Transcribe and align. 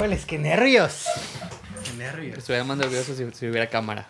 Híjoles, 0.00 0.24
qué 0.24 0.38
nervios. 0.38 1.04
Qué 1.84 1.92
nervios. 1.98 2.38
Estuviera 2.38 2.64
más 2.64 2.78
nervioso 2.78 3.14
si, 3.14 3.22
si 3.32 3.46
hubiera 3.46 3.66
cámara. 3.66 4.08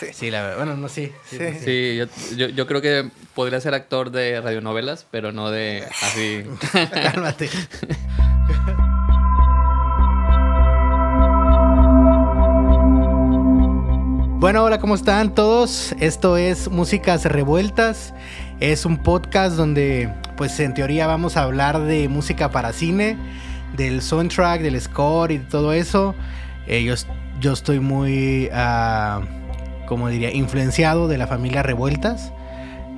Sí. 0.00 0.06
sí, 0.12 0.30
la 0.32 0.42
verdad. 0.42 0.56
Bueno, 0.56 0.76
no, 0.76 0.88
sí. 0.88 1.12
Sí, 1.30 1.38
Sí. 1.38 1.44
sí. 1.60 1.64
Sí, 1.64 1.96
yo, 1.96 2.06
yo, 2.36 2.48
yo 2.48 2.66
creo 2.66 2.80
que 2.82 3.08
podría 3.36 3.60
ser 3.60 3.72
actor 3.72 4.10
de 4.10 4.40
radionovelas, 4.40 5.06
pero 5.12 5.30
no 5.30 5.52
de 5.52 5.86
así. 6.02 6.42
Cálmate. 7.12 7.50
Bueno, 14.40 14.64
hola, 14.64 14.80
¿cómo 14.80 14.96
están 14.96 15.36
todos? 15.36 15.94
Esto 16.00 16.36
es 16.36 16.68
Músicas 16.68 17.24
Revueltas. 17.26 18.12
Es 18.58 18.84
un 18.84 18.98
podcast 18.98 19.56
donde, 19.56 20.12
pues 20.36 20.58
en 20.58 20.74
teoría 20.74 21.06
vamos 21.06 21.36
a 21.36 21.44
hablar 21.44 21.80
de 21.82 22.08
música 22.08 22.50
para 22.50 22.72
cine, 22.72 23.16
del 23.76 24.02
soundtrack, 24.02 24.60
del 24.62 24.80
score 24.80 25.32
y 25.32 25.38
todo 25.38 25.72
eso. 25.72 26.14
Eh, 26.66 26.82
yo, 26.84 26.94
es- 26.94 27.06
yo 27.40 27.52
estoy 27.52 27.80
muy, 27.80 28.48
ah, 28.52 29.22
como 29.86 30.08
diría, 30.08 30.32
influenciado 30.32 31.08
de 31.08 31.18
la 31.18 31.26
familia 31.26 31.62
Revueltas. 31.62 32.32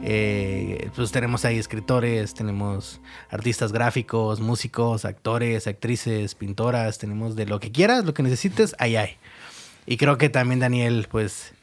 Eh, 0.06 0.90
pues 0.94 1.12
tenemos 1.12 1.46
ahí 1.46 1.58
escritores, 1.58 2.34
tenemos 2.34 3.00
artistas 3.30 3.72
gráficos, 3.72 4.38
músicos, 4.40 5.06
actores, 5.06 5.66
actrices, 5.66 6.34
pintoras, 6.34 6.98
tenemos 6.98 7.36
de 7.36 7.46
lo 7.46 7.58
que 7.58 7.72
quieras, 7.72 8.04
lo 8.04 8.12
que 8.12 8.22
necesites, 8.22 8.76
ahí 8.78 8.96
hay. 8.96 9.16
Y 9.86 9.96
creo 9.96 10.18
que 10.18 10.28
también 10.28 10.60
Daniel, 10.60 11.08
pues, 11.10 11.53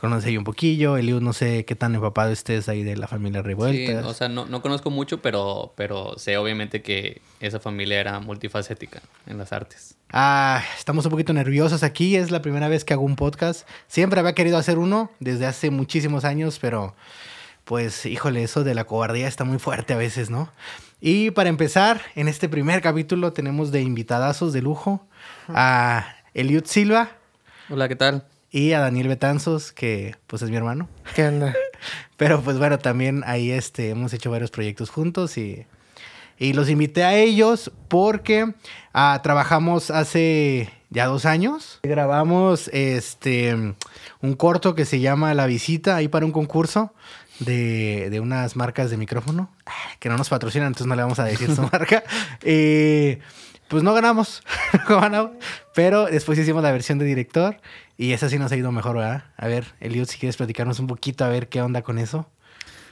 conoce 0.00 0.28
ahí 0.28 0.36
un 0.36 0.44
poquillo. 0.44 0.96
Eliud, 0.96 1.20
no 1.20 1.32
sé 1.32 1.64
qué 1.64 1.74
tan 1.74 1.94
empapado 1.94 2.32
estés 2.32 2.68
ahí 2.68 2.82
de 2.82 2.96
la 2.96 3.06
familia 3.06 3.40
Sí, 3.40 3.46
Revueltas. 3.46 4.04
o 4.06 4.14
sea, 4.14 4.28
no, 4.28 4.46
no 4.46 4.62
conozco 4.62 4.90
mucho, 4.90 5.20
pero, 5.20 5.72
pero 5.76 6.18
sé 6.18 6.36
obviamente 6.38 6.82
que 6.82 7.20
esa 7.40 7.60
familia 7.60 8.00
era 8.00 8.18
multifacética 8.20 9.02
en 9.26 9.38
las 9.38 9.52
artes. 9.52 9.96
Ah, 10.10 10.62
estamos 10.78 11.04
un 11.04 11.10
poquito 11.10 11.32
nerviosos 11.32 11.82
aquí. 11.82 12.16
Es 12.16 12.30
la 12.30 12.42
primera 12.42 12.68
vez 12.68 12.84
que 12.84 12.94
hago 12.94 13.02
un 13.04 13.16
podcast. 13.16 13.68
Siempre 13.86 14.18
había 14.18 14.34
querido 14.34 14.56
hacer 14.56 14.78
uno 14.78 15.10
desde 15.20 15.46
hace 15.46 15.70
muchísimos 15.70 16.24
años, 16.24 16.58
pero 16.60 16.94
pues, 17.64 18.06
híjole, 18.06 18.42
eso 18.42 18.64
de 18.64 18.74
la 18.74 18.84
cobardía 18.84 19.28
está 19.28 19.44
muy 19.44 19.58
fuerte 19.58 19.92
a 19.92 19.96
veces, 19.96 20.30
¿no? 20.30 20.50
Y 21.00 21.30
para 21.30 21.48
empezar, 21.48 22.02
en 22.14 22.26
este 22.28 22.48
primer 22.48 22.82
capítulo 22.82 23.32
tenemos 23.32 23.70
de 23.70 23.82
invitadazos 23.82 24.52
de 24.52 24.60
lujo 24.62 25.06
a 25.48 26.16
Eliud 26.34 26.64
Silva 26.64 27.10
Hola, 27.70 27.88
¿qué 27.88 27.94
tal? 27.94 28.24
Y 28.50 28.72
a 28.72 28.80
Daniel 28.80 29.08
Betanzos, 29.08 29.72
que 29.72 30.16
pues 30.26 30.42
es 30.42 30.50
mi 30.50 30.56
hermano. 30.56 30.88
¿Qué 31.14 31.26
onda? 31.26 31.54
Pero 32.16 32.42
pues 32.42 32.58
bueno, 32.58 32.78
también 32.78 33.22
ahí 33.26 33.50
este, 33.50 33.90
hemos 33.90 34.12
hecho 34.12 34.30
varios 34.30 34.50
proyectos 34.50 34.90
juntos 34.90 35.38
y, 35.38 35.66
y 36.38 36.52
los 36.52 36.68
invité 36.68 37.04
a 37.04 37.14
ellos 37.16 37.72
porque 37.88 38.52
ah, 38.92 39.20
trabajamos 39.22 39.90
hace 39.90 40.70
ya 40.90 41.06
dos 41.06 41.24
años. 41.24 41.80
Grabamos 41.82 42.68
este, 42.72 43.54
un 44.20 44.34
corto 44.34 44.74
que 44.74 44.84
se 44.84 45.00
llama 45.00 45.32
La 45.34 45.46
Visita 45.46 45.96
ahí 45.96 46.08
para 46.08 46.26
un 46.26 46.32
concurso 46.32 46.92
de, 47.38 48.10
de 48.10 48.20
unas 48.20 48.56
marcas 48.56 48.90
de 48.90 48.96
micrófono 48.96 49.50
ah, 49.64 49.72
que 49.98 50.08
no 50.08 50.18
nos 50.18 50.28
patrocinan, 50.28 50.68
entonces 50.68 50.86
no 50.86 50.96
le 50.96 51.02
vamos 51.02 51.18
a 51.18 51.24
decir 51.24 51.54
su 51.54 51.62
marca. 51.72 52.02
Y 52.44 53.18
pues 53.70 53.82
no 53.84 53.94
ganamos, 53.94 54.42
pero 55.74 56.06
después 56.06 56.38
hicimos 56.38 56.62
la 56.62 56.72
versión 56.72 56.98
de 56.98 57.06
director 57.06 57.56
y 57.96 58.12
esa 58.12 58.28
sí 58.28 58.38
nos 58.38 58.52
ha 58.52 58.56
ido 58.56 58.72
mejor, 58.72 58.96
¿verdad? 58.96 59.24
A 59.36 59.46
ver, 59.46 59.64
Eliud, 59.80 60.06
si 60.06 60.18
quieres 60.18 60.36
platicarnos 60.36 60.80
un 60.80 60.88
poquito 60.88 61.24
a 61.24 61.28
ver 61.28 61.48
qué 61.48 61.62
onda 61.62 61.82
con 61.82 61.98
eso. 61.98 62.26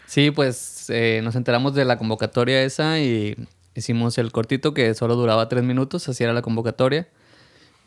Sí, 0.06 0.31
pues 0.31 0.87
eh, 0.89 1.21
nos 1.23 1.34
enteramos 1.34 1.75
de 1.75 1.84
la 1.84 1.99
convocatoria 1.99 2.62
esa 2.62 2.99
y 3.01 3.37
hicimos 3.75 4.17
el 4.19 4.33
cortito 4.33 4.73
que 4.73 4.95
solo 4.95 5.17
duraba 5.17 5.49
tres 5.49 5.65
minutos, 5.65 6.09
así 6.09 6.25
era 6.25 6.33
la 6.33 6.43
convocatoria. 6.43 7.09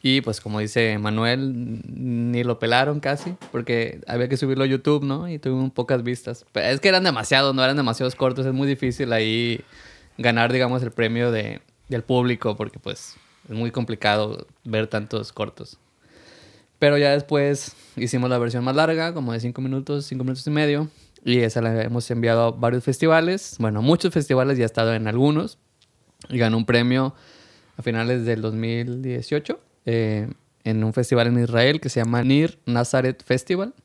Y 0.04 0.22
pues 0.22 0.42
como 0.42 0.60
dice 0.60 0.98
Manuel, 0.98 1.82
ni 1.86 2.44
lo 2.44 2.60
pelaron 2.60 3.00
casi, 3.00 3.36
porque 3.52 4.02
había 4.08 4.28
que 4.28 4.36
subirlo 4.36 4.64
a 4.64 4.68
YouTube, 4.68 5.04
¿no? 5.04 5.30
Y 5.30 5.38
tuvimos 5.38 5.72
pocas 5.72 6.04
vistas. 6.04 6.46
Pero 6.52 6.68
es 6.68 6.80
que 6.80 6.90
eran 6.90 7.04
demasiados, 7.04 7.54
no 7.56 7.64
eran 7.64 7.78
demasiados 7.78 8.16
cortos, 8.16 8.46
es 8.46 8.54
muy 8.54 8.68
difícil 8.68 9.14
ahí 9.14 9.62
ganar, 10.18 10.52
digamos, 10.52 10.82
el 10.82 10.92
premio 10.92 11.32
de, 11.32 11.62
del 11.92 12.04
público, 12.04 12.56
porque 12.56 12.80
pues 12.80 13.16
es 13.48 13.56
muy 13.56 13.70
complicado 13.72 14.48
ver 14.64 14.88
tantos 14.88 15.32
cortos. 15.32 15.78
Pero 16.80 16.98
ya 16.98 17.12
después 17.12 17.76
hicimos 17.96 18.30
la 18.30 18.40
versión 18.40 18.64
más 18.64 18.76
larga, 18.76 19.14
como 19.14 19.34
de 19.34 19.40
5 19.40 19.62
minutos, 19.62 20.06
5 20.06 20.24
minutos 20.24 20.48
y 20.48 20.50
medio. 20.50 20.90
Y 21.24 21.40
esa 21.40 21.62
la 21.62 21.84
hemos 21.84 22.10
enviado 22.10 22.42
a 22.42 22.52
varios 22.52 22.84
festivales. 22.84 23.58
Bueno, 23.60 23.84
muchos 23.84 24.12
festivales 24.12 24.58
ya 24.58 24.64
he 24.64 24.66
estado 24.66 24.96
en 24.96 25.08
algunos. 25.08 25.60
Y 26.30 26.40
ganó 26.40 26.58
un 26.58 26.66
premio 26.66 27.14
a 27.78 27.84
finales 27.84 28.26
del 28.26 28.42
2018 28.42 29.60
eh, 29.86 30.30
en 30.64 30.84
un 30.84 30.94
festival 30.94 31.28
en 31.28 31.44
Israel 31.44 31.82
que 31.82 31.90
se 31.90 32.00
llama 32.00 32.24
Nir 32.24 32.58
Nazareth 32.66 33.24
Festival. 33.24 33.76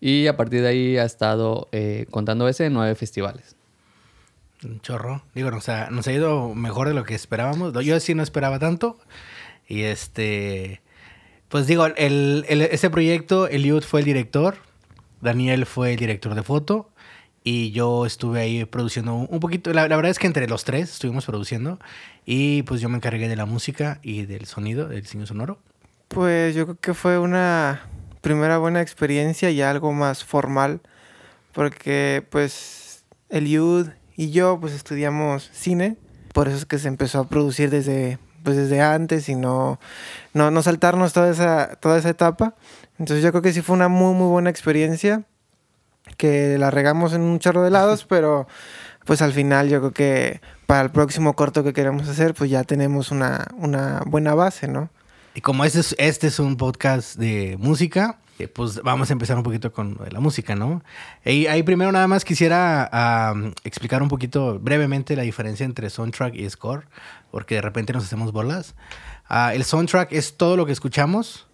Y 0.00 0.26
a 0.26 0.36
partir 0.36 0.62
de 0.62 0.68
ahí 0.68 0.96
ha 0.96 1.04
estado 1.04 1.68
eh, 1.72 2.06
contando 2.10 2.48
ese 2.48 2.66
en 2.66 2.72
nueve 2.72 2.94
festivales. 2.94 3.57
Un 4.64 4.80
chorro. 4.80 5.22
Digo, 5.34 5.50
nos 5.50 5.68
ha, 5.68 5.90
nos 5.90 6.06
ha 6.08 6.12
ido 6.12 6.54
mejor 6.54 6.88
de 6.88 6.94
lo 6.94 7.04
que 7.04 7.14
esperábamos. 7.14 7.72
Yo 7.84 7.98
sí 8.00 8.14
no 8.14 8.22
esperaba 8.22 8.58
tanto. 8.58 8.98
Y 9.68 9.82
este. 9.82 10.80
Pues 11.48 11.66
digo, 11.66 11.86
el, 11.86 12.44
el- 12.48 12.62
ese 12.62 12.90
proyecto, 12.90 13.46
Eliud 13.48 13.82
fue 13.84 14.00
el 14.00 14.06
director. 14.06 14.56
Daniel 15.20 15.64
fue 15.66 15.92
el 15.92 15.98
director 15.98 16.34
de 16.34 16.42
foto. 16.42 16.90
Y 17.44 17.70
yo 17.70 18.04
estuve 18.04 18.40
ahí 18.40 18.64
produciendo 18.64 19.14
un 19.14 19.40
poquito. 19.40 19.72
La, 19.72 19.88
la 19.88 19.96
verdad 19.96 20.10
es 20.10 20.18
que 20.18 20.26
entre 20.26 20.48
los 20.48 20.64
tres 20.64 20.90
estuvimos 20.92 21.24
produciendo. 21.24 21.78
Y 22.26 22.62
pues 22.64 22.80
yo 22.80 22.88
me 22.88 22.96
encargué 22.96 23.28
de 23.28 23.36
la 23.36 23.46
música 23.46 24.00
y 24.02 24.26
del 24.26 24.46
sonido, 24.46 24.88
del 24.88 25.02
diseño 25.02 25.24
sonoro. 25.24 25.58
Pues 26.08 26.54
yo 26.54 26.64
creo 26.66 26.78
que 26.80 26.94
fue 26.94 27.18
una 27.18 27.82
primera 28.20 28.58
buena 28.58 28.82
experiencia 28.82 29.50
y 29.50 29.62
algo 29.62 29.92
más 29.92 30.24
formal. 30.24 30.80
Porque 31.52 32.26
pues 32.28 33.04
Eliud 33.30 33.88
y 34.18 34.32
yo 34.32 34.58
pues 34.60 34.74
estudiamos 34.74 35.48
cine. 35.54 35.96
Por 36.34 36.48
eso 36.48 36.56
es 36.56 36.66
que 36.66 36.78
se 36.80 36.88
empezó 36.88 37.20
a 37.20 37.28
producir 37.28 37.70
desde, 37.70 38.18
pues, 38.42 38.56
desde 38.56 38.82
antes 38.82 39.28
y 39.28 39.36
no, 39.36 39.78
no, 40.34 40.50
no 40.50 40.60
saltarnos 40.60 41.12
toda 41.12 41.30
esa, 41.30 41.76
toda 41.76 41.98
esa 41.98 42.10
etapa. 42.10 42.56
Entonces 42.98 43.22
yo 43.22 43.30
creo 43.30 43.42
que 43.42 43.52
sí 43.52 43.62
fue 43.62 43.76
una 43.76 43.86
muy 43.88 44.14
muy 44.14 44.26
buena 44.26 44.50
experiencia. 44.50 45.22
Que 46.16 46.58
la 46.58 46.72
regamos 46.72 47.12
en 47.12 47.20
un 47.20 47.38
chorro 47.38 47.62
de 47.62 47.70
lados, 47.70 48.04
pero 48.08 48.48
pues 49.06 49.22
al 49.22 49.32
final 49.32 49.68
yo 49.68 49.78
creo 49.78 49.92
que 49.92 50.40
para 50.66 50.80
el 50.80 50.90
próximo 50.90 51.34
corto 51.34 51.62
que 51.62 51.72
queremos 51.72 52.08
hacer 52.08 52.34
pues 52.34 52.50
ya 52.50 52.64
tenemos 52.64 53.12
una, 53.12 53.46
una 53.56 54.02
buena 54.04 54.34
base, 54.34 54.66
¿no? 54.66 54.90
Y 55.36 55.42
como 55.42 55.64
este 55.64 55.78
es, 55.78 55.94
este 55.98 56.26
es 56.26 56.40
un 56.40 56.56
podcast 56.56 57.16
de 57.16 57.56
música, 57.60 58.18
eh, 58.38 58.48
pues 58.48 58.82
vamos 58.82 59.10
a 59.10 59.12
empezar 59.12 59.36
un 59.36 59.42
poquito 59.42 59.72
con 59.72 59.98
la 60.10 60.20
música, 60.20 60.54
¿no? 60.54 60.82
Y 61.24 61.46
ahí 61.46 61.62
primero 61.62 61.90
nada 61.92 62.06
más 62.06 62.24
quisiera 62.24 63.34
explicar 63.64 64.02
un 64.02 64.08
poquito 64.08 64.58
brevemente 64.58 65.16
la 65.16 65.22
diferencia 65.22 65.64
entre 65.64 65.90
soundtrack 65.90 66.34
y 66.34 66.48
score, 66.48 66.86
porque 67.30 67.56
de 67.56 67.62
repente 67.62 67.92
nos 67.92 68.04
hacemos 68.04 68.32
bolas. 68.32 68.74
Ah, 69.28 69.54
el 69.54 69.64
soundtrack 69.64 70.12
es 70.12 70.36
todo 70.36 70.56
lo 70.56 70.66
que 70.66 70.72
escuchamos 70.72 71.48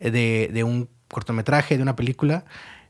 eh, 0.00 0.10
de, 0.10 0.50
de 0.52 0.64
un 0.64 0.88
cortometraje, 1.08 1.76
de 1.76 1.82
una 1.82 1.96
película, 1.96 2.44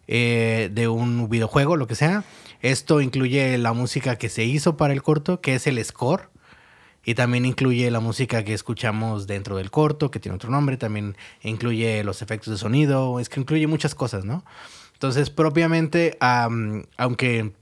eh, 0.06 0.70
de 0.72 0.88
un 0.88 1.28
videojuego, 1.28 1.76
lo 1.76 1.86
que 1.86 1.94
sea. 1.94 2.24
Esto 2.60 3.00
incluye 3.00 3.58
la 3.58 3.72
música 3.72 4.16
que 4.16 4.28
se 4.28 4.44
hizo 4.44 4.76
para 4.76 4.92
el 4.92 5.02
corto, 5.02 5.40
que 5.40 5.54
es 5.54 5.66
el 5.66 5.82
score. 5.84 6.30
Y 7.04 7.14
también 7.14 7.44
incluye 7.44 7.90
la 7.90 8.00
música 8.00 8.44
que 8.44 8.54
escuchamos 8.54 9.26
dentro 9.26 9.56
del 9.56 9.70
corto, 9.70 10.10
que 10.10 10.20
tiene 10.20 10.36
otro 10.36 10.50
nombre. 10.50 10.76
También 10.76 11.16
incluye 11.42 12.02
los 12.04 12.22
efectos 12.22 12.52
de 12.52 12.58
sonido. 12.58 13.20
Es 13.20 13.28
que 13.28 13.40
incluye 13.40 13.66
muchas 13.66 13.94
cosas, 13.94 14.24
¿no? 14.24 14.44
Entonces, 14.94 15.30
propiamente, 15.30 16.16
am, 16.20 16.84
aunque 16.96 17.52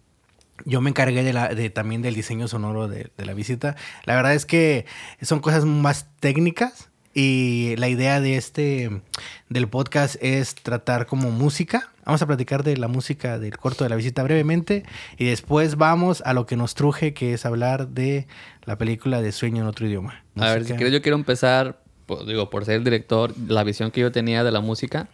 yo 0.64 0.80
me 0.80 0.90
encargué 0.90 1.24
de 1.24 1.32
la, 1.32 1.48
de, 1.48 1.70
también 1.70 2.02
del 2.02 2.14
diseño 2.14 2.46
sonoro 2.46 2.86
de, 2.86 3.10
de 3.16 3.26
la 3.26 3.34
visita, 3.34 3.74
la 4.04 4.14
verdad 4.14 4.34
es 4.34 4.46
que 4.46 4.86
son 5.20 5.40
cosas 5.40 5.64
más 5.64 6.06
técnicas. 6.20 6.88
Y 7.14 7.74
la 7.76 7.88
idea 7.88 8.20
de 8.20 8.36
este, 8.36 9.02
del 9.50 9.68
podcast 9.68 10.16
es 10.20 10.54
tratar 10.54 11.06
como 11.06 11.30
música. 11.30 11.91
Vamos 12.04 12.20
a 12.22 12.26
platicar 12.26 12.64
de 12.64 12.76
la 12.76 12.88
música 12.88 13.38
del 13.38 13.56
corto 13.58 13.84
de 13.84 13.90
la 13.90 13.96
visita 13.96 14.22
brevemente. 14.22 14.84
Y 15.18 15.26
después 15.26 15.76
vamos 15.76 16.22
a 16.26 16.32
lo 16.34 16.46
que 16.46 16.56
nos 16.56 16.74
truje, 16.74 17.14
que 17.14 17.32
es 17.34 17.46
hablar 17.46 17.88
de 17.88 18.26
la 18.64 18.76
película 18.76 19.22
de 19.22 19.30
Sueño 19.32 19.62
en 19.62 19.68
otro 19.68 19.86
idioma. 19.86 20.24
A 20.36 20.52
ver, 20.52 20.64
si 20.64 20.72
quieres, 20.74 20.92
yo 20.92 21.00
quiero 21.02 21.16
empezar, 21.16 21.80
pues, 22.06 22.26
digo, 22.26 22.50
por 22.50 22.64
ser 22.64 22.76
el 22.76 22.84
director, 22.84 23.32
la 23.46 23.62
visión 23.64 23.90
que 23.92 24.00
yo 24.00 24.10
tenía 24.10 24.42
de 24.42 24.50
la 24.50 24.60
música 24.60 25.08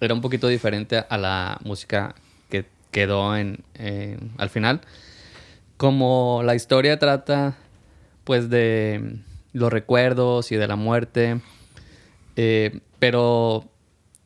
era 0.00 0.12
un 0.12 0.20
poquito 0.20 0.48
diferente 0.48 1.04
a 1.08 1.16
la 1.18 1.58
música 1.64 2.14
que 2.50 2.66
quedó 2.90 3.36
en, 3.36 3.60
en- 3.74 4.32
al 4.38 4.50
final. 4.50 4.80
Como 5.76 6.42
la 6.44 6.54
historia 6.54 6.98
trata, 6.98 7.56
pues, 8.24 8.48
de 8.50 9.18
los 9.52 9.72
recuerdos 9.72 10.50
y 10.52 10.56
de 10.56 10.66
la 10.66 10.76
muerte, 10.76 11.40
eh, 12.36 12.80
pero 12.98 13.64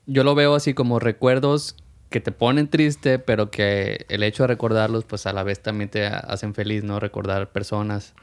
yo 0.06 0.24
lo 0.24 0.34
veo 0.34 0.54
así 0.54 0.72
como 0.74 0.98
recuerdos 0.98 1.76
que 2.10 2.20
te 2.20 2.32
ponen 2.32 2.68
triste, 2.68 3.18
pero 3.18 3.50
que 3.50 4.06
el 4.08 4.22
hecho 4.22 4.44
de 4.44 4.48
recordarlos, 4.48 5.04
pues 5.04 5.26
a 5.26 5.32
la 5.32 5.42
vez 5.42 5.60
también 5.60 5.90
te 5.90 6.06
hacen 6.06 6.54
feliz, 6.54 6.84
¿no? 6.84 7.00
Recordar 7.00 7.50
personas. 7.50 8.14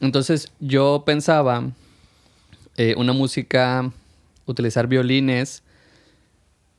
Entonces 0.00 0.52
yo 0.60 1.04
pensaba 1.06 1.70
eh, 2.76 2.94
una 2.98 3.12
música, 3.12 3.90
utilizar 4.46 4.88
violines, 4.88 5.62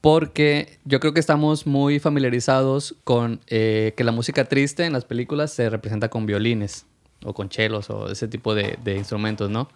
porque 0.01 0.77
yo 0.83 0.99
creo 0.99 1.13
que 1.13 1.19
estamos 1.19 1.65
muy 1.65 1.99
familiarizados 1.99 2.95
con 3.03 3.41
eh, 3.47 3.93
que 3.97 4.03
la 4.03 4.11
música 4.11 4.45
triste 4.45 4.85
en 4.85 4.93
las 4.93 5.03
películas 5.03 5.51
se 5.51 5.67
representa 5.69 6.09
con 6.09 6.27
violines 6.27 6.85
o 7.23 7.33
con 7.33 7.49
chelos 7.49 7.89
o 7.89 8.11
ese 8.11 8.27
tipo 8.27 8.53
de, 8.53 8.77
de 8.83 8.97
instrumentos, 8.97 9.49
¿no? 9.49 9.67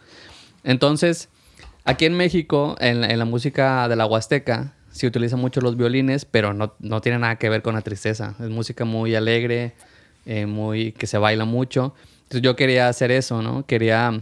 Entonces, 0.64 1.30
aquí 1.84 2.06
en 2.06 2.16
México, 2.16 2.76
en, 2.80 3.04
en, 3.04 3.18
la 3.18 3.26
música 3.26 3.88
de 3.88 3.96
la 3.96 4.06
Huasteca, 4.06 4.76
se 5.00 5.08
utilizan 5.08 5.40
mucho 5.40 5.62
los 5.62 5.78
violines, 5.78 6.26
pero 6.26 6.54
no, 6.54 6.74
no 6.80 7.00
tiene 7.00 7.20
nada 7.20 7.38
que 7.38 7.48
ver 7.48 7.62
con 7.62 7.74
la 7.74 7.82
tristeza. 7.82 8.36
Es 8.40 8.50
música 8.50 8.84
muy 8.84 9.16
alegre, 9.16 9.74
eh, 10.26 10.46
muy 10.46 10.92
que 10.92 11.08
se 11.08 11.18
baila 11.18 11.46
mucho. 11.46 11.94
Entonces 12.24 12.42
yo 12.42 12.58
quería 12.58 12.90
hacer 12.90 13.10
eso, 13.10 13.42
¿no? 13.42 13.66
Quería 13.66 14.22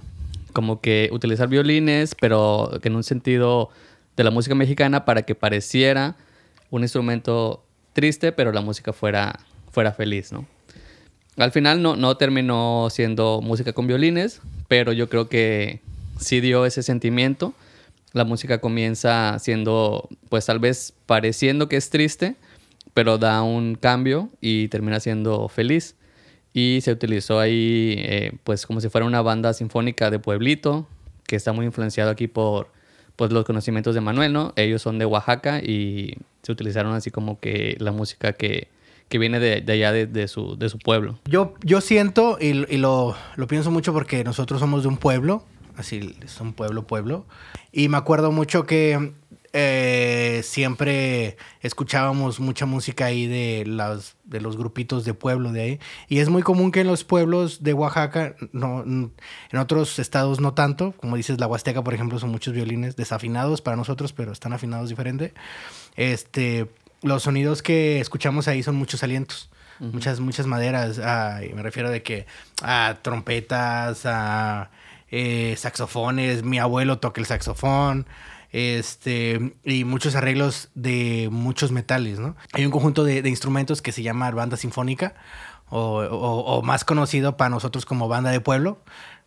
como 0.54 0.80
que 0.80 1.10
utilizar 1.12 1.48
violines, 1.48 2.14
pero 2.14 2.70
en 2.84 2.96
un 2.96 3.04
sentido 3.04 3.70
de 4.16 4.24
la 4.24 4.30
música 4.30 4.54
mexicana 4.54 5.04
para 5.04 5.24
que 5.24 5.34
pareciera 5.34 6.16
un 6.70 6.84
instrumento 6.84 7.64
triste, 7.94 8.32
pero 8.32 8.52
la 8.52 8.62
música 8.62 8.94
fuera, 8.94 9.40
fuera 9.72 9.92
feliz, 9.94 10.32
¿no? 10.32 10.46
Al 11.38 11.52
final 11.52 11.82
no, 11.82 11.96
no 11.96 12.18
terminó 12.18 12.90
siendo 12.92 13.42
música 13.42 13.74
con 13.74 13.88
violines, 13.88 14.42
pero 14.68 14.92
yo 14.92 15.10
creo 15.10 15.28
que 15.28 15.82
sí 16.20 16.40
dio 16.40 16.68
ese 16.68 16.84
sentimiento. 16.84 17.54
La 18.14 18.24
música 18.24 18.60
comienza 18.60 19.38
siendo, 19.40 20.08
pues 20.30 20.46
tal 20.46 20.60
vez 20.60 20.94
pareciendo 21.06 21.70
que 21.70 21.78
es 21.78 21.90
triste, 21.90 22.36
pero 22.94 23.18
da 23.18 23.42
un 23.44 23.76
cambio 23.76 24.30
y 24.42 24.70
termina 24.70 25.00
siendo 25.00 25.50
feliz. 25.50 25.96
Y 26.54 26.80
se 26.82 26.92
utilizó 26.92 27.40
ahí, 27.40 27.96
eh, 28.00 28.32
pues 28.44 28.66
como 28.66 28.82
si 28.82 28.90
fuera 28.90 29.06
una 29.06 29.22
banda 29.22 29.54
sinfónica 29.54 30.10
de 30.10 30.18
pueblito, 30.18 30.88
que 31.28 31.36
está 31.36 31.54
muy 31.54 31.66
influenciado 31.66 32.10
aquí 32.10 32.28
por 32.28 32.72
pues, 33.16 33.32
los 33.32 33.46
conocimientos 33.46 33.94
de 33.94 34.02
Manuel, 34.02 34.34
¿no? 34.34 34.54
Ellos 34.56 34.82
son 34.82 34.98
de 34.98 35.06
Oaxaca 35.06 35.60
y 35.60 36.18
se 36.42 36.52
utilizaron 36.52 36.94
así 36.94 37.12
como 37.12 37.40
que 37.40 37.76
la 37.80 37.92
música 37.92 38.34
que, 38.34 38.70
que 39.10 39.20
viene 39.20 39.40
de, 39.40 39.62
de 39.62 39.74
allá, 39.74 39.92
de, 39.92 40.08
de, 40.08 40.28
su, 40.28 40.58
de 40.58 40.70
su 40.70 40.80
pueblo. 40.80 41.20
Yo, 41.26 41.54
yo 41.64 41.82
siento, 41.82 42.38
y, 42.40 42.66
y 42.74 42.78
lo, 42.78 43.16
lo 43.36 43.48
pienso 43.48 43.70
mucho 43.70 43.94
porque 43.94 44.24
nosotros 44.24 44.60
somos 44.60 44.84
de 44.84 44.88
un 44.88 44.98
pueblo, 44.98 45.46
así 45.78 46.18
es 46.24 46.42
un 46.42 46.54
pueblo, 46.54 46.88
pueblo. 46.88 47.26
Y 47.72 47.90
me 47.90 47.98
acuerdo 47.98 48.32
mucho 48.32 48.66
que 48.66 49.14
eh, 49.54 50.42
siempre 50.44 51.38
escuchábamos 51.62 52.40
mucha 52.40 52.66
música 52.66 53.06
ahí 53.06 53.28
de, 53.28 53.64
las, 53.66 54.16
de 54.24 54.42
los 54.42 54.58
grupitos 54.58 55.06
de 55.06 55.14
pueblo 55.14 55.52
de 55.52 55.62
ahí. 55.62 55.80
Y 56.10 56.20
es 56.20 56.30
muy 56.30 56.42
común 56.42 56.72
que 56.72 56.82
en 56.82 56.88
los 56.88 57.04
pueblos 57.04 57.64
de 57.64 57.74
Oaxaca, 57.74 58.36
no, 58.52 58.84
en 58.84 59.60
otros 59.60 60.00
estados 60.00 60.40
no 60.40 60.54
tanto, 60.54 60.94
como 60.98 61.16
dices, 61.16 61.40
la 61.40 61.48
Huasteca, 61.48 61.84
por 61.84 61.94
ejemplo, 61.94 62.20
son 62.20 62.32
muchos 62.32 62.54
violines 62.54 62.96
desafinados 62.96 63.62
para 63.62 63.78
nosotros, 63.78 64.14
pero 64.14 64.32
están 64.32 64.54
afinados 64.54 64.90
diferente. 64.90 65.34
Este, 65.96 66.68
los 67.02 67.24
sonidos 67.24 67.62
que 67.62 68.00
escuchamos 68.00 68.48
ahí 68.48 68.64
son 68.64 68.76
muchos 68.76 69.04
alientos. 69.04 69.50
Uh 69.80 69.86
-huh. 69.86 69.94
Muchas, 69.94 70.20
muchas 70.20 70.48
maderas. 70.48 71.00
Ah, 71.04 71.40
me 71.54 71.62
refiero 71.62 71.90
de 71.90 72.04
que 72.04 72.26
a 72.62 72.98
trompetas, 73.02 74.06
a 74.06 74.72
eh, 75.10 75.56
saxofones, 75.58 76.44
mi 76.44 76.60
abuelo 76.60 77.00
toca 77.00 77.22
el 77.22 77.28
saxofón, 77.28 78.08
este, 78.52 79.56
y 79.64 79.84
muchos 79.84 80.16
arreglos 80.16 80.70
de 80.74 81.30
muchos 81.32 81.72
metales, 81.72 82.20
¿no? 82.20 82.36
Hay 82.54 82.66
un 82.66 82.72
conjunto 82.72 83.04
de, 83.04 83.28
instrumentos 83.28 83.82
que 83.82 83.92
se 83.92 84.04
llama 84.04 84.30
banda 84.32 84.58
sinfónica, 84.58 85.16
o, 85.70 86.62
más 86.64 86.86
conocido 86.86 87.36
para 87.36 87.50
nosotros 87.50 87.86
como 87.86 88.08
banda 88.08 88.32
de 88.32 88.40
pueblo, 88.40 88.80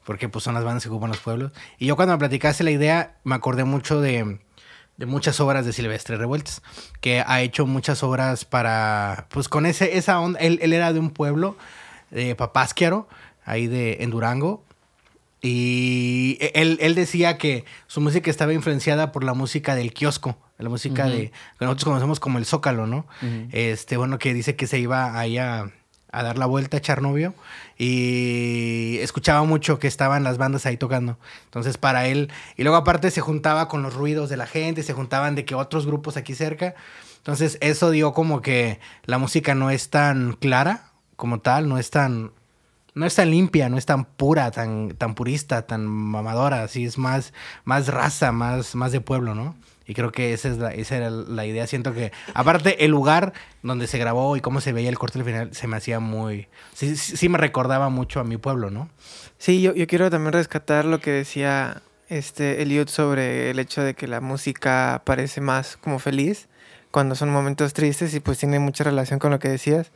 porque 0.05 0.29
pues 0.31 0.43
son 0.43 0.55
las 0.55 0.65
bandas 0.65 0.83
que 0.83 0.89
ocupan 0.89 1.11
los 1.11 1.21
pueblos. 1.21 1.53
Y 1.79 1.87
yo 1.87 1.97
cuando 1.97 2.15
me 2.15 2.19
platicaste 2.19 2.65
la 2.65 2.71
idea, 2.71 3.19
me 3.25 3.35
acordé 3.35 3.65
mucho 3.65 4.01
de, 4.01 4.41
muchas 4.99 5.39
obras 5.41 5.67
de 5.67 5.73
Silvestre 5.73 6.17
Revueltas, 6.17 6.63
que 7.01 7.23
ha 7.27 7.43
hecho 7.43 7.67
muchas 7.67 8.03
obras 8.03 8.47
para, 8.47 9.27
pues 9.31 9.49
con 9.49 9.67
ese, 9.67 9.99
esa 9.99 10.19
onda, 10.19 10.41
él, 10.41 10.59
él 10.63 10.73
era 10.73 10.93
de 10.93 10.99
un 10.99 11.11
pueblo, 11.11 11.57
de 12.11 12.35
Papásquiaro, 12.35 13.07
ahí 13.45 13.67
de, 13.67 13.99
en 14.01 14.11
Durango, 14.11 14.65
y 15.43 16.37
él, 16.55 16.79
él, 16.81 16.95
decía 16.95 17.39
que 17.39 17.65
su 17.87 18.01
música 18.01 18.31
estaba 18.31 18.53
influenciada 18.53 19.11
por 19.11 19.25
la 19.25 19.33
música 19.33 19.75
del 19.75 19.95
kiosco, 19.95 20.37
la 20.59 20.69
música 20.69 21.07
uh 21.07 21.09
-huh. 21.09 21.13
de 21.13 21.31
que 21.59 21.65
nosotros 21.65 21.85
conocemos 21.85 22.21
como 22.21 22.39
el 22.39 22.45
Zócalo, 22.45 22.87
¿no? 22.87 23.07
Uh 23.23 23.27
-huh. 23.27 23.49
Este, 23.53 23.97
bueno, 23.97 24.19
que 24.19 24.35
dice 24.35 24.55
que 24.55 24.67
se 24.67 24.79
iba 24.79 25.19
ahí 25.19 25.39
a, 25.39 25.71
a, 26.13 26.23
dar 26.23 26.37
la 26.37 26.45
vuelta 26.45 26.77
a 26.77 26.79
echar 26.79 27.01
novio 27.01 27.35
y 27.79 28.99
escuchaba 29.01 29.43
mucho 29.45 29.79
que 29.79 29.89
estaban 29.89 30.25
las 30.25 30.37
bandas 30.37 30.67
ahí 30.67 30.77
tocando. 30.77 31.19
Entonces, 31.47 31.79
para 31.79 32.07
él, 32.07 32.31
y 32.59 32.63
luego 32.63 32.77
aparte 32.77 33.11
se 33.11 33.23
juntaba 33.23 33.67
con 33.69 33.83
los 33.83 33.95
ruidos 33.95 34.29
de 34.29 34.37
la 34.37 34.47
gente, 34.47 34.83
se 34.83 34.93
juntaban 34.93 35.37
de 35.37 35.47
que 35.47 35.55
otros 35.55 35.87
grupos 35.87 36.19
aquí 36.19 36.35
cerca. 36.35 36.75
Entonces, 37.17 37.57
eso 37.63 37.91
dio 37.91 38.13
como 38.13 38.43
que 38.43 38.79
la 39.05 39.17
música 39.17 39.55
no 39.55 39.71
es 39.71 39.89
tan 39.89 40.35
clara 40.35 40.91
como 41.17 41.41
tal, 41.41 41.69
no 41.69 41.79
es 41.79 41.91
tan 41.91 42.33
no 42.95 43.07
es 43.07 43.15
tan 43.15 43.31
limpia, 43.31 43.69
no 43.69 43.79
es 43.79 43.87
tan 43.87 44.05
pura, 44.05 44.51
tan, 44.51 44.91
tan 44.97 45.15
purista, 45.15 45.67
tan 45.67 45.87
mamadora, 45.87 46.63
así 46.63 46.85
es 46.85 46.99
más, 46.99 47.33
más 47.65 47.89
raza, 47.89 48.33
más, 48.33 48.75
más 48.75 48.93
de 48.93 49.01
pueblo, 49.01 49.35
¿no? 49.35 49.57
Y 49.87 49.95
creo 49.95 50.13
que 50.13 50.33
esa, 50.33 50.49
es 50.49 50.59
la, 50.59 50.73
esa 50.73 50.97
era 50.97 51.11
la 51.11 51.47
idea. 51.47 51.67
Siento 51.67 51.93
que, 51.93 52.13
aparte, 52.33 52.85
el 52.85 52.93
lugar 52.93 53.33
donde 53.63 53.89
se 53.89 53.99
grabó 53.99 54.37
y 54.37 54.41
cómo 54.41 54.61
se 54.61 54.73
veía 54.73 54.89
el 54.89 54.99
corte 54.99 55.19
al 55.19 55.25
final 55.25 55.53
se 55.53 55.67
me 55.67 55.77
hacía 55.77 55.99
muy. 55.99 56.47
Sí, 56.75 56.97
sí, 56.97 57.29
me 57.29 57.39
recordaba 57.39 57.89
mucho 57.89 58.21
a 58.21 58.25
mi 58.25 58.37
pueblo, 58.37 58.71
¿no? 58.71 58.89
Sí, 59.39 59.63
yo, 59.63 59.75
yo 59.75 59.89
quiero 59.89 60.09
también 60.09 60.33
rescatar 60.33 60.85
lo 60.85 61.01
que 61.01 61.11
decía 61.11 61.83
este 62.09 62.63
Eliot 62.63 62.89
sobre 62.89 63.51
el 63.51 63.59
hecho 63.59 63.83
de 63.83 63.95
que 63.95 64.07
la 64.07 64.21
música 64.21 65.03
parece 65.05 65.41
más 65.41 65.77
como 65.77 65.99
feliz 65.99 66.49
cuando 66.91 67.15
son 67.15 67.31
momentos 67.31 67.73
tristes 67.73 68.15
y 68.15 68.21
pues 68.21 68.39
tiene 68.39 68.59
mucha 68.59 68.85
relación 68.85 69.19
con 69.19 69.31
lo 69.31 69.39
que 69.39 69.49
decías, 69.49 69.93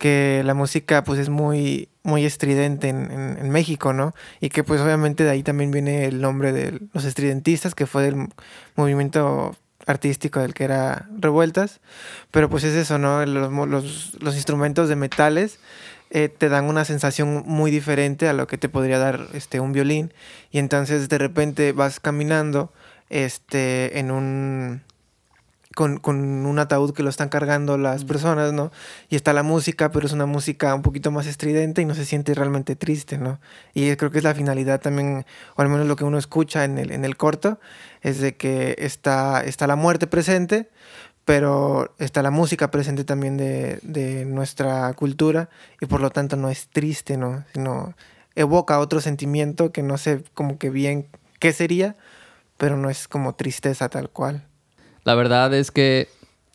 que 0.00 0.40
la 0.46 0.54
música 0.54 1.04
pues 1.04 1.20
es 1.20 1.28
muy, 1.28 1.90
muy 2.02 2.24
estridente 2.24 2.88
en, 2.88 3.10
en, 3.12 3.36
en, 3.38 3.50
México, 3.50 3.92
¿no? 3.92 4.14
Y 4.40 4.48
que 4.48 4.64
pues 4.64 4.80
obviamente 4.80 5.24
de 5.24 5.30
ahí 5.30 5.42
también 5.42 5.70
viene 5.70 6.06
el 6.06 6.22
nombre 6.22 6.52
de 6.52 6.80
los 6.94 7.04
estridentistas, 7.04 7.74
que 7.74 7.84
fue 7.86 8.04
del 8.04 8.28
movimiento 8.76 9.54
artístico 9.86 10.40
del 10.40 10.54
que 10.54 10.64
era 10.64 11.06
Revueltas, 11.18 11.80
pero 12.30 12.48
pues 12.48 12.64
es 12.64 12.74
eso, 12.74 12.96
¿no? 12.96 13.26
Los, 13.26 13.52
los, 13.68 14.16
los 14.20 14.34
instrumentos 14.36 14.88
de 14.88 14.96
metales 14.96 15.60
eh, 16.08 16.30
te 16.30 16.48
dan 16.48 16.64
una 16.64 16.86
sensación 16.86 17.42
muy 17.44 17.70
diferente 17.70 18.26
a 18.26 18.32
lo 18.32 18.46
que 18.46 18.56
te 18.56 18.70
podría 18.70 18.98
dar 18.98 19.28
este, 19.34 19.60
un 19.60 19.72
violín 19.72 20.14
y 20.50 20.60
entonces 20.60 21.10
de 21.10 21.18
repente 21.18 21.72
vas 21.72 22.00
caminando 22.00 22.72
este, 23.10 23.98
en 23.98 24.10
un 24.10 24.82
con, 25.74 25.98
con, 25.98 26.46
un 26.46 26.58
ataúd 26.58 26.92
que 26.92 27.02
lo 27.02 27.10
están 27.10 27.28
cargando 27.28 27.78
las 27.78 28.04
personas, 28.04 28.52
¿no? 28.52 28.72
Y 29.08 29.16
está 29.16 29.32
la 29.32 29.42
música, 29.42 29.92
pero 29.92 30.06
es 30.06 30.12
una 30.12 30.26
música 30.26 30.74
un 30.74 30.82
poquito 30.82 31.10
más 31.12 31.26
estridente 31.26 31.80
y 31.82 31.84
no 31.84 31.94
se 31.94 32.04
siente 32.04 32.34
realmente 32.34 32.74
triste, 32.74 33.18
¿no? 33.18 33.40
Y 33.72 33.94
creo 33.96 34.10
que 34.10 34.18
es 34.18 34.24
la 34.24 34.34
finalidad 34.34 34.80
también, 34.80 35.24
o 35.54 35.62
al 35.62 35.68
menos 35.68 35.86
lo 35.86 35.96
que 35.96 36.04
uno 36.04 36.18
escucha 36.18 36.64
en 36.64 36.78
el, 36.78 36.90
en 36.90 37.04
el 37.04 37.16
corto, 37.16 37.60
es 38.02 38.20
de 38.20 38.36
que 38.36 38.74
está, 38.78 39.44
está 39.44 39.66
la 39.66 39.76
muerte 39.76 40.06
presente, 40.08 40.70
pero 41.24 41.94
está 41.98 42.22
la 42.22 42.32
música 42.32 42.70
presente 42.72 43.04
también 43.04 43.36
de, 43.36 43.78
de 43.82 44.24
nuestra 44.24 44.92
cultura 44.94 45.50
y 45.80 45.86
por 45.86 46.00
lo 46.00 46.10
tanto 46.10 46.36
no 46.36 46.50
es 46.50 46.68
triste, 46.68 47.16
¿no? 47.16 47.44
Sino 47.54 47.94
evoca 48.34 48.80
otro 48.80 49.00
sentimiento 49.00 49.70
que 49.70 49.82
no 49.82 49.98
sé 49.98 50.24
como 50.34 50.58
que 50.58 50.70
bien 50.70 51.06
qué 51.38 51.52
sería, 51.52 51.96
pero 52.58 52.76
no 52.76 52.90
es 52.90 53.06
como 53.06 53.34
tristeza 53.36 53.88
tal 53.88 54.10
cual. 54.10 54.49
La 55.04 55.14
verdad 55.14 55.52
es 55.54 55.70
que 55.70 56.08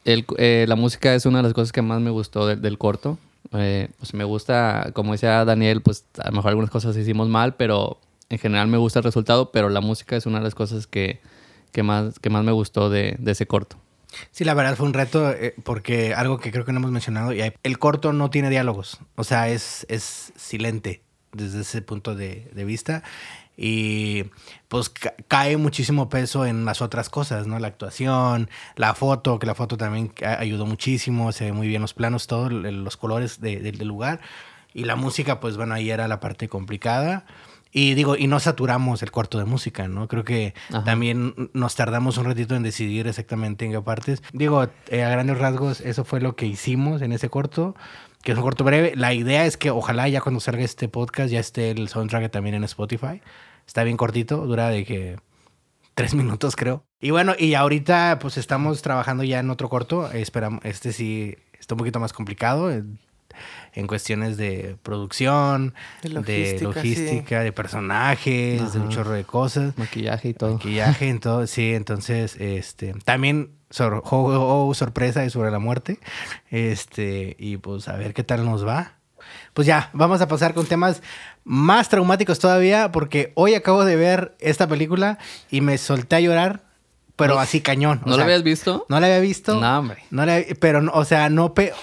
el, 0.05 0.25
eh, 0.37 0.65
la 0.67 0.75
música 0.75 1.13
es 1.15 1.25
una 1.25 1.39
de 1.39 1.43
las 1.43 1.53
cosas 1.53 1.71
que 1.71 1.81
más 1.81 2.01
me 2.01 2.11
gustó 2.11 2.47
de, 2.47 2.55
del 2.55 2.77
corto. 2.77 3.17
Eh, 3.53 3.89
pues 3.97 4.13
me 4.13 4.23
gusta, 4.23 4.91
como 4.93 5.11
decía 5.11 5.45
Daniel, 5.45 5.81
pues 5.81 6.05
a 6.17 6.29
lo 6.29 6.37
mejor 6.37 6.49
algunas 6.49 6.71
cosas 6.71 6.97
hicimos 6.97 7.27
mal, 7.27 7.55
pero 7.55 7.99
en 8.29 8.39
general 8.39 8.67
me 8.67 8.77
gusta 8.77 8.99
el 8.99 9.03
resultado, 9.03 9.51
pero 9.51 9.69
la 9.69 9.81
música 9.81 10.15
es 10.15 10.25
una 10.25 10.39
de 10.39 10.43
las 10.43 10.55
cosas 10.55 10.87
que, 10.87 11.21
que, 11.71 11.83
más, 11.83 12.19
que 12.19 12.29
más 12.29 12.43
me 12.43 12.51
gustó 12.51 12.89
de, 12.89 13.15
de 13.19 13.31
ese 13.31 13.45
corto. 13.45 13.77
Sí, 14.31 14.43
la 14.45 14.53
verdad 14.53 14.75
fue 14.75 14.87
un 14.87 14.93
reto 14.93 15.29
eh, 15.31 15.55
porque 15.63 16.13
algo 16.13 16.39
que 16.39 16.51
creo 16.51 16.65
que 16.65 16.71
no 16.71 16.79
hemos 16.79 16.91
mencionado, 16.91 17.33
y 17.33 17.41
el 17.63 17.79
corto 17.79 18.13
no 18.13 18.29
tiene 18.29 18.49
diálogos, 18.49 18.99
o 19.15 19.23
sea, 19.23 19.49
es, 19.49 19.85
es 19.89 20.31
silente 20.35 21.01
desde 21.35 21.61
ese 21.61 21.81
punto 21.81 22.15
de, 22.15 22.49
vista 22.65 23.03
y 23.57 24.25
pues 24.67 24.89
ca 24.89 25.13
cae 25.27 25.57
muchísimo 25.57 26.09
peso 26.09 26.45
en 26.45 26.65
las 26.65 26.81
otras 26.81 27.09
cosas, 27.09 27.47
¿no? 27.47 27.57
La 27.59 27.67
actuación, 27.67 28.49
la 28.75 28.93
foto, 28.93 29.39
que 29.39 29.45
la 29.45 29.55
foto 29.55 29.77
también 29.77 30.13
ayudó 30.23 30.65
muchísimo, 30.65 31.31
se 31.31 31.45
ve 31.45 31.51
muy 31.53 31.67
bien 31.67 31.81
los 31.81 31.93
planos, 31.93 32.27
todos 32.27 32.51
los 32.51 32.97
colores 32.97 33.39
de, 33.39 33.59
de, 33.59 33.71
del 33.71 33.87
lugar. 33.87 34.19
Y 34.73 34.83
la 34.83 34.97
música, 34.97 35.39
pues 35.39 35.55
bueno, 35.55 35.73
ahí 35.73 35.89
era 35.89 36.07
la 36.09 36.19
parte 36.19 36.49
complicada. 36.49 37.25
Y 37.77 37.93
digo, 37.93 38.15
y 38.15 38.27
no 38.27 38.39
saturamos 38.39 39.03
el 39.03 39.11
cuarto 39.11 39.37
de 39.37 39.43
música, 39.43 39.89
¿no? 39.89 40.07
Creo 40.07 40.23
que 40.23 40.53
Ajá. 40.69 40.85
también 40.85 41.49
nos 41.51 41.75
tardamos 41.75 42.17
un 42.17 42.23
ratito 42.23 42.55
en 42.55 42.63
decidir 42.63 43.05
exactamente 43.05 43.65
en 43.65 43.73
qué 43.73 43.81
partes. 43.81 44.23
Digo, 44.31 44.65
eh, 44.87 45.03
a 45.03 45.09
grandes 45.09 45.37
rasgos, 45.39 45.81
eso 45.81 46.05
fue 46.05 46.21
lo 46.21 46.37
que 46.37 46.45
hicimos 46.45 47.01
en 47.01 47.11
ese 47.11 47.27
corto 47.27 47.75
que 48.23 48.31
es 48.31 48.37
un 48.37 48.45
corto 48.45 48.63
breve. 48.63 48.93
La 48.95 49.13
idea 49.13 49.45
es 49.45 49.57
que 49.57 49.71
ojalá 49.71 50.07
ya 50.07 50.21
cuando 50.21 50.39
salga 50.39 50.63
este 50.63 50.87
podcast 50.87 51.29
ya 51.29 51.41
esté 51.41 51.69
el 51.71 51.89
soundtrack 51.89 52.31
también 52.31 52.55
en 52.55 52.63
Spotify. 52.63 53.21
Está 53.67 53.83
bien 53.83 53.97
cortito, 53.97 54.37
dura 54.47 54.69
de 54.69 54.85
que 54.85 55.17
tres 55.95 56.13
minutos, 56.15 56.55
creo. 56.55 56.85
Y 57.01 57.11
bueno, 57.11 57.33
y 57.37 57.55
ahorita 57.55 58.19
pues 58.21 58.37
estamos 58.37 58.81
trabajando 58.83 59.25
ya 59.25 59.39
en 59.39 59.49
otro 59.49 59.67
corto. 59.67 60.09
Esperamos, 60.13 60.63
este 60.63 60.93
sí 60.93 61.35
está 61.59 61.73
un 61.73 61.79
poquito 61.79 61.99
más 61.99 62.13
complicado 62.13 62.71
en, 63.75 63.87
cuestiones 63.87 64.37
de 64.37 64.77
producción, 64.81 65.73
De 66.01 66.09
de 66.21 66.59
logística, 66.61 67.41
de 67.41 67.51
personajes, 67.51 68.73
de 68.73 68.79
un 68.79 68.89
chorro 68.89 69.11
de 69.11 69.23
cosas. 69.25 69.77
Maquillaje 69.77 70.29
y 70.29 70.33
todo. 70.33 70.53
Maquillaje, 70.53 71.09
en 71.09 71.19
todo, 71.19 71.45
sí, 71.47 71.73
entonces, 71.73 72.35
este, 72.39 72.93
también 73.05 73.51
sor- 73.69 74.01
sorpresa 74.73 75.25
y 75.25 75.29
sobre 75.29 75.51
la 75.51 75.59
muerte, 75.59 75.99
este, 76.49 77.35
y 77.39 77.57
pues 77.57 77.87
a 77.87 77.95
ver 77.97 78.13
qué 78.13 78.23
tal 78.23 78.45
nos 78.45 78.65
va. 78.65 78.93
Pues 79.53 79.65
ya, 79.67 79.89
vamos 79.93 80.21
a 80.21 80.27
pasar 80.27 80.53
con 80.53 80.65
temas 80.65 81.01
más 81.43 81.89
traumáticos 81.89 82.39
todavía, 82.39 82.91
porque 82.91 83.31
hoy 83.35 83.55
acabo 83.55 83.83
de 83.85 83.95
ver 83.95 84.35
esta 84.39 84.67
película 84.67 85.17
y 85.49 85.61
me 85.61 85.77
solté 85.77 86.15
a 86.17 86.19
llorar, 86.19 86.63
pero 87.15 87.35
¿No- 87.35 87.39
así 87.39 87.61
cañón. 87.61 87.99
o 88.03 88.05
¿No 88.05 88.11
lo 88.11 88.15
sea, 88.17 88.25
habías 88.25 88.43
visto? 88.43 88.85
No 88.89 88.99
la 88.99 89.07
había 89.07 89.19
visto. 89.19 89.59
No, 89.59 89.79
hombre. 89.79 90.03
No 90.11 90.25
la- 90.25 90.43
pero, 90.59 90.83
o 90.93 91.05
sea, 91.05 91.29
no 91.29 91.53
pe... 91.53 91.73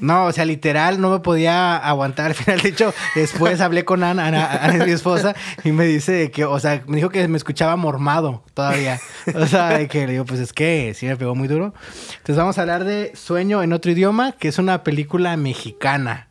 No, 0.00 0.24
o 0.26 0.32
sea, 0.32 0.44
literal, 0.44 1.00
no 1.00 1.10
me 1.10 1.20
podía 1.20 1.76
aguantar 1.76 2.26
al 2.30 2.34
final. 2.34 2.60
De 2.60 2.70
hecho, 2.70 2.92
después 3.14 3.60
hablé 3.60 3.84
con 3.84 4.02
Ana, 4.02 4.26
Ana, 4.26 4.46
Ana 4.62 4.76
es 4.78 4.86
mi 4.86 4.92
esposa, 4.92 5.34
y 5.64 5.72
me 5.72 5.84
dice 5.86 6.30
que, 6.30 6.44
o 6.44 6.58
sea, 6.58 6.82
me 6.86 6.96
dijo 6.96 7.10
que 7.10 7.26
me 7.28 7.36
escuchaba 7.36 7.76
mormado 7.76 8.42
todavía. 8.54 8.98
O 9.34 9.46
sea, 9.46 9.76
de 9.78 9.88
que 9.88 10.06
le 10.06 10.12
digo, 10.12 10.24
pues 10.24 10.40
es 10.40 10.52
que 10.52 10.92
sí 10.96 11.06
me 11.06 11.16
pegó 11.16 11.34
muy 11.34 11.48
duro. 11.48 11.74
Entonces 12.12 12.36
vamos 12.36 12.58
a 12.58 12.62
hablar 12.62 12.84
de 12.84 13.12
Sueño 13.14 13.62
en 13.62 13.72
otro 13.72 13.90
idioma, 13.92 14.32
que 14.32 14.48
es 14.48 14.58
una 14.58 14.82
película 14.82 15.36
mexicana 15.36 16.28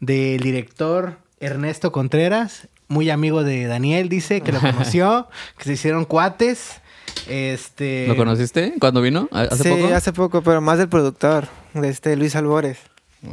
del 0.00 0.40
director 0.40 1.18
Ernesto 1.40 1.92
Contreras, 1.92 2.68
muy 2.88 3.08
amigo 3.10 3.44
de 3.44 3.66
Daniel, 3.66 4.08
dice, 4.08 4.40
que 4.40 4.52
lo 4.52 4.60
conoció, 4.60 5.28
que 5.58 5.64
se 5.64 5.72
hicieron 5.74 6.04
cuates. 6.04 6.80
Este... 7.28 8.06
¿Lo 8.08 8.16
conociste 8.16 8.74
cuando 8.80 9.00
vino? 9.02 9.28
¿A- 9.32 9.42
¿Hace 9.42 9.62
sí, 9.64 9.68
poco? 9.70 9.94
hace 9.94 10.12
poco, 10.12 10.42
pero 10.42 10.60
más 10.60 10.78
del 10.78 10.88
productor, 10.88 11.48
de 11.74 11.88
este 11.88 12.16
Luis 12.16 12.34
Albores. 12.36 12.78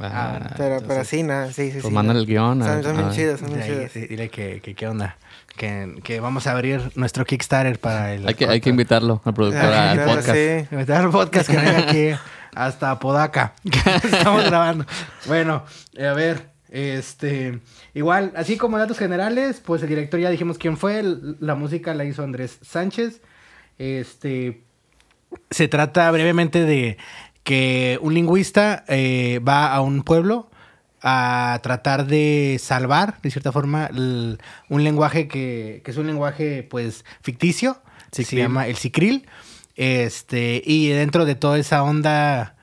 Ah, 0.02 0.40
pero, 0.40 0.58
pero 0.58 0.76
entonces- 0.80 1.08
sí, 1.08 1.24
nada, 1.24 1.48
sí, 1.48 1.68
sí. 1.68 1.72
Pues 1.74 1.86
sí. 1.86 1.92
mándale 1.92 2.20
el 2.20 2.26
guion. 2.26 2.62
Son, 2.64 2.84
son 2.84 2.98
bien 2.98 3.10
chidos, 3.12 3.40
son 3.40 3.50
bien 3.54 3.62
Dile, 3.62 3.76
chidos. 3.78 3.92
sí, 3.94 4.00
dile 4.08 4.30
que, 4.30 4.60
que 4.62 4.76
qué 4.76 4.88
onda. 4.88 5.18
Que, 5.56 5.96
que 6.04 6.20
vamos 6.20 6.46
a 6.46 6.52
abrir 6.52 6.92
nuestro 6.96 7.26
Kickstarter 7.26 7.80
para 7.80 8.14
el. 8.14 8.28
Hay 8.28 8.36
que, 8.36 8.46
hay 8.48 8.62
que 8.62 8.70
invitarlo 8.70 9.22
al 9.26 9.34
productor 9.34 9.64
Ah, 9.74 9.92
al 9.92 9.98
claro, 9.98 10.12
podcast. 10.12 10.38
sí. 10.38 10.68
Invitar 10.72 11.04
al 11.04 11.10
podcast 11.10 11.50
que 11.50 11.58
venga 11.58 11.78
aquí 11.80 12.10
hasta 12.54 12.92
Apodaca. 12.92 13.54
que 13.64 13.80
Estamos 14.08 14.44
grabando. 14.46 14.86
Bueno, 15.26 15.64
eh, 15.96 16.06
a 16.08 16.14
ver. 16.14 16.50
Este. 16.70 17.60
Igual, 17.94 18.34
así 18.36 18.58
como 18.58 18.78
datos 18.78 19.00
generales, 19.00 19.62
pues 19.66 19.82
el 19.82 19.90
director 19.90 20.20
ya 20.20 20.30
dijimos 20.30 20.58
quién 20.58 20.76
fue. 20.78 21.00
el- 21.00 21.38
La 21.40 21.56
música 21.56 21.94
la 21.96 22.04
hizo 22.06 22.24
Andrés 22.24 22.60
Sánchez. 22.62 23.22
Este. 23.80 24.62
Se 25.50 25.68
trata 25.68 26.10
brevemente 26.12 26.64
de 26.66 26.98
que 27.48 27.98
un 28.02 28.14
lingüista 28.14 28.84
eh, 28.90 29.40
va 29.40 29.74
a 29.74 29.80
un 29.80 30.04
pueblo 30.04 30.50
a 31.02 31.58
tratar 31.64 32.06
de 32.06 32.58
salvar, 32.62 33.22
de 33.22 33.32
cierta 33.32 33.54
forma, 33.54 33.86
el- 33.86 34.38
un 34.68 34.84
lenguaje 34.84 35.30
que, 35.30 35.82
que 35.86 35.92
es 35.92 35.96
un 35.96 36.08
lenguaje, 36.08 36.64
pues, 36.70 37.06
ficticio. 37.22 37.78
Se 38.12 38.26
llama 38.36 38.68
el 38.68 38.76
Cicril. 38.76 39.28
Este, 39.78 40.62
y 40.66 40.90
dentro 40.90 41.24
de 41.24 41.36
toda 41.36 41.58
esa 41.58 41.84
onda, 41.84 42.56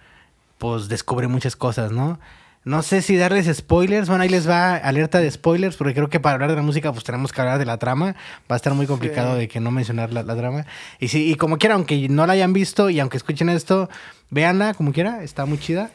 pues, 0.58 0.88
descubre 0.88 1.28
muchas 1.28 1.56
cosas, 1.56 1.90
¿no? 1.90 2.20
No 2.66 2.82
sé 2.82 3.00
si 3.02 3.16
darles 3.16 3.46
spoilers. 3.54 4.08
Bueno, 4.08 4.22
ahí 4.24 4.28
les 4.30 4.48
va 4.48 4.76
alerta 4.76 5.20
de 5.20 5.30
spoilers, 5.30 5.76
porque 5.76 5.92
creo 5.94 6.08
que 6.08 6.18
para 6.18 6.34
hablar 6.34 6.48
de 6.50 6.56
la 6.56 6.62
música, 6.62 6.90
pues 6.92 7.04
tenemos 7.04 7.30
que 7.30 7.40
hablar 7.40 7.58
de 7.58 7.66
la 7.66 7.76
trama. 7.78 8.16
Va 8.50 8.54
a 8.54 8.56
estar 8.56 8.72
muy 8.74 8.86
complicado 8.86 9.34
Sí. 9.34 9.40
de 9.40 9.48
que 9.48 9.60
no 9.60 9.70
mencionar 9.70 10.12
la, 10.14 10.22
la 10.22 10.34
trama. 10.34 10.64
Y 10.98 11.08
sí, 11.08 11.30
y 11.30 11.34
como 11.34 11.58
quiera, 11.58 11.74
aunque 11.74 12.08
no 12.08 12.26
la 12.26 12.32
hayan 12.32 12.52
visto 12.54 12.88
y 12.90 13.00
aunque 13.00 13.18
escuchen 13.18 13.50
esto, 13.50 13.90
véanla 14.34 14.74
como 14.74 14.92
quiera, 14.92 15.22
está 15.22 15.46
muy 15.46 15.58
chida. 15.58 15.90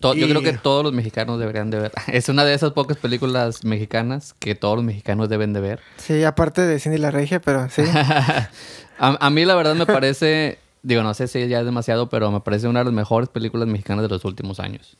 To- 0.00 0.14
Yo 0.14 0.28
creo 0.28 0.42
que 0.42 0.52
todos 0.52 0.84
los 0.84 0.92
mexicanos 0.92 1.40
deberían 1.40 1.70
de 1.70 1.80
ver. 1.80 1.92
Es 2.06 2.28
una 2.28 2.44
de 2.44 2.54
esas 2.54 2.72
pocas 2.72 2.96
películas 2.98 3.64
mexicanas 3.64 4.34
que 4.38 4.54
todos 4.54 4.76
los 4.76 4.84
mexicanos 4.84 5.28
deben 5.28 5.52
de 5.52 5.60
ver. 5.60 5.80
Sí, 5.96 6.22
aparte 6.22 6.62
de 6.62 6.78
Cindy 6.78 6.98
la 6.98 7.10
Regia, 7.10 7.40
pero 7.40 7.68
sí. 7.68 7.82
a, 8.98 9.16
a 9.26 9.30
mí 9.30 9.44
la 9.44 9.54
verdad 9.56 9.74
me 9.74 9.86
parece, 9.86 10.58
digo, 10.82 11.02
no 11.02 11.14
sé 11.14 11.26
si 11.26 11.48
ya 11.48 11.58
es 11.60 11.64
demasiado, 11.64 12.08
pero 12.08 12.30
me 12.30 12.40
parece 12.40 12.68
una 12.68 12.80
de 12.80 12.84
las 12.84 12.94
mejores 12.94 13.28
películas 13.28 13.66
mexicanas 13.66 14.02
de 14.02 14.08
los 14.10 14.24
últimos 14.24 14.60
años. 14.60 14.96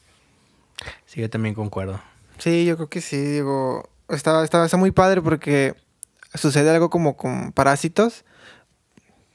Sí, 1.06 1.20
yo 1.20 1.30
también 1.30 1.54
concuerdo. 1.54 2.00
Sí, 2.38 2.64
yo 2.64 2.76
creo 2.76 2.88
que 2.88 3.00
sí, 3.00 3.16
digo, 3.18 3.88
está, 4.08 4.42
está, 4.42 4.64
está 4.64 4.76
muy 4.76 4.90
padre 4.90 5.20
porque 5.22 5.74
sucede 6.34 6.70
algo 6.70 6.88
como 6.90 7.16
con 7.16 7.52
Parásitos. 7.52 8.24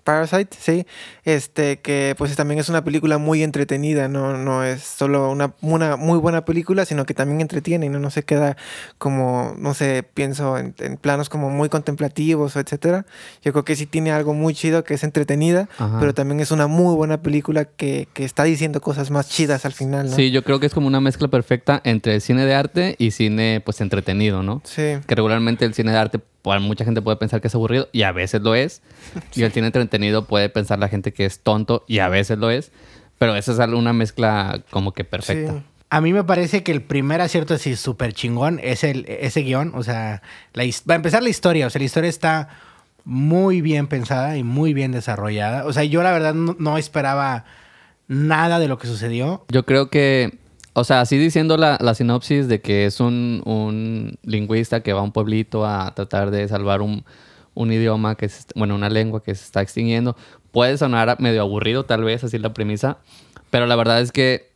Parasite, 0.03 0.55
sí, 0.59 0.85
este 1.23 1.79
que 1.79 2.15
pues 2.17 2.35
también 2.35 2.59
es 2.59 2.69
una 2.69 2.83
película 2.83 3.17
muy 3.17 3.43
entretenida, 3.43 4.07
no, 4.07 4.37
no 4.37 4.63
es 4.63 4.81
solo 4.83 5.31
una, 5.31 5.53
una 5.61 5.95
muy 5.95 6.19
buena 6.19 6.45
película, 6.45 6.85
sino 6.85 7.05
que 7.05 7.13
también 7.13 7.41
entretiene 7.41 7.85
y 7.85 7.89
no, 7.89 7.99
no 7.99 8.09
se 8.09 8.23
queda 8.23 8.57
como, 8.97 9.55
no 9.57 9.73
sé, 9.73 10.03
pienso 10.13 10.57
en, 10.57 10.75
en 10.79 10.97
planos 10.97 11.29
como 11.29 11.49
muy 11.49 11.69
contemplativos 11.69 12.55
o 12.55 12.59
etcétera. 12.59 13.05
Yo 13.43 13.53
creo 13.53 13.63
que 13.65 13.75
sí 13.75 13.85
tiene 13.85 14.11
algo 14.11 14.33
muy 14.33 14.53
chido 14.53 14.83
que 14.83 14.93
es 14.95 15.03
entretenida, 15.03 15.69
Ajá. 15.77 15.97
pero 15.99 16.13
también 16.13 16.39
es 16.39 16.51
una 16.51 16.67
muy 16.67 16.95
buena 16.95 17.21
película 17.21 17.65
que, 17.65 18.07
que 18.13 18.25
está 18.25 18.43
diciendo 18.43 18.81
cosas 18.81 19.11
más 19.11 19.29
chidas 19.29 19.65
al 19.65 19.73
final, 19.73 20.09
¿no? 20.09 20.15
Sí, 20.15 20.31
yo 20.31 20.43
creo 20.43 20.59
que 20.59 20.65
es 20.65 20.73
como 20.73 20.87
una 20.87 20.99
mezcla 21.01 21.27
perfecta 21.27 21.81
entre 21.83 22.19
cine 22.19 22.45
de 22.45 22.55
arte 22.55 22.95
y 22.97 23.11
cine 23.11 23.61
pues 23.63 23.79
entretenido, 23.81 24.43
¿no? 24.43 24.61
Sí. 24.65 24.97
Que 25.07 25.15
regularmente 25.15 25.65
el 25.65 25.73
cine 25.73 25.91
de 25.91 25.97
arte, 25.97 26.19
pues, 26.43 26.61
mucha 26.61 26.85
gente 26.85 27.01
puede 27.01 27.17
pensar 27.17 27.41
que 27.41 27.47
es 27.47 27.55
aburrido 27.55 27.87
y 27.93 28.03
a 28.03 28.11
veces 28.11 28.41
lo 28.41 28.53
es. 28.53 28.81
Y 29.33 29.43
el 29.43 29.51
cine 29.51 29.67
entretenido 29.67 30.25
puede 30.25 30.49
pensar 30.49 30.77
la 30.77 30.89
gente 30.89 31.13
que 31.13 31.25
es 31.25 31.39
tonto 31.39 31.85
y 31.87 31.99
a 31.99 32.09
veces 32.09 32.37
lo 32.37 32.51
es. 32.51 32.71
Pero 33.17 33.35
esa 33.35 33.51
es 33.53 33.69
una 33.69 33.93
mezcla 33.93 34.61
como 34.69 34.91
que 34.93 35.05
perfecta. 35.05 35.53
Sí. 35.53 35.63
A 35.89 36.01
mí 36.01 36.11
me 36.11 36.23
parece 36.25 36.61
que 36.61 36.73
el 36.73 36.81
primer 36.81 37.21
acierto 37.21 37.53
así 37.53 37.75
súper 37.77 38.13
chingón 38.13 38.59
es 38.61 38.83
el, 38.83 39.05
ese 39.07 39.41
guion. 39.41 39.71
O 39.73 39.83
sea, 39.83 40.21
la, 40.53 40.63
va 40.89 40.93
a 40.93 40.97
empezar 40.97 41.23
la 41.23 41.29
historia. 41.29 41.65
O 41.65 41.69
sea, 41.69 41.79
la 41.79 41.85
historia 41.85 42.09
está 42.09 42.49
muy 43.05 43.61
bien 43.61 43.87
pensada 43.87 44.35
y 44.37 44.43
muy 44.43 44.73
bien 44.73 44.91
desarrollada. 44.91 45.65
O 45.65 45.71
sea, 45.71 45.85
yo 45.85 46.03
la 46.03 46.11
verdad 46.11 46.33
no, 46.33 46.57
no 46.59 46.77
esperaba 46.77 47.45
nada 48.09 48.59
de 48.59 48.67
lo 48.67 48.77
que 48.77 48.87
sucedió. 48.87 49.45
Yo 49.49 49.65
creo 49.65 49.89
que, 49.89 50.39
o 50.73 50.83
sea, 50.83 51.01
así 51.01 51.17
diciendo 51.17 51.57
la, 51.57 51.77
la 51.79 51.93
sinopsis 51.93 52.47
de 52.47 52.61
que 52.61 52.85
es 52.85 52.99
un, 52.99 53.41
un 53.45 54.17
lingüista 54.23 54.81
que 54.81 54.93
va 54.93 55.01
a 55.01 55.03
un 55.03 55.11
pueblito 55.11 55.65
a 55.65 55.93
tratar 55.93 56.31
de 56.31 56.47
salvar 56.47 56.81
un, 56.81 57.05
un 57.53 57.71
idioma 57.71 58.15
que 58.15 58.25
es, 58.25 58.47
bueno, 58.55 58.75
una 58.75 58.89
lengua 58.89 59.21
que 59.23 59.35
se 59.35 59.43
está 59.43 59.61
extinguiendo, 59.61 60.15
puede 60.51 60.77
sonar 60.77 61.19
medio 61.19 61.41
aburrido 61.41 61.85
tal 61.85 62.03
vez, 62.03 62.23
así 62.23 62.39
la 62.39 62.53
premisa, 62.53 62.97
pero 63.49 63.67
la 63.67 63.75
verdad 63.75 64.01
es 64.01 64.11
que 64.11 64.51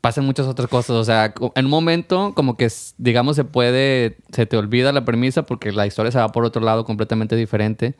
pasan 0.00 0.24
muchas 0.24 0.46
otras 0.46 0.68
cosas, 0.68 0.96
o 0.96 1.04
sea, 1.04 1.34
en 1.54 1.64
un 1.66 1.70
momento 1.70 2.32
como 2.34 2.56
que, 2.56 2.68
digamos, 2.98 3.36
se 3.36 3.44
puede, 3.44 4.16
se 4.32 4.46
te 4.46 4.56
olvida 4.56 4.92
la 4.92 5.04
premisa 5.04 5.44
porque 5.44 5.72
la 5.72 5.86
historia 5.86 6.10
se 6.10 6.18
va 6.18 6.32
por 6.32 6.44
otro 6.44 6.62
lado 6.62 6.84
completamente 6.84 7.36
diferente 7.36 7.94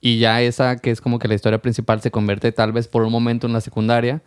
y 0.00 0.18
ya 0.18 0.42
esa 0.42 0.76
que 0.76 0.90
es 0.90 1.00
como 1.00 1.18
que 1.18 1.28
la 1.28 1.34
historia 1.34 1.60
principal 1.62 2.00
se 2.00 2.10
convierte 2.10 2.50
tal 2.52 2.72
vez 2.72 2.88
por 2.88 3.02
un 3.02 3.12
momento 3.12 3.46
en 3.46 3.52
la 3.52 3.60
secundaria 3.60 4.22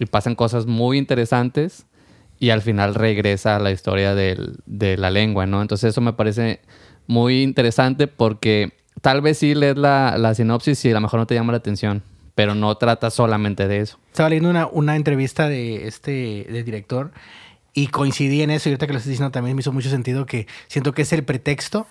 y 0.00 0.06
pasan 0.06 0.34
cosas 0.34 0.66
muy 0.66 0.98
interesantes 0.98 1.86
y 2.40 2.50
al 2.50 2.62
final 2.62 2.94
regresa 2.96 3.54
a 3.56 3.58
la 3.60 3.70
historia 3.70 4.14
del- 4.16 4.56
de 4.66 4.96
la 4.96 5.10
lengua, 5.10 5.46
¿no? 5.46 5.62
Entonces 5.62 5.90
eso 5.90 6.00
me 6.00 6.12
parece 6.14 6.60
muy 7.06 7.42
interesante 7.42 8.06
porque 8.08 8.72
tal 9.02 9.20
vez 9.20 9.38
sí 9.38 9.54
lees 9.54 9.76
la, 9.76 10.16
la 10.18 10.34
sinopsis 10.34 10.84
y 10.86 10.90
a 10.90 10.94
lo 10.94 11.00
mejor 11.02 11.20
no 11.20 11.26
te 11.26 11.34
llama 11.34 11.52
la 11.52 11.58
atención, 11.58 12.02
pero 12.34 12.54
no 12.54 12.74
trata 12.76 13.10
solamente 13.10 13.68
de 13.68 13.80
eso. 13.80 13.98
Estaba 14.10 14.30
leyendo 14.30 14.50
una, 14.50 14.66
una 14.66 14.96
entrevista 14.96 15.48
de 15.48 15.86
este 15.86 16.46
del 16.50 16.64
director 16.64 17.12
y 17.74 17.88
coincidí 17.88 18.42
en 18.42 18.50
eso. 18.50 18.68
Y 18.68 18.72
ahorita 18.72 18.86
que 18.86 18.92
lo 18.94 18.98
estoy 18.98 19.10
diciendo 19.10 19.30
también 19.30 19.54
me 19.54 19.60
hizo 19.60 19.72
mucho 19.72 19.90
sentido 19.90 20.24
que 20.26 20.46
siento 20.66 20.92
que 20.94 21.02
es 21.02 21.12
el 21.12 21.24
pretexto, 21.24 21.86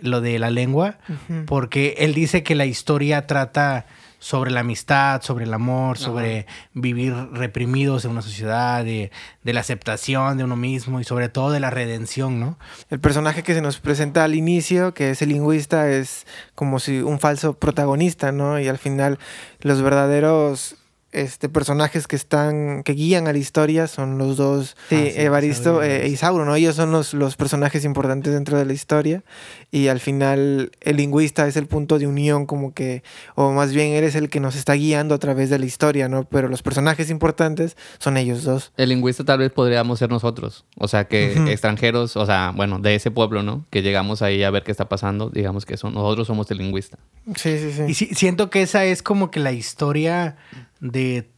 lo 0.00 0.20
de 0.20 0.38
la 0.38 0.50
lengua, 0.50 0.98
Ujú. 1.08 1.44
porque 1.46 1.96
él 1.98 2.14
dice 2.14 2.42
que 2.42 2.54
la 2.54 2.66
historia 2.66 3.26
trata 3.26 3.86
sobre 4.22 4.52
la 4.52 4.60
amistad, 4.60 5.20
sobre 5.20 5.46
el 5.46 5.52
amor, 5.52 5.98
sobre 5.98 6.46
vivir 6.74 7.12
reprimidos 7.32 8.04
en 8.04 8.12
una 8.12 8.22
sociedad, 8.22 8.84
de, 8.84 9.10
de 9.42 9.52
la 9.52 9.58
aceptación 9.58 10.38
de 10.38 10.44
uno 10.44 10.54
mismo 10.54 11.00
y 11.00 11.04
sobre 11.04 11.28
todo 11.28 11.50
de 11.50 11.58
la 11.58 11.70
redención, 11.70 12.38
¿no? 12.38 12.56
El 12.88 13.00
personaje 13.00 13.42
que 13.42 13.52
se 13.52 13.60
nos 13.60 13.80
presenta 13.80 14.22
al 14.22 14.36
inicio, 14.36 14.94
que 14.94 15.10
es 15.10 15.22
el 15.22 15.30
lingüista, 15.30 15.90
es 15.90 16.24
como 16.54 16.78
si 16.78 17.00
un 17.00 17.18
falso 17.18 17.54
protagonista, 17.54 18.30
¿no? 18.30 18.60
Y 18.60 18.68
al 18.68 18.78
final 18.78 19.18
los 19.60 19.82
verdaderos 19.82 20.76
este, 21.12 21.48
personajes 21.48 22.06
que 22.06 22.16
están, 22.16 22.82
que 22.82 22.94
guían 22.94 23.28
a 23.28 23.32
la 23.32 23.38
historia 23.38 23.86
son 23.86 24.18
los 24.18 24.36
dos, 24.36 24.76
sí, 24.88 24.96
Ah, 24.96 25.10
sí, 25.12 25.20
Evaristo 25.20 25.82
eh, 25.82 26.06
e 26.06 26.08
Isauro, 26.08 26.44
¿no? 26.44 26.54
Ellos 26.54 26.76
son 26.76 26.90
los, 26.90 27.14
los 27.14 27.36
personajes 27.36 27.84
importantes 27.84 28.32
dentro 28.32 28.58
de 28.58 28.64
la 28.64 28.72
historia 28.72 29.22
y 29.70 29.88
al 29.88 30.00
final 30.00 30.72
el 30.80 30.96
lingüista 30.96 31.46
es 31.46 31.56
el 31.56 31.66
punto 31.66 31.98
de 31.98 32.06
unión 32.06 32.46
como 32.46 32.72
que, 32.72 33.02
o 33.34 33.52
más 33.52 33.72
bien 33.72 33.92
él 33.92 34.04
es 34.04 34.14
el 34.14 34.30
que 34.30 34.40
nos 34.40 34.56
está 34.56 34.72
guiando 34.72 35.14
a 35.14 35.18
través 35.18 35.50
de 35.50 35.58
la 35.58 35.66
historia, 35.66 36.08
¿no? 36.08 36.24
Pero 36.24 36.48
los 36.48 36.62
personajes 36.62 37.10
importantes 37.10 37.76
son 37.98 38.16
ellos 38.16 38.44
dos. 38.44 38.72
El 38.76 38.88
lingüista 38.88 39.24
tal 39.24 39.38
vez 39.38 39.52
podríamos 39.52 39.98
ser 39.98 40.10
nosotros. 40.10 40.64
O 40.78 40.88
sea, 40.88 41.04
que 41.04 41.32
extranjeros, 41.52 42.16
o 42.16 42.26
sea, 42.26 42.52
bueno, 42.56 42.78
de 42.78 42.94
ese 42.94 43.10
pueblo, 43.10 43.42
¿no? 43.42 43.66
Que 43.70 43.82
llegamos 43.82 44.22
ahí 44.22 44.42
a 44.42 44.50
ver 44.50 44.62
qué 44.62 44.70
está 44.70 44.88
pasando, 44.88 45.30
digamos 45.30 45.66
que 45.66 45.76
son, 45.76 45.94
nosotros 45.94 46.26
somos 46.26 46.50
el 46.50 46.58
lingüista. 46.58 46.98
Sí, 47.36 47.58
sí, 47.58 47.72
sí. 47.72 47.82
Y 48.10 48.14
siento 48.14 48.50
que 48.50 48.62
esa 48.62 48.84
es 48.84 49.02
como 49.02 49.30
que 49.30 49.40
la 49.40 49.52
historia 49.52 50.36
de 50.82 51.30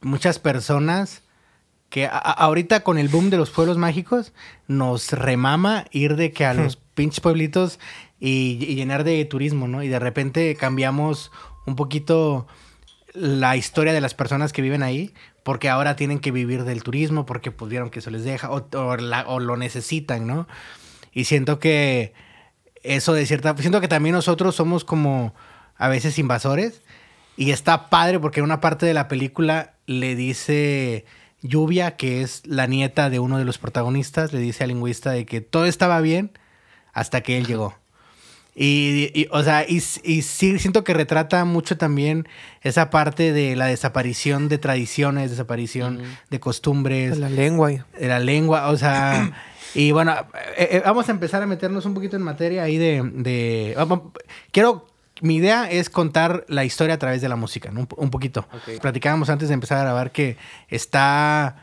muchas 0.00 0.38
personas 0.38 1.22
que 1.90 2.08
ahorita 2.10 2.80
con 2.82 2.98
el 2.98 3.08
boom 3.08 3.30
de 3.30 3.36
los 3.36 3.50
pueblos 3.50 3.76
mágicos 3.76 4.32
nos 4.68 5.12
remama 5.12 5.84
ir 5.90 6.16
de 6.16 6.32
que 6.32 6.44
a 6.46 6.54
los 6.54 6.76
pinches 6.76 7.20
pueblitos 7.20 7.78
y, 8.18 8.58
y 8.64 8.74
llenar 8.76 9.04
de 9.04 9.22
turismo, 9.26 9.68
¿no? 9.68 9.82
Y 9.82 9.88
de 9.88 9.98
repente 9.98 10.54
cambiamos 10.54 11.30
un 11.66 11.76
poquito 11.76 12.46
la 13.12 13.56
historia 13.56 13.92
de 13.92 14.00
las 14.00 14.14
personas 14.14 14.52
que 14.52 14.62
viven 14.62 14.82
ahí 14.84 15.12
porque 15.42 15.68
ahora 15.68 15.96
tienen 15.96 16.20
que 16.20 16.30
vivir 16.30 16.62
del 16.64 16.82
turismo 16.84 17.26
porque 17.26 17.50
pues 17.50 17.68
vieron 17.70 17.90
que 17.90 17.98
eso 17.98 18.10
les 18.10 18.24
deja 18.24 18.50
o, 18.50 18.66
o 18.72 18.96
la- 18.96 19.26
o 19.26 19.40
lo 19.40 19.56
necesitan, 19.56 20.26
¿no? 20.26 20.46
Y 21.12 21.24
siento 21.24 21.58
que 21.58 22.12
eso 22.84 23.12
de 23.14 23.26
cierta... 23.26 23.56
Siento 23.56 23.80
que 23.80 23.88
también 23.88 24.14
nosotros 24.14 24.54
somos 24.54 24.84
como 24.84 25.34
a 25.76 25.88
veces 25.88 26.18
invasores 26.20 26.82
y 27.40 27.52
está 27.52 27.88
padre 27.88 28.18
porque 28.20 28.40
en 28.40 28.44
una 28.44 28.60
parte 28.60 28.84
de 28.86 28.92
la 28.94 29.08
película 29.08 29.72
le 29.86 30.14
dice 30.14 31.06
Lluvia, 31.42 31.96
que 31.96 32.20
es 32.22 32.42
la 32.46 32.66
nieta 32.66 33.08
de 33.08 33.18
uno 33.18 33.38
de 33.38 33.44
los 33.46 33.56
protagonistas, 33.58 34.32
le 34.34 34.40
dice 34.40 34.64
al 34.64 34.68
lingüista 34.68 35.10
de 35.12 35.24
que 35.24 35.40
todo 35.40 35.64
estaba 35.64 36.00
bien 36.02 36.32
hasta 36.92 37.22
que 37.22 37.38
él 37.38 37.46
llegó. 37.46 37.74
Y, 38.54 39.10
y, 39.14 39.26
o 39.30 39.42
sea, 39.42 39.64
y, 39.66 39.76
y 40.04 40.20
sí 40.22 40.58
siento 40.58 40.84
que 40.84 40.92
retrata 40.92 41.44
mucho 41.46 41.78
también 41.78 42.28
esa 42.60 42.90
parte 42.90 43.32
de 43.32 43.56
la 43.56 43.66
desaparición 43.66 44.48
de 44.50 44.58
tradiciones, 44.58 45.30
desaparición 45.30 46.02
de 46.28 46.40
costumbres, 46.40 47.16
la 47.18 47.30
lengua. 47.30 47.70
de 47.70 48.06
la 48.08 48.18
lengua, 48.18 48.68
o 48.68 48.76
sea, 48.76 49.32
y 49.74 49.92
bueno, 49.92 50.12
eh, 50.58 50.68
eh, 50.72 50.82
vamos 50.84 51.08
a 51.08 51.12
empezar 51.12 51.42
a 51.42 51.46
meternos 51.46 51.86
un 51.86 51.94
poquito 51.94 52.16
en 52.16 52.22
materia 52.22 52.64
ahí 52.64 52.76
de, 52.76 53.02
de- 53.14 53.72
vamos, 53.78 54.12
quiero, 54.52 54.89
mi 55.20 55.36
idea 55.36 55.70
es 55.70 55.90
contar 55.90 56.44
la 56.48 56.64
historia 56.64 56.94
a 56.94 56.98
través 56.98 57.20
de 57.22 57.28
la 57.28 57.36
música, 57.36 57.70
¿no? 57.70 57.80
un, 57.80 57.88
un 57.96 58.10
poquito. 58.10 58.46
Platicábamos 58.80 59.28
antes 59.30 59.48
de 59.48 59.54
empezar 59.54 59.78
a 59.78 59.82
grabar 59.82 60.12
que 60.12 60.36
está, 60.68 61.56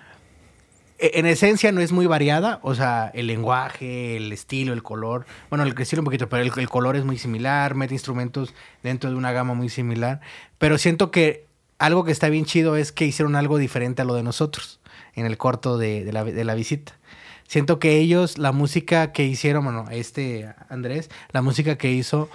e- 0.99 1.11
en 1.15 1.25
esencia 1.25 1.71
no 1.71 1.81
es 1.81 1.91
muy 1.91 2.05
variada, 2.05 2.59
o 2.61 2.75
sea, 2.75 3.11
el 3.13 3.27
lenguaje, 3.27 4.17
el 4.17 4.31
estilo, 4.31 4.73
el 4.73 4.83
color, 4.83 5.25
bueno, 5.49 5.63
el 5.63 5.73
estilo 5.79 6.01
un 6.01 6.05
poquito, 6.05 6.29
pero 6.29 6.43
el, 6.43 6.51
el 6.57 6.69
color 6.69 6.95
es 6.95 7.05
muy 7.05 7.17
similar, 7.17 7.75
mete 7.75 7.93
instrumentos 7.93 8.53
dentro 8.83 9.09
de 9.09 9.15
una 9.15 9.31
gama 9.31 9.53
muy 9.53 9.69
similar, 9.69 10.21
pero 10.57 10.77
siento 10.77 11.11
que 11.11 11.45
algo 11.79 12.03
que 12.03 12.11
está 12.11 12.29
bien 12.29 12.45
chido 12.45 12.75
es 12.75 12.91
que 12.91 13.05
hicieron 13.05 13.35
algo 13.35 13.57
diferente 13.57 14.01
a 14.01 14.05
lo 14.05 14.15
de 14.15 14.23
nosotros 14.23 14.79
en 15.13 15.25
el 15.25 15.37
corto 15.37 15.77
de, 15.77 16.03
de 16.03 16.11
la, 16.11 16.23
de 16.23 16.43
la 16.43 16.55
visita. 16.55 16.93
Siento 17.47 17.79
que 17.79 17.97
ellos, 17.97 18.37
la 18.37 18.51
música 18.51 19.13
que 19.13 19.23
hicieron, 19.23 19.63
bueno, 19.63 19.85
este 19.89 20.53
Andrés, 20.69 21.09
la 21.31 21.41
música 21.41 21.77
que 21.77 21.91
hizo 21.91 22.29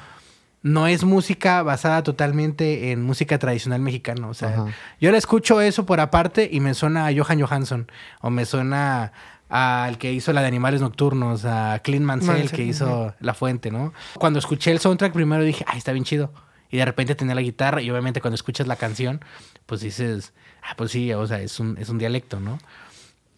no 0.63 0.87
es 0.87 1.05
música 1.05 1.63
basada 1.63 2.03
totalmente 2.03 2.93
en 2.93 3.03
música 3.03 3.39
tradicional 3.39 3.81
mexicana. 3.81 4.29
O 4.29 4.35
sea, 4.35 4.49
Ajá. 4.49 4.67
yo 5.01 5.11
le 5.11 5.19
escucho 5.19 5.61
eso 5.61 5.87
por 5.87 6.01
aparte 6.01 6.49
y 6.51 6.61
me 6.61 6.75
suena 6.75 7.07
a 7.07 7.13
Johan 7.15 7.41
Johansson 7.41 7.91
o 8.21 8.31
me 8.31 8.45
suena 8.45 9.13
al 9.49 9.99
que 9.99 10.13
hizo 10.13 10.33
la 10.33 10.41
de 10.41 10.47
Animales 10.47 10.81
Nocturnos, 10.81 11.45
a 11.45 11.81
Clint 11.85 12.07
Mansell, 12.07 12.39
Mansell, 12.39 12.57
que 12.57 12.65
hizo 12.65 13.15
La 13.21 13.35
Fuente, 13.35 13.71
¿no? 13.71 13.93
Cuando 14.15 14.39
escuché 14.39 14.71
el 14.71 14.79
soundtrack 14.79 15.13
primero 15.13 15.43
dije, 15.43 15.65
ay, 15.69 15.77
está 15.77 15.93
bien 15.93 16.05
chido. 16.05 16.33
Y 16.71 16.79
de 16.79 16.87
repente 16.87 17.15
tenía 17.15 17.35
la 17.35 17.43
guitarra 17.43 17.83
y 17.83 17.91
obviamente 17.91 18.23
cuando 18.23 18.35
escuchas 18.35 18.67
la 18.67 18.77
canción, 18.77 19.23
pues 19.67 19.83
dices, 19.83 20.33
ah, 20.63 20.75
pues 20.77 20.91
sí, 20.93 21.13
o 21.13 21.27
sea, 21.27 21.43
es 21.43 21.61
un, 21.61 21.77
es 21.77 21.91
un 21.91 21.99
dialecto, 21.99 22.41
¿no? 22.41 22.59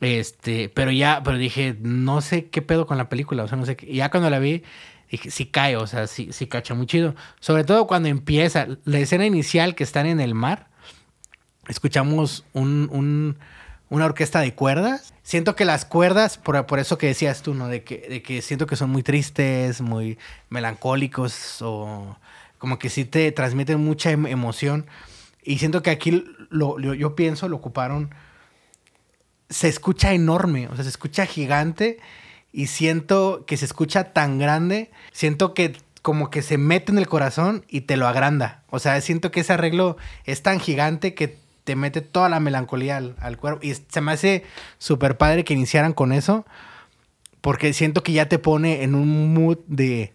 Este, 0.00 0.68
pero 0.68 0.92
ya, 0.92 1.22
pero 1.24 1.36
dije, 1.36 1.76
no 1.80 2.20
sé 2.20 2.46
qué 2.46 2.62
pedo 2.62 2.86
con 2.86 2.96
la 2.96 3.08
película, 3.08 3.42
o 3.42 3.48
sea, 3.48 3.58
no 3.58 3.66
sé 3.66 3.74
qué. 3.74 3.90
Y 3.90 3.96
ya 3.96 4.10
cuando 4.10 4.30
la 4.30 4.38
vi, 4.38 4.62
dije, 5.16 5.30
sí 5.30 5.46
cae, 5.46 5.76
o 5.76 5.86
sea, 5.86 6.06
sí, 6.06 6.28
sí 6.32 6.46
cacha 6.46 6.74
muy 6.74 6.86
chido. 6.86 7.14
Sobre 7.40 7.64
todo 7.64 7.86
cuando 7.86 8.08
empieza 8.08 8.66
la 8.84 8.98
escena 8.98 9.26
inicial 9.26 9.74
que 9.74 9.84
están 9.84 10.06
en 10.06 10.20
el 10.20 10.34
mar, 10.34 10.68
escuchamos 11.68 12.44
un, 12.52 12.88
un- 12.92 13.38
una 13.90 14.06
orquesta 14.06 14.40
de 14.40 14.54
cuerdas. 14.54 15.14
Siento 15.22 15.54
que 15.56 15.64
las 15.64 15.84
cuerdas, 15.84 16.36
por, 16.38 16.66
por 16.66 16.78
eso 16.78 16.98
que 16.98 17.06
decías 17.06 17.42
tú, 17.42 17.54
¿no? 17.54 17.68
De 17.68 17.84
que, 17.84 18.06
de 18.08 18.22
que 18.22 18.42
siento 18.42 18.66
que 18.66 18.76
son 18.76 18.90
muy 18.90 19.02
tristes, 19.02 19.80
muy 19.80 20.18
melancólicos 20.50 21.58
o 21.62 22.16
como 22.58 22.78
que 22.78 22.88
sí 22.90 23.04
te 23.04 23.30
transmiten 23.32 23.84
mucha 23.84 24.10
em- 24.10 24.26
emoción. 24.26 24.86
Y 25.42 25.58
siento 25.58 25.82
que 25.82 25.90
aquí 25.90 26.24
lo, 26.50 26.78
lo- 26.78 26.94
yo 26.94 27.14
pienso, 27.14 27.48
lo 27.48 27.56
ocuparon 27.56 28.10
se 29.50 29.68
escucha 29.68 30.12
enorme, 30.14 30.68
o 30.68 30.74
sea, 30.74 30.82
se 30.84 30.90
escucha 30.90 31.26
gigante 31.26 31.98
y 32.54 32.68
siento 32.68 33.44
que 33.46 33.56
se 33.56 33.64
escucha 33.64 34.12
tan 34.12 34.38
grande, 34.38 34.92
siento 35.12 35.52
que 35.54 35.76
como 36.02 36.30
que 36.30 36.40
se 36.40 36.56
mete 36.56 36.92
en 36.92 36.98
el 36.98 37.08
corazón 37.08 37.64
y 37.68 37.80
te 37.82 37.96
lo 37.96 38.06
agranda. 38.06 38.62
O 38.70 38.78
sea, 38.78 39.00
siento 39.00 39.30
que 39.32 39.40
ese 39.40 39.54
arreglo 39.54 39.96
es 40.24 40.42
tan 40.42 40.60
gigante 40.60 41.14
que 41.14 41.36
te 41.64 41.74
mete 41.76 42.00
toda 42.00 42.28
la 42.28 42.38
melancolía 42.40 42.98
al, 42.98 43.16
al 43.18 43.38
cuerpo. 43.38 43.60
Y 43.66 43.74
se 43.74 44.00
me 44.00 44.12
hace 44.12 44.44
súper 44.78 45.16
padre 45.18 45.42
que 45.44 45.54
iniciaran 45.54 45.94
con 45.94 46.12
eso, 46.12 46.44
porque 47.40 47.72
siento 47.72 48.02
que 48.04 48.12
ya 48.12 48.28
te 48.28 48.38
pone 48.38 48.84
en 48.84 48.94
un 48.94 49.34
mood 49.34 49.58
de, 49.66 50.12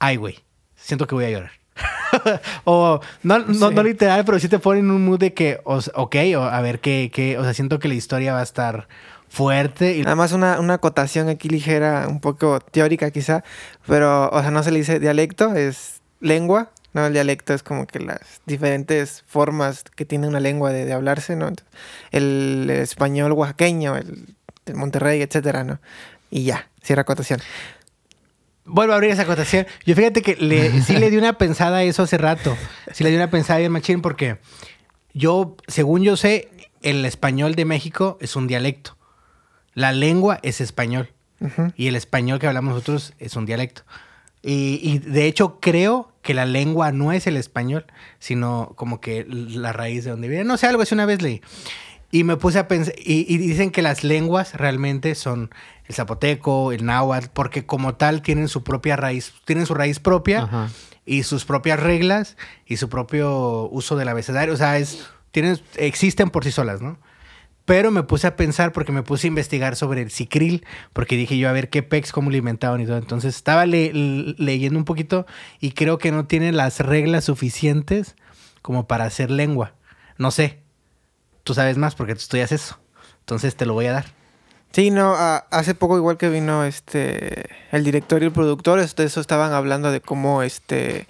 ay, 0.00 0.16
güey, 0.16 0.40
siento 0.74 1.06
que 1.06 1.14
voy 1.14 1.26
a 1.26 1.30
llorar. 1.30 1.52
o 2.64 3.00
no, 3.22 3.38
no, 3.38 3.68
Sí. 3.68 3.74
no 3.74 3.82
literal, 3.82 4.24
pero 4.24 4.38
sí 4.38 4.48
te 4.48 4.58
pone 4.58 4.80
en 4.80 4.90
un 4.90 5.04
mood 5.04 5.18
de 5.20 5.32
que, 5.32 5.60
ok, 5.64 6.16
o 6.36 6.42
a 6.42 6.60
ver 6.60 6.80
qué, 6.80 7.10
qué, 7.14 7.38
o 7.38 7.44
sea, 7.44 7.54
siento 7.54 7.78
que 7.78 7.88
la 7.88 7.94
historia 7.94 8.32
va 8.34 8.40
a 8.40 8.44
estar 8.44 8.88
fuerte. 9.32 9.96
Y, 9.96 10.02
Nada 10.02 10.14
más 10.14 10.32
una, 10.32 10.60
una 10.60 10.74
acotación 10.74 11.30
aquí 11.30 11.48
ligera, 11.48 12.06
un 12.06 12.20
poco 12.20 12.60
teórica 12.60 13.10
quizá, 13.10 13.42
pero, 13.86 14.28
o 14.28 14.40
sea, 14.42 14.50
no 14.50 14.62
se 14.62 14.70
le 14.70 14.78
dice 14.78 15.00
dialecto, 15.00 15.54
es 15.54 16.02
lengua, 16.20 16.70
¿no? 16.92 17.06
El 17.06 17.14
dialecto 17.14 17.54
es 17.54 17.62
como 17.62 17.86
que 17.86 17.98
las 17.98 18.42
diferentes 18.44 19.24
formas 19.26 19.84
que 19.96 20.04
tiene 20.04 20.28
una 20.28 20.38
lengua 20.38 20.70
de, 20.70 20.84
de 20.84 20.92
hablarse, 20.92 21.34
¿no? 21.34 21.50
El 22.10 22.68
español 22.68 23.32
oaxaqueño, 23.32 23.96
el 23.96 24.36
de 24.66 24.74
Monterrey, 24.74 25.22
etcétera, 25.22 25.64
¿no? 25.64 25.80
Y 26.30 26.44
ya, 26.44 26.68
cierra 26.82 27.02
acotación. 27.02 27.40
Vuelvo 28.66 28.92
a 28.92 28.96
abrir 28.96 29.10
esa 29.10 29.22
acotación. 29.22 29.66
Yo 29.86 29.96
fíjate 29.96 30.20
que 30.20 30.36
le, 30.36 30.82
sí 30.82 30.96
le 30.98 31.10
di 31.10 31.16
una 31.16 31.38
pensada 31.38 31.78
a 31.78 31.82
eso 31.84 32.02
hace 32.02 32.18
rato. 32.18 32.54
Sí 32.92 33.02
le 33.02 33.08
di 33.08 33.16
una 33.16 33.30
pensada 33.30 33.58
bien 33.58 33.72
machín 33.72 34.02
porque 34.02 34.36
yo, 35.14 35.56
según 35.68 36.02
yo 36.02 36.18
sé, 36.18 36.50
el 36.82 37.04
español 37.06 37.54
de 37.54 37.64
México 37.64 38.18
es 38.20 38.36
un 38.36 38.46
dialecto. 38.46 38.98
La 39.74 39.92
lengua 39.92 40.38
es 40.42 40.60
español. 40.60 41.10
Y 41.76 41.88
el 41.88 41.96
español 41.96 42.38
que 42.38 42.46
hablamos 42.46 42.74
nosotros 42.74 43.14
es 43.18 43.34
un 43.34 43.46
dialecto. 43.46 43.82
Y, 44.42 44.78
y 44.82 44.98
de 44.98 45.26
hecho 45.26 45.58
creo 45.60 46.12
que 46.22 46.34
la 46.34 46.46
lengua 46.46 46.92
no 46.92 47.12
es 47.12 47.26
el 47.26 47.36
español, 47.36 47.86
sino 48.20 48.72
como 48.76 49.00
que 49.00 49.26
la 49.28 49.72
raíz 49.72 50.04
de 50.04 50.10
donde 50.10 50.28
viene. 50.28 50.44
No 50.44 50.56
sé, 50.56 50.68
algo 50.68 50.82
así 50.82 50.94
una 50.94 51.06
vez 51.06 51.20
leí. 51.20 51.42
Y 52.12 52.24
me 52.24 52.36
puse 52.36 52.58
a 52.58 52.68
pensar, 52.68 52.94
y, 52.98 53.24
y 53.32 53.38
dicen 53.38 53.70
que 53.70 53.82
las 53.82 54.04
lenguas 54.04 54.54
realmente 54.54 55.14
son 55.14 55.50
el 55.86 55.94
zapoteco, 55.94 56.70
el 56.70 56.84
náhuatl, 56.84 57.28
porque 57.32 57.64
como 57.66 57.94
tal 57.94 58.22
tienen 58.22 58.48
su 58.48 58.62
propia 58.62 58.96
raíz, 58.96 59.32
tienen 59.44 59.66
su 59.66 59.74
raíz 59.74 59.98
propia 59.98 60.42
Ajá. 60.42 60.68
y 61.06 61.22
sus 61.22 61.44
propias 61.44 61.80
reglas 61.80 62.36
y 62.66 62.76
su 62.76 62.88
propio 62.88 63.68
uso 63.70 63.96
del 63.96 64.08
abecedario. 64.08 64.54
O 64.54 64.58
sea, 64.58 64.78
es, 64.78 65.08
tienen, 65.30 65.58
existen 65.76 66.30
por 66.30 66.44
sí 66.44 66.52
solas, 66.52 66.82
¿no? 66.82 66.98
Pero 67.72 67.90
me 67.90 68.02
puse 68.02 68.26
a 68.26 68.36
pensar 68.36 68.70
porque 68.70 68.92
me 68.92 69.02
puse 69.02 69.26
a 69.26 69.28
investigar 69.28 69.76
sobre 69.76 70.02
el 70.02 70.10
cicril, 70.10 70.62
porque 70.92 71.16
dije 71.16 71.38
yo 71.38 71.48
a 71.48 71.52
ver 71.52 71.70
qué 71.70 71.82
pex, 71.82 72.12
cómo 72.12 72.30
lo 72.30 72.36
inventaban 72.36 72.82
y 72.82 72.84
todo. 72.84 72.98
Entonces 72.98 73.34
estaba 73.34 73.64
leyendo 73.64 74.78
un 74.78 74.84
poquito 74.84 75.24
y 75.58 75.70
creo 75.70 75.96
que 75.96 76.12
no 76.12 76.26
tiene 76.26 76.52
las 76.52 76.80
reglas 76.80 77.24
suficientes 77.24 78.14
como 78.60 78.86
para 78.86 79.06
hacer 79.06 79.30
lengua. 79.30 79.72
No 80.18 80.30
sé. 80.30 80.60
Tú 81.44 81.54
sabes 81.54 81.78
más 81.78 81.94
porque 81.94 82.12
tú 82.14 82.18
estudias 82.18 82.52
eso. 82.52 82.78
Entonces 83.20 83.56
te 83.56 83.64
lo 83.64 83.72
voy 83.72 83.86
a 83.86 83.92
dar. 83.92 84.04
Sí, 84.72 84.90
no, 84.90 85.14
hace 85.14 85.74
poco 85.74 85.96
igual 85.96 86.18
que 86.18 86.28
vino 86.28 86.64
este 86.64 87.48
el 87.70 87.84
director 87.84 88.22
y 88.22 88.26
el 88.26 88.32
productor, 88.32 88.80
este, 88.80 89.04
eso 89.04 89.22
estaban 89.22 89.54
hablando 89.54 89.90
de 89.90 90.02
cómo 90.02 90.42
este 90.42 91.06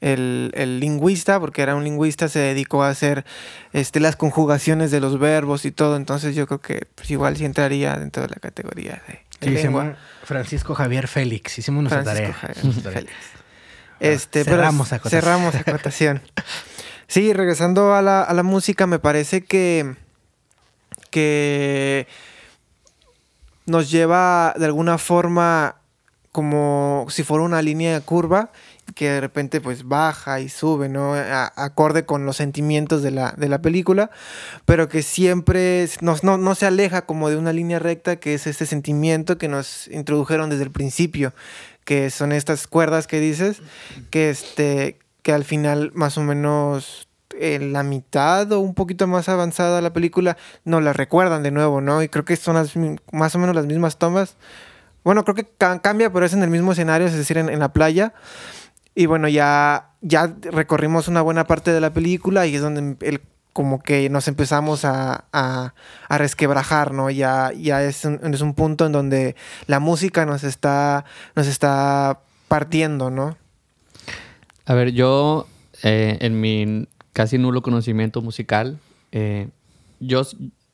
el, 0.00 0.52
el 0.54 0.80
lingüista, 0.80 1.40
porque 1.40 1.62
era 1.62 1.74
un 1.74 1.84
lingüista, 1.84 2.28
se 2.28 2.38
dedicó 2.38 2.82
a 2.84 2.88
hacer 2.90 3.24
este 3.72 4.00
las 4.00 4.16
conjugaciones 4.16 4.90
de 4.90 5.00
los 5.00 5.18
verbos 5.18 5.64
y 5.64 5.72
todo, 5.72 5.96
entonces 5.96 6.34
yo 6.36 6.46
creo 6.46 6.60
que 6.60 6.86
pues, 6.94 7.10
igual 7.10 7.36
sí 7.36 7.44
entraría 7.44 7.96
dentro 7.96 8.22
de 8.22 8.28
la 8.28 8.36
categoría 8.36 9.02
de, 9.08 9.46
de 9.48 9.56
Sí, 9.56 9.62
lengua. 9.62 9.96
Francisco 10.24 10.74
Javier 10.74 11.08
Félix. 11.08 11.58
Hicimos 11.58 11.82
nuestra 11.84 12.02
Francisco 12.04 12.40
tarea. 12.40 12.54
Javier. 12.62 12.92
Félix. 12.94 13.12
Este, 14.00 14.44
pero 14.44 14.56
Cerramos 14.58 14.92
acotación. 14.92 15.20
cerramos 15.22 15.54
acotación. 15.54 16.22
Sí, 17.10 17.32
regresando 17.32 17.94
a 17.94 18.02
la, 18.02 18.22
a 18.22 18.34
la 18.34 18.42
música, 18.42 18.86
me 18.86 18.98
parece 18.98 19.42
que, 19.42 19.94
que 21.10 22.06
nos 23.64 23.90
lleva 23.90 24.54
de 24.58 24.66
alguna 24.66 24.98
forma 24.98 25.76
como 26.32 27.06
si 27.08 27.22
fuera 27.24 27.44
una 27.44 27.62
línea 27.62 27.98
curva 28.02 28.50
que 28.94 29.10
de 29.10 29.20
repente 29.20 29.60
pues 29.60 29.86
baja 29.86 30.40
y 30.40 30.48
sube, 30.48 30.88
¿no? 30.88 31.14
acorde 31.14 32.04
con 32.04 32.26
los 32.26 32.36
sentimientos 32.36 33.02
de 33.02 33.10
la, 33.10 33.32
de 33.36 33.48
la 33.48 33.60
película, 33.60 34.10
pero 34.64 34.88
que 34.88 35.02
siempre 35.02 35.88
nos, 36.00 36.24
no, 36.24 36.38
no, 36.38 36.54
se 36.54 36.66
aleja 36.66 37.06
como 37.06 37.30
de 37.30 37.36
una 37.36 37.52
línea 37.52 37.78
recta, 37.78 38.16
que 38.16 38.34
es 38.34 38.46
este 38.46 38.66
sentimiento 38.66 39.38
que 39.38 39.48
nos 39.48 39.88
introdujeron 39.88 40.50
desde 40.50 40.64
el 40.64 40.70
principio, 40.70 41.32
que 41.84 42.10
son 42.10 42.32
estas 42.32 42.66
cuerdas 42.66 43.06
que 43.06 43.20
dices, 43.20 43.62
que, 44.10 44.30
este, 44.30 44.98
que 45.22 45.32
al 45.32 45.44
final 45.44 45.90
más 45.94 46.18
o 46.18 46.22
menos 46.22 47.08
en 47.38 47.72
la 47.72 47.82
mitad 47.82 48.50
o 48.52 48.60
un 48.60 48.74
poquito 48.74 49.06
más 49.06 49.28
avanzada 49.28 49.80
la 49.80 49.92
película 49.92 50.36
nos 50.64 50.82
la 50.82 50.92
recuerdan 50.92 51.42
de 51.42 51.50
nuevo, 51.50 51.80
¿no? 51.80 52.02
Y 52.02 52.08
creo 52.08 52.24
que 52.24 52.36
son 52.36 52.56
las, 52.56 52.74
más 53.12 53.34
o 53.34 53.38
menos 53.38 53.54
las 53.54 53.66
mismas 53.66 53.98
tomas. 53.98 54.36
Bueno, 55.04 55.24
creo 55.24 55.34
que 55.34 55.46
cambia, 55.80 56.12
pero 56.12 56.26
es 56.26 56.32
en 56.32 56.42
el 56.42 56.50
mismo 56.50 56.72
escenario, 56.72 57.06
es 57.06 57.14
decir, 57.14 57.38
en, 57.38 57.48
en 57.48 57.60
la 57.60 57.72
playa. 57.72 58.12
Y 58.98 59.06
bueno, 59.06 59.28
ya, 59.28 59.90
ya 60.00 60.34
recorrimos 60.40 61.06
una 61.06 61.22
buena 61.22 61.46
parte 61.46 61.72
de 61.72 61.80
la 61.80 61.92
película 61.92 62.48
y 62.48 62.56
es 62.56 62.62
donde 62.62 62.96
el, 63.06 63.20
como 63.52 63.80
que 63.80 64.10
nos 64.10 64.26
empezamos 64.26 64.84
a, 64.84 65.26
a, 65.32 65.72
resquebrajar, 66.18 66.92
¿no? 66.92 67.08
Ya, 67.08 67.52
ya 67.52 67.84
es, 67.84 68.04
un, 68.04 68.18
es 68.34 68.40
un 68.40 68.54
punto 68.54 68.86
en 68.86 68.90
donde 68.90 69.36
la 69.68 69.78
música 69.78 70.26
nos 70.26 70.42
está, 70.42 71.04
nos 71.36 71.46
está 71.46 72.22
partiendo, 72.48 73.08
¿no? 73.08 73.36
A 74.66 74.74
ver, 74.74 74.90
yo 74.90 75.46
eh, 75.84 76.18
en 76.20 76.40
mi 76.40 76.88
casi 77.12 77.38
nulo 77.38 77.62
conocimiento 77.62 78.20
musical, 78.20 78.80
eh, 79.12 79.46
yo, 80.00 80.22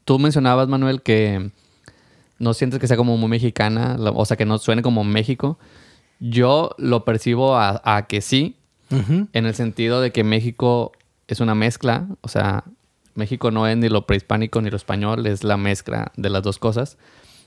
tú 0.06 0.18
mencionabas, 0.18 0.66
Manuel, 0.66 1.02
que 1.02 1.50
no 2.38 2.54
sientes 2.54 2.80
que 2.80 2.88
sea 2.88 2.96
como 2.96 3.18
muy 3.18 3.28
mexicana, 3.28 3.98
o 4.14 4.24
sea, 4.24 4.38
que 4.38 4.46
no 4.46 4.56
suene 4.56 4.80
como 4.80 5.04
México. 5.04 5.58
Yo 6.20 6.74
lo 6.78 7.04
percibo 7.04 7.56
a, 7.56 8.06
que 8.08 8.20
sí, 8.20 8.56
en 8.90 9.46
el 9.46 9.54
sentido 9.54 10.00
de 10.00 10.12
que 10.12 10.22
México 10.22 10.92
es 11.26 11.40
una 11.40 11.54
mezcla, 11.54 12.06
o 12.20 12.28
sea, 12.28 12.64
México 13.14 13.50
no 13.50 13.66
es 13.66 13.76
ni 13.76 13.88
lo 13.88 14.06
prehispánico 14.06 14.60
ni 14.60 14.70
lo 14.70 14.76
español, 14.76 15.26
es 15.26 15.44
la 15.44 15.56
mezcla 15.56 16.12
de 16.16 16.30
las 16.30 16.42
dos 16.42 16.58
cosas. 16.58 16.96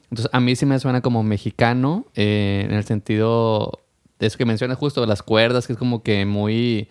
Entonces, 0.09 0.29
a 0.33 0.39
mí 0.39 0.55
sí 0.55 0.65
me 0.65 0.79
suena 0.79 1.01
como 1.01 1.23
mexicano, 1.23 2.05
eh, 2.15 2.65
en 2.65 2.73
el 2.73 2.85
sentido 2.85 3.79
de 4.19 4.27
eso 4.27 4.37
que 4.37 4.45
mencionas 4.45 4.77
justo, 4.77 5.01
de 5.01 5.07
las 5.07 5.21
cuerdas, 5.21 5.67
que 5.67 5.73
es 5.73 5.79
como 5.79 6.03
que 6.03 6.25
muy... 6.25 6.87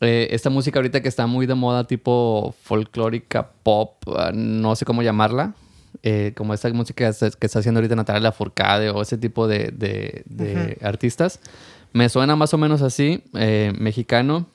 Eh, 0.00 0.28
esta 0.30 0.48
música 0.48 0.78
ahorita 0.78 1.02
que 1.02 1.08
está 1.08 1.26
muy 1.26 1.44
de 1.44 1.54
moda, 1.54 1.86
tipo 1.86 2.54
folclórica, 2.62 3.50
pop, 3.62 4.02
ah, 4.16 4.30
no 4.34 4.74
sé 4.74 4.86
cómo 4.86 5.02
llamarla, 5.02 5.54
eh, 6.02 6.32
como 6.34 6.54
esta 6.54 6.72
música 6.72 7.12
que 7.12 7.46
está 7.46 7.58
haciendo 7.58 7.78
ahorita 7.78 7.94
Natalia 7.94 8.20
Lafourcade 8.20 8.88
o 8.88 9.02
ese 9.02 9.18
tipo 9.18 9.46
de, 9.46 10.78
artistas. 10.82 11.40
Me 11.92 12.08
suena 12.08 12.36
más 12.36 12.54
o 12.54 12.58
menos 12.58 12.80
así, 12.80 13.22
eh, 13.34 13.72
mexicano. 13.78 14.46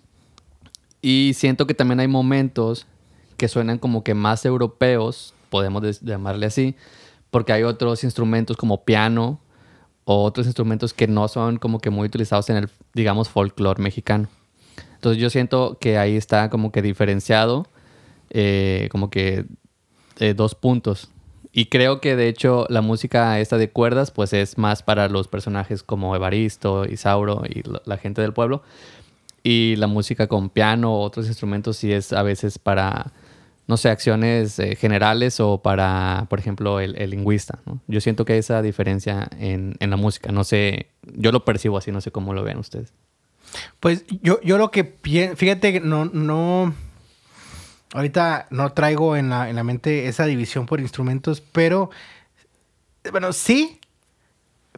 Y 1.01 1.33
siento 1.35 1.67
que 1.67 1.75
también 1.75 1.99
hay 1.99 2.07
momentos 2.07 2.87
que 3.37 3.47
suenan 3.47 3.77
como 3.77 4.03
que 4.03 4.15
más 4.15 4.43
europeos, 4.45 5.35
podemos 5.51 6.01
llamarle 6.01 6.47
así, 6.47 6.75
porque 7.29 7.53
hay 7.53 7.63
otros 7.63 8.03
instrumentos 8.03 8.57
como 8.57 8.83
piano 8.83 9.39
o 10.05 10.23
otros 10.23 10.47
instrumentos 10.47 10.93
que 10.93 11.07
no 11.07 11.27
son 11.27 11.57
como 11.57 11.79
que 11.79 11.91
muy 11.91 12.07
utilizados 12.07 12.49
en 12.49 12.57
el, 12.57 12.69
digamos, 12.95 13.29
folclore 13.29 13.83
mexicano. 13.83 14.29
Entonces 14.95 15.21
yo 15.21 15.29
siento 15.29 15.77
que 15.79 15.99
ahí 15.99 16.15
está 16.15 16.49
como 16.49 16.71
que 16.71 16.81
diferenciado, 16.81 17.67
eh, 18.31 18.89
como 18.91 19.11
que 19.11 19.45
dos 20.35 20.55
puntos. 20.55 21.11
Y 21.57 21.67
creo 21.67 22.01
que 22.01 22.17
de 22.17 22.27
hecho 22.27 22.65
la 22.67 22.81
música 22.81 23.39
esta 23.39 23.57
de 23.57 23.69
cuerdas 23.69 24.11
pues 24.11 24.33
es 24.33 24.57
más 24.57 24.83
para 24.83 25.07
los 25.07 25.29
personajes 25.29 25.83
como 25.83 26.13
Evaristo, 26.13 26.83
Isauro 26.83 27.43
y 27.47 27.63
la 27.85 27.97
gente 27.97 28.21
del 28.21 28.33
pueblo. 28.33 28.61
Y 29.41 29.77
la 29.77 29.87
música 29.87 30.27
con 30.27 30.49
piano 30.49 30.93
o 30.93 30.99
otros 30.99 31.27
instrumentos 31.27 31.77
sí 31.77 31.93
es 31.93 32.11
a 32.11 32.23
veces 32.23 32.59
para, 32.59 33.13
no 33.67 33.77
sé, 33.77 33.87
acciones 33.87 34.59
eh, 34.59 34.75
generales 34.75 35.39
o 35.39 35.61
para, 35.61 36.27
por 36.29 36.39
ejemplo, 36.39 36.81
el, 36.81 36.91
lingüista. 37.09 37.59
Yo 37.87 38.01
siento 38.01 38.25
que 38.25 38.33
hay 38.33 38.39
esa 38.39 38.61
diferencia 38.61 39.29
en, 39.39 39.77
en, 39.79 39.89
la 39.91 39.95
música. 39.95 40.33
No 40.33 40.43
sé, 40.43 40.87
yo 41.03 41.31
lo 41.31 41.45
percibo 41.45 41.77
así, 41.77 41.89
no 41.89 42.01
sé 42.01 42.11
cómo 42.11 42.33
lo 42.33 42.43
ven 42.43 42.57
ustedes. 42.57 42.91
Pues 43.79 44.03
yo, 44.21 44.41
yo 44.41 44.57
lo 44.57 44.71
que 44.71 44.83
fíjate 44.83 45.71
que 45.71 45.79
no, 45.79 46.03
no, 46.03 46.73
Ahorita 47.95 48.47
no 48.49 48.73
traigo 48.73 49.15
en 49.15 49.29
la, 49.29 49.63
mente 49.63 50.09
esa 50.09 50.25
división 50.25 50.65
por 50.65 50.81
instrumentos, 50.81 51.39
pero 51.39 51.89
bueno, 53.09 53.31
sí, 53.31 53.79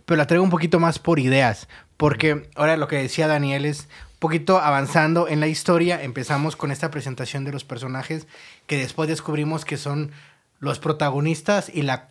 pero 0.05 0.19
la 0.19 0.27
traigo 0.27 0.43
un 0.43 0.51
poquito 0.51 0.79
más 0.79 0.99
por 0.99 1.17
ideas. 1.17 1.67
Porque 1.97 2.47
ahora 2.53 2.77
lo 2.77 2.87
que 2.87 2.97
decía 2.97 3.25
Daniel 3.25 3.65
es 3.65 3.87
un 4.11 4.19
poquito 4.19 4.59
avanzando 4.59 5.27
en 5.27 5.39
la 5.39 5.47
historia. 5.47 6.03
Empezamos 6.03 6.55
con 6.55 6.69
esta 6.69 6.91
presentación 6.91 7.43
de 7.43 7.51
los 7.51 7.63
personajes 7.63 8.27
que 8.67 8.77
después 8.77 9.09
descubrimos 9.09 9.65
que 9.65 9.77
son 9.77 10.11
los 10.59 10.77
protagonistas 10.77 11.71
y 11.73 11.81
la 11.81 12.09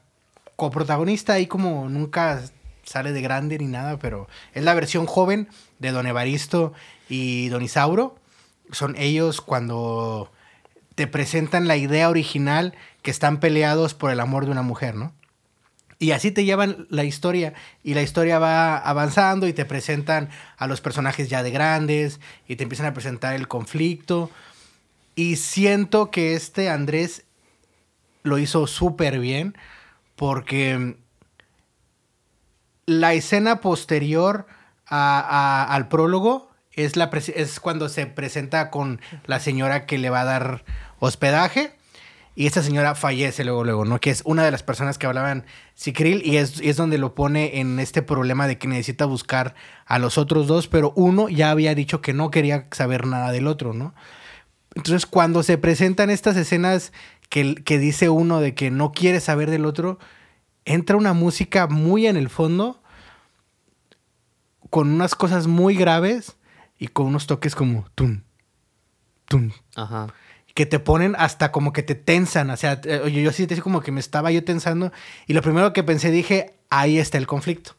coprotagonista 0.57 1.35
ahí 1.35 1.47
como 1.47 1.88
nunca 1.88 2.42
sale 2.83 3.12
de 3.12 3.23
grande 3.23 3.59
ni 3.59 3.66
nada, 3.66 3.97
pero 4.01 4.27
es 4.55 4.64
la 4.64 4.75
versión 4.75 5.07
joven 5.07 5.47
de 5.79 5.92
Don 5.92 6.09
Evaristo 6.09 6.73
y 7.09 7.49
Don 7.49 7.62
Isauro. 7.62 8.16
Son 8.73 8.97
ellos 8.97 9.40
cuando 9.40 10.33
te 10.96 11.06
presentan 11.06 11.68
la 11.68 11.76
idea 11.76 12.09
original 12.09 12.74
que 13.02 13.12
están 13.12 13.38
peleados 13.38 13.94
por 13.94 14.11
el 14.11 14.18
amor 14.18 14.46
de 14.46 14.50
una 14.50 14.62
mujer, 14.62 14.96
¿no? 14.96 15.12
Y 15.98 16.11
así 16.11 16.30
te 16.30 16.44
llevan 16.44 16.87
la 16.90 17.04
historia 17.04 17.54
y 17.82 17.94
la 17.94 18.02
historia 18.02 18.38
va 18.38 18.76
avanzando 18.76 19.46
y 19.46 19.52
te 19.52 19.64
presentan 19.64 20.28
a 20.59 20.66
los 20.66 20.80
personajes 20.80 21.30
ya 21.30 21.42
de 21.42 21.50
grandes 21.50 22.20
y 22.48 22.56
te 22.56 22.64
empiezan 22.64 22.87
a 22.87 22.94
presentar 22.94 23.35
el 23.35 23.48
conflicto. 23.48 24.30
Y 25.14 25.37
siento 25.37 26.11
que 26.11 26.35
este 26.35 26.68
Andrés 26.68 27.24
lo 28.22 28.38
hizo 28.38 28.66
súper 28.66 29.18
bien 29.20 29.56
porque 30.16 30.96
la 32.87 33.14
escena 33.14 33.61
posterior 33.61 34.46
al 34.87 35.88
prólogo 35.88 36.50
es, 36.72 36.96
la 36.96 37.11
es 37.35 37.59
cuando 37.59 37.88
se 37.88 38.06
presenta 38.06 38.70
con 38.70 39.00
la 39.24 39.40
señora 39.40 39.87
que 39.87 39.96
le 39.96 40.11
va 40.11 40.20
a 40.20 40.24
dar 40.24 40.64
hospedaje. 40.98 41.76
Y 42.38 42.46
esta 42.46 42.62
señora 42.62 42.94
fallece 42.94 43.44
luego, 43.44 43.64
luego, 43.64 43.87
¿no? 43.87 43.98
Que 43.98 44.11
es 44.11 44.20
una 44.26 44.44
de 44.44 44.50
las 44.50 44.62
personas 44.62 44.98
que 44.98 45.06
hablaban 45.06 45.46
Sicril 45.74 46.20
y 46.22 46.37
es, 46.37 46.61
es, 46.61 46.76
donde 46.76 46.98
lo 46.98 47.14
pone 47.14 47.61
en 47.61 47.78
este 47.80 48.02
problema 48.02 48.46
de 48.46 48.59
que 48.59 48.68
necesita 48.68 49.06
buscar 49.06 49.54
a 49.87 49.98
los 49.98 50.18
otros 50.18 50.46
dos, 50.46 50.68
pero 50.68 50.92
uno 50.96 51.30
ya 51.30 51.50
había 51.50 51.74
dicho 51.74 52.02
que 52.02 52.12
no 52.12 52.30
quería 52.30 52.68
saber 52.72 53.06
nada 53.06 53.32
del 53.32 53.46
otro, 53.46 53.72
¿no? 53.72 53.94
Entonces, 54.74 55.06
cuando 55.06 55.42
se 55.42 55.56
presentan 55.56 56.11
estas 56.11 56.37
escenas 56.37 56.92
que, 57.30 57.54
que 57.54 57.78
dice 57.78 58.11
uno 58.11 58.40
de 58.40 58.54
que 58.54 58.70
no 58.70 58.92
quiere 58.92 59.20
saber 59.20 59.50
del 59.50 59.64
otro, 59.64 59.98
entra 60.66 60.98
una 60.98 61.14
música 61.14 61.68
muy 61.68 62.06
en 62.06 62.18
el 62.18 62.28
fondo, 62.28 62.82
con 64.68 64.90
unas 64.90 65.14
cosas 65.14 65.46
muy 65.46 65.74
graves 65.74 66.37
y 66.78 66.88
con 66.88 67.06
unos 67.06 67.26
toques 67.26 67.54
como 67.54 67.87
tum, 67.94 68.24
tum. 69.24 69.52
Ajá 69.74 70.09
que 70.57 70.64
te 70.64 70.81
ponen 70.81 71.14
hasta 71.19 71.53
como 71.53 71.75
que 71.75 71.83
te 71.83 71.95
tensan. 71.95 72.49
O 72.49 72.57
sea, 72.57 72.81
yo, 72.81 73.07
yo 73.09 73.31
sí 73.31 73.47
te 73.47 73.61
como 73.61 73.83
que 73.83 73.92
me 73.92 74.01
estaba 74.01 74.33
yo 74.33 74.42
tensando. 74.42 74.90
Y 75.27 75.35
lo 75.35 75.42
primero 75.42 75.75
que 75.75 75.85
pensé, 75.85 76.11
dije, 76.11 76.55
ahí 76.71 76.99
está 76.99 77.19
el 77.19 77.27
conflicto. 77.27 77.73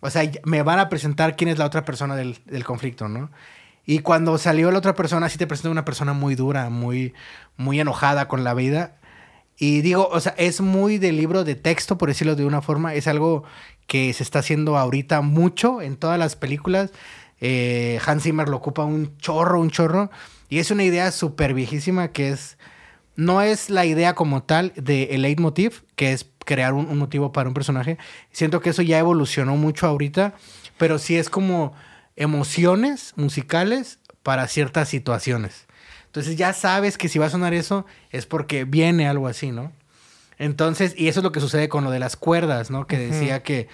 O 0.00 0.10
sea, 0.10 0.28
me 0.44 0.62
van 0.64 0.80
a 0.80 0.88
presentar 0.88 1.36
quién 1.36 1.48
es 1.48 1.58
la 1.58 1.64
otra 1.64 1.84
persona 1.84 2.16
del, 2.16 2.64
conflicto, 2.64 3.08
¿no? 3.08 3.30
Y 3.86 4.00
cuando 4.00 4.36
salió 4.36 4.72
la 4.72 4.78
otra 4.78 4.96
persona, 4.96 5.28
sí 5.28 5.38
te 5.38 5.46
presentó 5.46 5.70
una 5.70 5.84
persona 5.84 6.12
muy 6.12 6.34
dura, 6.34 6.70
muy, 6.70 7.14
muy 7.56 7.78
enojada 7.78 8.26
con 8.26 8.42
la 8.42 8.52
vida. 8.52 8.96
Y 9.56 9.80
digo, 9.82 10.08
o 10.08 10.18
sea, 10.18 10.34
es 10.38 10.60
muy 10.60 10.98
de 10.98 11.12
libro 11.12 11.44
de 11.44 11.54
texto, 11.54 11.98
por 11.98 12.08
decirlo 12.08 12.34
de 12.34 12.44
una 12.44 12.62
forma. 12.62 12.94
Es 12.94 13.06
algo 13.06 13.44
que 13.86 14.12
se 14.12 14.24
está 14.24 14.40
haciendo 14.40 14.76
ahorita 14.76 15.20
mucho 15.20 15.80
en 15.80 15.96
todas 15.96 16.18
las 16.18 16.34
películas. 16.34 16.90
Eh, 17.40 18.00
Hans 18.04 18.24
Zimmer 18.24 18.48
lo 18.48 18.56
ocupa 18.56 18.82
un 18.82 19.16
chorro, 19.18 19.60
un 19.60 19.70
chorro. 19.70 20.10
Y 20.52 20.58
es 20.58 20.70
una 20.70 20.84
idea 20.84 21.10
súper 21.12 21.54
viejísima 21.54 22.08
que 22.08 22.28
es. 22.28 22.58
No 23.16 23.40
es 23.40 23.70
la 23.70 23.86
idea 23.86 24.14
como 24.14 24.42
tal 24.42 24.74
de 24.76 25.04
el 25.04 25.22
leitmotiv, 25.22 25.82
que 25.96 26.12
es 26.12 26.26
crear 26.44 26.74
un, 26.74 26.98
motivo 26.98 27.32
para 27.32 27.48
un 27.48 27.54
personaje. 27.54 27.96
Siento 28.32 28.60
que 28.60 28.68
eso 28.68 28.82
ya 28.82 28.98
evolucionó 28.98 29.56
mucho 29.56 29.86
ahorita, 29.86 30.34
pero 30.76 30.98
sí 30.98 31.16
es 31.16 31.30
como 31.30 31.72
emociones 32.16 33.14
musicales 33.16 33.98
para 34.22 34.46
ciertas 34.46 34.90
situaciones. 34.90 35.64
Entonces 36.04 36.36
ya 36.36 36.52
sabes 36.52 36.98
que 36.98 37.08
si 37.08 37.18
va 37.18 37.24
a 37.24 37.30
sonar 37.30 37.54
eso 37.54 37.86
es 38.10 38.26
porque 38.26 38.66
viene 38.66 39.08
algo 39.08 39.28
así, 39.28 39.52
¿no? 39.52 39.72
Entonces, 40.36 40.92
y 40.98 41.08
eso 41.08 41.20
es 41.20 41.24
lo 41.24 41.32
que 41.32 41.40
sucede 41.40 41.70
con 41.70 41.82
lo 41.82 41.90
de 41.90 41.98
las 41.98 42.16
cuerdas, 42.16 42.70
¿no? 42.70 42.86
Que 42.86 42.98
decía 42.98 43.42
que 43.42 43.68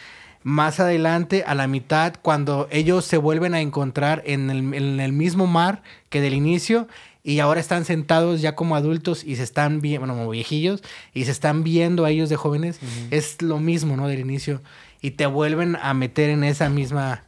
más 0.49 0.81
adelante, 0.81 1.45
a 1.47 1.55
la 1.55 1.67
mitad, 1.67 2.15
cuando 2.23 2.69
ellos 2.71 3.05
se 3.05 3.19
vuelven 3.19 3.53
a 3.53 3.61
encontrar 3.61 4.23
en 4.25 4.49
el, 4.49 4.73
en 4.73 4.99
el 4.99 5.13
mismo 5.13 5.47
mar 5.47 5.83
que 6.09 6.23
del 6.23 6.33
inicio, 6.33 6.89
y 7.23 7.41
ahora 7.41 7.61
están 7.61 7.85
sentados 7.85 8.41
ya 8.41 8.55
como 8.55 8.75
adultos 8.75 9.25
y 9.25 9.37
se 9.37 9.43
están 9.43 9.83
viendo, 9.83 10.07
bueno, 10.07 10.15
como 10.15 10.31
viejillos, 10.31 10.83
y 11.13 11.27
se 11.27 11.33
están 11.33 11.65
viendo 11.65 12.07
a 12.07 12.11
ellos 12.11 12.31
de 12.31 12.37
jóvenes, 12.37 12.81
es 13.11 13.43
lo 13.43 13.59
mismo, 13.59 13.95
¿no? 13.99 14.09
Del 14.09 14.21
inicio. 14.21 14.63
Y 15.03 15.11
te 15.11 15.27
vuelven 15.27 15.77
a 15.77 15.93
meter 15.93 16.31
en 16.31 16.43
esa 16.43 16.71
misma 16.71 17.25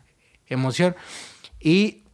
emoción. 0.48 0.96
Y 1.60 2.04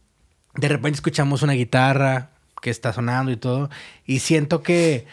de 0.55 0.67
repente 0.67 0.97
escuchamos 0.97 1.41
una 1.41 1.53
guitarra 1.53 2.31
que 2.61 2.69
está 2.69 2.91
sonando 2.91 3.31
y 3.31 3.37
todo, 3.37 3.69
y 4.05 4.19
siento 4.19 4.61
que 4.61 5.07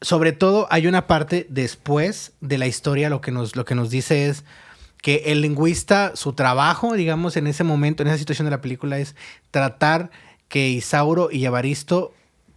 sobre 0.00 0.32
todo 0.32 0.66
hay 0.70 0.86
una 0.86 1.06
parte 1.06 1.46
después 1.48 2.32
de 2.40 2.58
la 2.58 2.66
historia, 2.66 3.10
lo 3.10 3.20
que 3.20 3.32
nos, 3.32 3.56
lo 3.56 3.64
que 3.64 3.74
nos 3.74 3.90
dice 3.90 4.28
es 4.28 4.44
que 5.02 5.24
el 5.26 5.40
lingüista, 5.42 6.12
su 6.14 6.32
trabajo, 6.32 6.94
digamos, 6.94 7.36
en 7.36 7.46
ese 7.46 7.64
momento, 7.64 8.02
en 8.02 8.08
esa 8.08 8.18
situación 8.18 8.46
de 8.46 8.50
la 8.50 8.60
película, 8.60 8.98
es 8.98 9.14
tratar 9.50 10.10
que 10.48 10.68
Isauro 10.68 11.28
y 11.30 11.44
Evaristo 11.44 12.12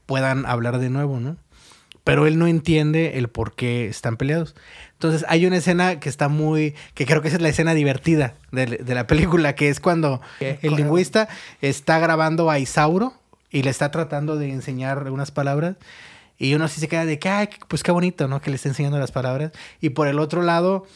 puedan 0.05 0.45
hablar 0.45 0.79
de 0.79 0.89
nuevo, 0.89 1.19
¿no? 1.19 1.37
Pero 2.03 2.25
él 2.25 2.39
no 2.39 2.47
entiende 2.47 3.19
el 3.19 3.27
por 3.27 3.53
qué 3.53 3.87
están 3.87 4.17
peleados. 4.17 4.55
Entonces 4.93 5.23
hay 5.29 5.45
una 5.45 5.57
escena 5.57 5.99
que 5.99 6.09
está 6.09 6.29
muy, 6.29 6.73
que 6.95 7.05
creo 7.05 7.21
que 7.21 7.27
esa 7.27 7.37
es 7.37 7.43
la 7.43 7.49
escena 7.49 7.75
divertida 7.75 8.35
de, 8.51 8.65
de 8.65 8.95
la 8.95 9.05
película, 9.05 9.53
que 9.53 9.69
es 9.69 9.79
cuando 9.79 10.19
el 10.39 10.75
lingüista 10.75 11.29
está 11.61 11.99
grabando 11.99 12.49
a 12.49 12.57
Isauro 12.57 13.13
y 13.51 13.61
le 13.61 13.69
está 13.69 13.91
tratando 13.91 14.35
de 14.35 14.49
enseñar 14.51 15.11
unas 15.11 15.29
palabras 15.29 15.75
y 16.41 16.55
uno 16.55 16.67
sí 16.67 16.79
se 16.79 16.87
queda 16.87 17.05
de 17.05 17.19
que, 17.19 17.29
ay, 17.29 17.49
pues 17.67 17.83
qué 17.83 17.91
bonito, 17.91 18.27
¿no? 18.27 18.41
Que 18.41 18.49
le 18.49 18.55
está 18.55 18.67
enseñando 18.67 18.97
las 18.97 19.11
palabras. 19.11 19.51
Y 19.79 19.91
por 19.91 20.07
el 20.07 20.17
otro 20.17 20.41
lado 20.41 20.87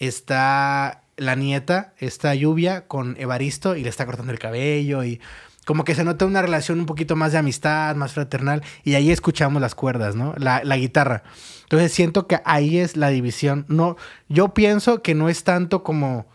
está 0.00 1.04
la 1.16 1.36
nieta, 1.36 1.94
esta 1.98 2.34
lluvia, 2.34 2.88
con 2.88 3.14
Evaristo 3.16 3.76
y 3.76 3.84
le 3.84 3.90
está 3.90 4.06
cortando 4.06 4.32
el 4.32 4.40
cabello 4.40 5.04
y 5.04 5.20
como 5.64 5.84
que 5.84 5.94
se 5.94 6.02
nota 6.02 6.26
una 6.26 6.42
relación 6.42 6.80
un 6.80 6.86
poquito 6.86 7.14
más 7.14 7.30
de 7.30 7.38
amistad, 7.38 7.94
más 7.94 8.12
fraternal. 8.12 8.64
Y 8.82 8.96
ahí 8.96 9.12
escuchamos 9.12 9.62
las 9.62 9.76
cuerdas, 9.76 10.16
¿no? 10.16 10.34
La, 10.36 10.64
la 10.64 10.76
guitarra. 10.76 11.22
Entonces 11.62 11.92
siento 11.92 12.26
que 12.26 12.40
ahí 12.44 12.78
es 12.78 12.96
la 12.96 13.10
división. 13.10 13.66
No, 13.68 13.96
yo 14.28 14.52
pienso 14.52 15.00
que 15.00 15.14
no 15.14 15.28
es 15.28 15.44
tanto 15.44 15.84
como 15.84 16.26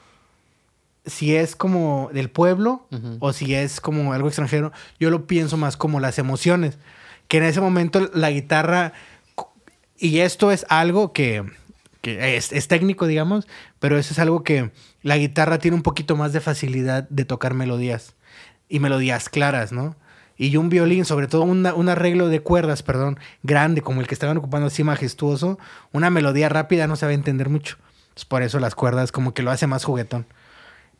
si 1.05 1.35
es 1.35 1.57
como 1.57 2.11
del 2.13 2.29
pueblo 2.29 2.87
o 3.19 3.33
si 3.33 3.55
es 3.55 3.81
como 3.81 4.13
algo 4.13 4.29
extranjero. 4.29 4.71
Yo 5.01 5.09
lo 5.09 5.27
pienso 5.27 5.57
más 5.57 5.75
como 5.75 5.99
las 5.99 6.17
emociones 6.17 6.77
que 7.27 7.37
en 7.37 7.43
ese 7.43 7.61
momento 7.61 8.09
la 8.13 8.31
guitarra, 8.31 8.93
y 9.97 10.19
esto 10.19 10.51
es 10.51 10.65
algo 10.69 11.13
que, 11.13 11.43
es, 12.03 12.67
técnico, 12.67 13.07
digamos, 13.07 13.47
pero 13.79 13.97
eso 13.97 14.13
es 14.13 14.19
algo 14.19 14.43
que 14.43 14.71
la 15.01 15.17
guitarra 15.17 15.59
tiene 15.59 15.75
un 15.75 15.83
poquito 15.83 16.15
más 16.15 16.33
de 16.33 16.41
facilidad 16.41 17.07
de 17.09 17.25
tocar 17.25 17.53
melodías 17.53 18.15
y 18.69 18.79
melodías 18.79 19.29
claras, 19.29 19.71
¿no? 19.71 19.95
Y 20.35 20.57
un 20.57 20.69
violín, 20.69 21.05
sobre 21.05 21.27
todo 21.27 21.43
un 21.43 21.89
arreglo 21.89 22.27
de 22.27 22.41
cuerdas, 22.41 22.81
perdón, 22.81 23.19
grande, 23.43 23.81
como 23.81 24.01
el 24.01 24.07
que 24.07 24.15
estaban 24.15 24.37
ocupando 24.37 24.67
así 24.67 24.83
majestuoso, 24.83 25.59
una 25.91 26.09
melodía 26.09 26.49
rápida 26.49 26.87
no 26.87 26.95
se 26.95 27.05
va 27.05 27.11
a 27.11 27.15
entender 27.15 27.49
mucho. 27.49 27.77
por 28.27 28.41
eso 28.41 28.59
las 28.59 28.75
cuerdas 28.75 29.11
como 29.11 29.33
que 29.33 29.43
lo 29.43 29.51
hace 29.51 29.67
más 29.67 29.83
juguetón. 29.83 30.25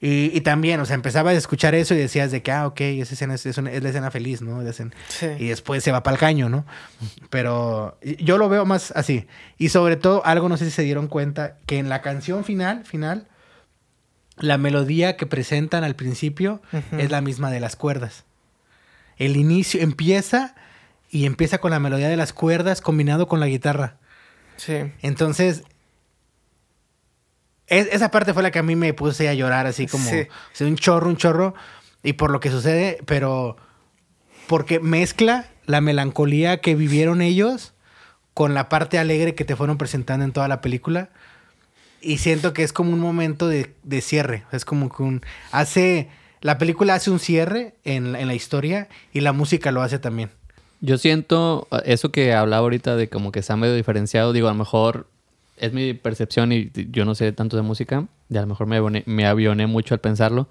Y, 0.05 0.41
también, 0.41 0.81
o 0.81 0.85
sea, 0.85 0.95
empezabas 0.95 1.33
a 1.33 1.37
escuchar 1.37 1.75
eso 1.75 1.93
y 1.93 1.97
decías 1.97 2.29
de 2.29 2.43
que, 2.43 2.51
ah, 2.51 2.67
ok, 2.67 2.81
esa 2.81 3.13
escena 3.13 3.35
es, 3.35 3.45
la 3.57 3.89
escena 3.89 4.11
feliz, 4.11 4.41
¿no? 4.41 4.61
Y 4.61 5.47
después 5.47 5.81
se 5.81 5.93
va 5.93 6.03
para 6.03 6.15
el 6.15 6.19
caño, 6.19 6.49
¿no? 6.49 6.65
Pero 7.29 7.97
yo 8.19 8.37
lo 8.37 8.49
veo 8.49 8.65
más 8.65 8.91
así. 8.97 9.27
Y 9.57 9.69
sobre 9.69 9.95
todo, 9.95 10.21
algo, 10.25 10.49
no 10.49 10.57
sé 10.57 10.65
si 10.65 10.71
se 10.71 10.81
dieron 10.81 11.07
cuenta, 11.07 11.55
que 11.67 11.77
en 11.77 11.87
la 11.87 12.01
canción 12.01 12.43
final, 12.43 12.83
final, 12.83 13.29
la 14.35 14.57
melodía 14.57 15.15
que 15.15 15.25
presentan 15.25 15.85
al 15.85 15.95
principio 15.95 16.61
es 16.97 17.09
la 17.09 17.21
misma 17.21 17.49
de 17.49 17.61
las 17.61 17.77
cuerdas. 17.77 18.25
El 19.15 19.37
inicio 19.37 19.79
empieza 19.79 20.53
y 21.09 21.25
empieza 21.25 21.59
con 21.59 21.71
la 21.71 21.79
melodía 21.79 22.09
de 22.09 22.17
las 22.17 22.33
cuerdas 22.33 22.81
combinado 22.81 23.29
con 23.29 23.39
la 23.39 23.47
guitarra. 23.47 23.95
Sí. 24.57 24.91
Entonces, 25.01 25.63
esa 27.67 28.11
parte 28.11 28.33
fue 28.33 28.43
la 28.43 28.51
que 28.51 28.59
a 28.59 28.63
mí 28.63 28.75
me 28.75 28.93
puse 28.93 29.29
a 29.29 29.33
llorar 29.33 29.67
así 29.67 29.87
como 29.87 30.09
un 30.59 30.75
chorro, 30.75 31.09
un 31.09 31.17
chorro. 31.17 31.53
Y 32.03 32.13
por 32.13 32.31
lo 32.31 32.39
que 32.39 32.49
sucede, 32.49 32.99
pero 33.05 33.55
porque 34.47 34.79
mezcla 34.79 35.47
la 35.65 35.79
melancolía 35.79 36.59
que 36.59 36.75
vivieron 36.75 37.21
ellos 37.21 37.73
con 38.33 38.53
la 38.53 38.67
parte 38.67 38.99
alegre 38.99 39.35
que 39.35 39.45
te 39.45 39.55
fueron 39.55 39.77
presentando 39.77 40.25
en 40.25 40.33
toda 40.33 40.47
la 40.47 40.59
película. 40.59 41.09
Y 42.01 42.17
siento 42.17 42.53
que 42.53 42.63
es 42.63 42.73
como 42.73 42.91
un 42.91 42.99
momento 42.99 43.47
de, 43.47 43.73
cierre. 44.01 44.43
Es 44.51 44.65
como 44.65 44.89
que 44.89 45.03
un. 45.03 45.21
Hace. 45.51 46.09
La 46.41 46.57
película 46.57 46.95
hace 46.95 47.09
un 47.09 47.19
cierre 47.19 47.75
en, 47.85 48.17
en 48.17 48.27
la 48.27 48.33
historia 48.33 48.89
y 49.13 49.21
la 49.21 49.31
música 49.31 49.71
lo 49.71 49.81
hace 49.81 49.97
también. 49.97 50.29
Yo 50.81 50.97
siento 50.97 51.69
eso 51.85 52.11
que 52.11 52.33
hablaba 52.33 52.63
ahorita 52.63 52.97
de 52.97 53.07
como 53.07 53.31
que 53.31 53.39
está 53.39 53.55
medio 53.55 53.73
diferenciado. 53.73 54.33
Digo, 54.33 54.49
a 54.49 54.51
lo 54.51 54.57
mejor 54.57 55.07
es 55.57 55.73
mi 55.73 55.93
percepción 55.93 56.51
y 56.51 56.71
yo 56.91 57.05
no 57.05 57.15
sé 57.15 57.31
tanto 57.31 57.55
de 57.55 57.63
música, 57.63 58.07
y 58.29 58.37
a 58.37 58.41
lo 58.41 58.47
mejor 58.47 58.67
me, 58.67 59.25
avioné 59.25 59.67
mucho 59.67 59.93
al 59.93 59.99
pensarlo, 59.99 60.47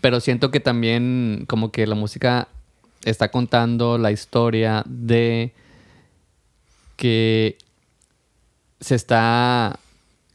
pero 0.00 0.20
siento 0.20 0.50
que 0.50 0.60
también 0.60 1.44
como 1.48 1.72
que 1.72 1.86
la 1.86 1.94
música 1.94 2.48
está 3.04 3.30
contando 3.30 3.98
la 3.98 4.12
historia 4.12 4.84
de 4.86 5.52
que 6.96 7.56
se 8.80 8.94
está 8.94 9.78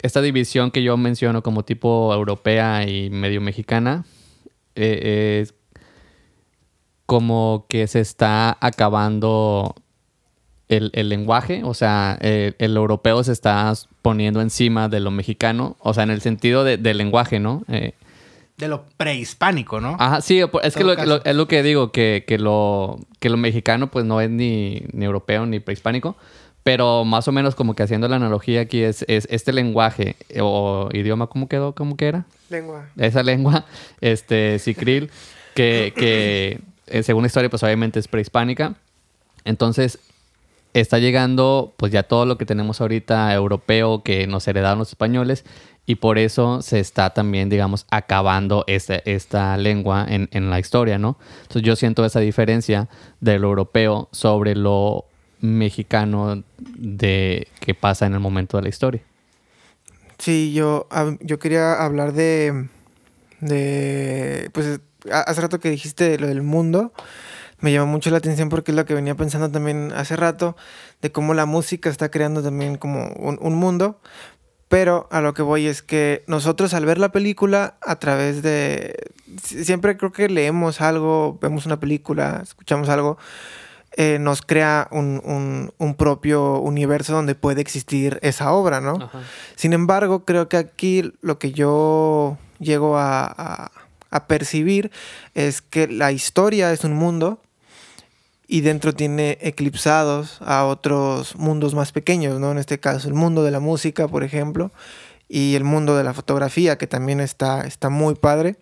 esta 0.01 0.21
división 0.21 0.71
que 0.71 0.83
yo 0.83 0.95
menciono 0.97 1.41
como 1.41 1.63
tipo 1.63 2.13
europea 2.13 2.87
y 2.87 3.09
medio 3.09 3.41
mexicana 3.41 4.05
eh, 4.75 5.39
es 5.41 5.53
como 7.05 7.65
que 7.69 7.87
se 7.87 8.01
está 8.01 8.57
acabando 8.59 9.75
el, 10.69 11.09
lenguaje, 11.09 11.61
o 11.63 11.73
sea, 11.73 12.17
el, 12.21 12.55
europeo 12.59 13.23
se 13.23 13.31
está 13.31 13.73
poniendo 14.01 14.41
encima 14.41 14.89
de 14.89 14.99
lo 14.99 15.11
mexicano, 15.11 15.77
o 15.79 15.93
sea, 15.93 16.03
en 16.03 16.11
el 16.11 16.21
sentido 16.21 16.63
de, 16.63 16.77
del 16.77 16.97
lenguaje, 16.97 17.39
¿no? 17.39 17.63
Eh, 17.69 17.93
de 18.57 18.67
lo 18.67 18.85
prehispánico, 18.97 19.79
¿no? 19.79 19.95
Ajá, 19.99 20.19
sí, 20.21 20.39
es 20.63 20.75
que 20.75 20.83
es 21.25 21.35
lo 21.35 21.47
que 21.47 21.63
digo, 21.63 21.91
que, 21.91 22.23
lo, 22.39 22.99
que 23.19 23.29
lo 23.29 23.37
mexicano 23.37 23.91
pues 23.91 24.03
no 24.03 24.19
es 24.19 24.29
ni, 24.29 24.83
europeo 24.93 25.45
ni 25.45 25.59
prehispánico, 25.59 26.17
pero 26.63 27.05
más 27.05 27.27
o 27.27 27.31
menos 27.31 27.55
como 27.55 27.75
que 27.75 27.83
haciendo 27.83 28.07
la 28.07 28.15
analogía 28.17 28.61
aquí 28.61 28.81
es, 28.81 29.05
este 29.07 29.53
lenguaje 29.53 30.15
o 30.41 30.89
idioma, 30.91 31.27
¿cómo 31.27 31.47
quedó? 31.47 31.73
¿Cómo 31.75 31.95
que 31.95 32.07
era? 32.07 32.25
Lengua. 32.49 32.89
Esa 32.97 33.23
lengua, 33.23 33.65
este, 34.01 34.59
sicril, 34.59 35.11
que, 35.53 35.93
que 35.95 36.59
eh, 36.87 37.03
según 37.03 37.23
la 37.23 37.27
historia 37.27 37.49
pues 37.49 37.63
obviamente 37.63 37.99
es 37.99 38.07
prehispánica. 38.07 38.73
Entonces, 39.45 39.99
está 40.79 40.99
llegando 40.99 41.73
pues 41.77 41.91
ya 41.91 42.03
todo 42.03 42.25
lo 42.25 42.37
que 42.37 42.45
tenemos 42.45 42.81
ahorita 42.81 43.33
europeo 43.33 44.03
que 44.03 44.27
nos 44.27 44.47
heredaron 44.47 44.79
los 44.79 44.89
españoles 44.89 45.43
y 45.89 45.95
por 45.95 46.17
eso 46.17 46.61
se 46.61 46.81
está 46.81 47.11
también, 47.11 47.47
digamos, 47.47 47.85
acabando 47.89 48.65
esta, 48.67 48.95
esta 49.05 49.55
lengua 49.55 50.05
en, 50.09 50.49
la 50.49 50.59
historia, 50.59 50.97
¿no? 50.99 51.17
Entonces 51.43 51.61
yo 51.61 51.77
siento 51.77 52.03
esa 52.03 52.19
diferencia 52.19 52.89
de 53.21 53.39
lo 53.39 53.47
europeo 53.47 54.09
sobre 54.11 54.53
lo 54.53 55.05
mexicano 55.39 56.43
de 56.57 57.47
que 57.61 57.73
pasa 57.73 58.05
en 58.05 58.13
el 58.13 58.19
momento 58.19 58.57
de 58.57 58.63
la 58.63 58.69
historia. 58.69 59.01
Sí, 60.17 60.51
yo, 60.51 60.89
yo 61.21 61.39
quería 61.39 61.81
hablar 61.81 62.11
de, 62.11 62.67
de, 63.39 64.49
pues 64.51 64.81
hace 65.09 65.41
rato 65.41 65.61
que 65.61 65.69
dijiste 65.69 66.19
lo 66.19 66.27
del 66.27 66.41
mundo, 66.41 66.91
me 67.59 67.71
llama 67.71 67.85
mucho 67.91 68.09
la 68.11 68.17
atención 68.17 68.49
porque 68.49 68.71
es 68.71 68.75
lo 68.75 68.85
que 68.85 68.93
venía 68.93 69.15
pensando 69.15 69.49
también 69.49 69.91
hace 69.95 70.15
rato, 70.15 70.55
de 71.01 71.11
cómo 71.11 71.33
la 71.33 71.45
música 71.45 71.89
está 71.89 72.09
creando 72.09 72.43
también 72.43 72.77
como 72.77 73.07
un, 73.15 73.55
mundo. 73.55 73.99
Pero 74.67 75.07
a 75.11 75.21
lo 75.21 75.33
que 75.33 75.41
voy 75.41 75.65
es 75.65 75.81
que 75.81 76.23
nosotros 76.27 76.73
al 76.73 76.85
ver 76.85 76.97
la 76.97 77.11
película 77.11 77.77
a 77.81 77.95
través 77.97 78.43
de... 78.43 79.11
Siempre 79.41 79.97
creo 79.97 80.11
que 80.11 80.27
leemos 80.27 80.81
algo, 80.81 81.39
vemos 81.41 81.65
una 81.65 81.79
película, 81.79 82.41
escuchamos 82.43 82.89
algo, 82.89 83.17
eh, 83.95 84.19
nos 84.19 84.41
crea 84.41 84.89
un, 84.91 85.71
propio 85.97 86.59
universo 86.59 87.13
donde 87.13 87.33
puede 87.33 87.61
existir 87.61 88.19
esa 88.21 88.51
obra, 88.51 88.81
¿no? 88.81 89.09
Sin 89.55 89.73
embargo, 89.73 90.25
creo 90.25 90.49
que 90.49 90.57
aquí 90.57 91.13
lo 91.21 91.39
que 91.39 91.53
yo 91.53 92.37
llego 92.59 92.97
a, 92.97 93.71
a 94.09 94.27
percibir 94.27 94.91
es 95.33 95.61
que 95.61 95.87
la 95.87 96.11
historia 96.11 96.71
es 96.71 96.83
un 96.83 96.93
mundo 96.93 97.41
y 98.47 98.61
dentro 98.61 98.93
tiene 98.93 99.37
eclipsados 99.41 100.37
a 100.41 100.65
otros 100.65 101.35
mundos 101.35 101.75
más 101.75 101.91
pequeños, 101.91 102.39
¿no? 102.39 102.51
En 102.51 102.57
este 102.57 102.79
caso, 102.79 103.07
el 103.07 103.13
mundo 103.13 103.43
de 103.43 103.51
la 103.51 103.59
música, 103.59 104.07
por 104.07 104.23
ejemplo, 104.23 104.71
y 105.27 105.55
el 105.55 105.65
mundo 105.65 105.97
de 105.97 106.05
la 106.05 106.13
fotografía, 106.13 106.77
que 106.77 106.87
también 106.87 107.19
está, 107.19 107.67
está 107.67 107.89
muy 107.89 108.15
padre. 108.15 108.55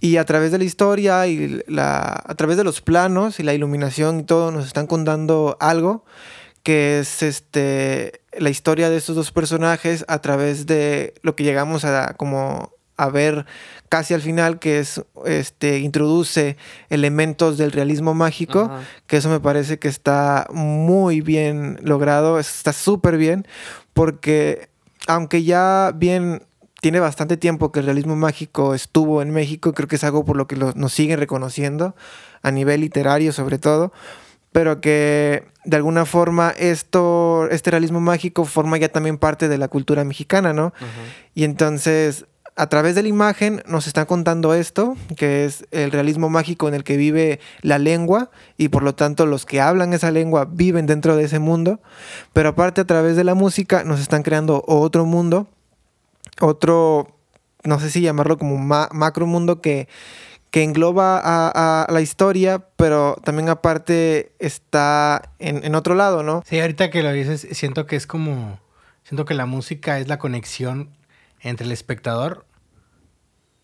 Y 0.00 0.18
a 0.18 0.24
través 0.24 0.52
de 0.52 0.58
la 0.58 0.64
historia 0.64 1.26
y 1.26 1.62
la, 1.66 2.22
a 2.24 2.34
través 2.34 2.56
de 2.56 2.64
los 2.64 2.82
planos 2.82 3.40
y 3.40 3.42
la 3.42 3.54
iluminación 3.54 4.20
y 4.20 4.22
todo, 4.24 4.52
nos 4.52 4.66
están 4.66 4.86
contando 4.86 5.56
algo 5.58 6.04
que 6.62 6.98
es 6.98 7.22
este 7.22 8.20
la 8.36 8.50
historia 8.50 8.90
de 8.90 8.98
estos 8.98 9.16
dos 9.16 9.32
personajes 9.32 10.04
a 10.06 10.20
través 10.20 10.66
de 10.66 11.14
lo 11.22 11.34
que 11.34 11.44
llegamos 11.44 11.84
a 11.84 12.14
como 12.14 12.72
a 12.98 13.08
ver 13.08 13.46
casi 13.88 14.12
al 14.12 14.20
final 14.20 14.58
que 14.58 14.80
es 14.80 15.02
este 15.24 15.78
introduce 15.78 16.56
elementos 16.90 17.56
del 17.56 17.72
realismo 17.72 18.12
mágico 18.12 18.68
Ajá. 18.70 18.80
que 19.06 19.16
eso 19.16 19.30
me 19.30 19.40
parece 19.40 19.78
que 19.78 19.88
está 19.88 20.46
muy 20.52 21.20
bien 21.22 21.78
logrado 21.82 22.38
está 22.38 22.72
súper 22.74 23.16
bien 23.16 23.46
porque 23.94 24.68
aunque 25.06 25.42
ya 25.44 25.92
bien 25.94 26.42
tiene 26.80 27.00
bastante 27.00 27.36
tiempo 27.36 27.72
que 27.72 27.80
el 27.80 27.86
realismo 27.86 28.14
mágico 28.16 28.74
estuvo 28.74 29.22
en 29.22 29.30
México 29.30 29.72
creo 29.74 29.88
que 29.88 29.96
es 29.96 30.04
algo 30.04 30.24
por 30.24 30.36
lo 30.36 30.46
que 30.46 30.56
lo- 30.56 30.72
nos 30.74 30.92
siguen 30.92 31.18
reconociendo 31.18 31.94
a 32.42 32.50
nivel 32.50 32.80
literario 32.82 33.32
sobre 33.32 33.58
todo 33.58 33.92
pero 34.52 34.80
que 34.80 35.44
de 35.64 35.76
alguna 35.76 36.04
forma 36.06 36.50
esto 36.58 37.48
este 37.50 37.70
realismo 37.70 38.00
mágico 38.00 38.44
forma 38.44 38.76
ya 38.78 38.88
también 38.88 39.18
parte 39.18 39.48
de 39.48 39.58
la 39.58 39.68
cultura 39.68 40.04
mexicana 40.04 40.52
no 40.52 40.72
y 41.34 41.44
entonces, 41.44 42.26
a 42.58 42.68
través 42.68 42.94
de 42.94 43.02
la 43.02 43.08
imagen 43.08 43.62
nos 43.66 43.86
están 43.86 44.06
contando 44.06 44.52
esto, 44.52 44.96
que 45.16 45.44
es 45.44 45.64
el 45.70 45.90
realismo 45.92 46.28
mágico 46.28 46.68
en 46.68 46.74
el 46.74 46.84
que 46.84 46.96
vive 46.96 47.40
la 47.62 47.78
lengua 47.78 48.30
y 48.56 48.68
por 48.68 48.82
lo 48.82 48.94
tanto 48.94 49.24
los 49.26 49.46
que 49.46 49.60
hablan 49.60 49.92
esa 49.92 50.10
lengua 50.10 50.46
viven 50.50 50.86
dentro 50.86 51.16
de 51.16 51.24
ese 51.24 51.38
mundo. 51.38 51.80
Pero 52.32 52.50
aparte 52.50 52.80
a 52.80 52.84
través 52.86 53.16
de 53.16 53.24
la 53.24 53.34
música 53.34 53.84
nos 53.84 54.00
están 54.00 54.22
creando 54.22 54.64
otro 54.66 55.06
mundo, 55.06 55.46
otro, 56.40 57.16
no 57.64 57.80
sé 57.80 57.90
si 57.90 58.00
llamarlo 58.00 58.38
como 58.38 58.56
ma- 58.58 58.88
macro 58.92 59.26
mundo 59.26 59.60
que, 59.60 59.88
que 60.50 60.62
engloba 60.62 61.18
a, 61.22 61.84
a 61.84 61.92
la 61.92 62.00
historia, 62.00 62.64
pero 62.76 63.16
también 63.24 63.48
aparte 63.48 64.32
está 64.38 65.32
en, 65.38 65.64
en 65.64 65.74
otro 65.74 65.94
lado, 65.94 66.22
¿no? 66.22 66.42
Sí, 66.46 66.60
ahorita 66.60 66.90
que 66.90 67.02
lo 67.02 67.12
dices, 67.12 67.46
siento 67.52 67.86
que 67.86 67.96
es 67.96 68.06
como. 68.06 68.60
Siento 69.04 69.24
que 69.24 69.34
la 69.34 69.46
música 69.46 69.98
es 69.98 70.06
la 70.08 70.18
conexión 70.18 70.90
entre 71.40 71.64
el 71.64 71.72
espectador 71.72 72.44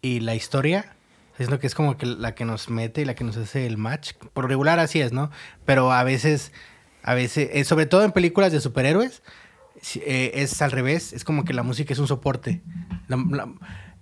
y 0.04 0.20
la 0.20 0.34
historia. 0.34 0.94
Siento 1.36 1.58
que 1.58 1.66
es 1.66 1.74
como 1.74 1.96
que 1.96 2.06
la 2.06 2.34
que 2.34 2.44
nos 2.44 2.68
mete 2.68 3.00
y 3.00 3.04
la 3.04 3.14
que 3.14 3.24
nos 3.24 3.36
hace 3.36 3.66
el 3.66 3.76
match. 3.78 4.12
Por 4.34 4.46
regular 4.48 4.78
así 4.78 5.00
es, 5.00 5.12
¿no? 5.12 5.30
Pero 5.64 5.90
a 5.92 6.04
veces, 6.04 6.52
a 7.02 7.14
veces, 7.14 7.48
eh, 7.52 7.64
sobre 7.64 7.86
todo 7.86 8.04
en 8.04 8.12
películas 8.12 8.52
de 8.52 8.60
superhéroes, 8.60 9.22
eh, 9.96 10.30
es 10.34 10.60
al 10.62 10.70
revés. 10.70 11.12
Es 11.12 11.24
como 11.24 11.44
que 11.44 11.52
la 11.54 11.62
música 11.62 11.92
es 11.92 11.98
un 11.98 12.06
soporte. 12.06 12.60
La, 13.08 13.16
la- 13.30 13.48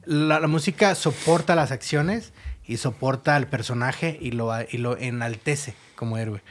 la- 0.05 0.41
la 0.41 0.49
música 0.49 0.95
soporta 0.95 1.55
las 1.55 1.71
acciones 1.71 2.33
y 2.67 2.77
soporta 2.77 3.37
al 3.37 3.47
personaje 3.47 4.19
y 4.21 4.33
lo, 4.33 4.51
y 4.71 4.79
lo 4.79 4.97
enaltece 4.99 5.75
como 5.95 6.19
héroe. 6.19 6.43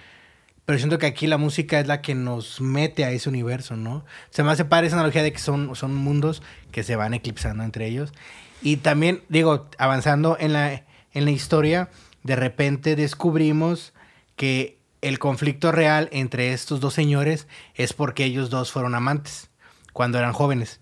Pero 0.66 0.80
siento 0.80 0.98
que 0.98 1.06
aquí 1.08 1.28
la 1.28 1.38
música 1.38 1.80
es 1.80 1.88
la 1.88 2.02
que 2.02 2.16
nos 2.16 2.62
mete 2.62 3.04
a 3.04 3.12
ese 3.12 3.28
universo, 3.30 3.76
¿no? 3.76 4.06
Se 4.30 4.44
me 4.44 4.52
hace 4.52 4.64
padre 4.64 4.88
esa 4.88 4.96
analogía 4.96 5.24
de 5.24 5.34
que 5.34 5.40
son, 5.40 5.76
son 5.76 5.94
mundos 5.94 6.42
que 6.72 6.84
se 6.84 6.96
van 6.96 7.14
eclipsando 7.14 7.64
entre 7.64 7.88
ellos. 7.88 8.14
Y 8.62 8.78
también, 8.78 9.24
digo, 9.30 9.68
avanzando 9.78 10.38
en 10.40 10.54
la, 10.54 10.84
en 11.14 11.26
la 11.26 11.32
historia, 11.32 11.90
de 12.24 12.36
repente 12.36 12.96
descubrimos 12.96 13.94
que 14.36 14.78
el 15.02 15.18
conflicto 15.18 15.72
real 15.72 16.10
entre 16.12 16.54
estos 16.54 16.80
dos 16.80 16.94
señores 16.94 17.48
es 17.76 17.94
porque 17.94 18.24
ellos 18.24 18.50
dos 18.50 18.72
fueron 18.72 18.96
amantes 18.96 19.50
cuando 19.94 20.20
eran 20.20 20.34
jóvenes. 20.34 20.80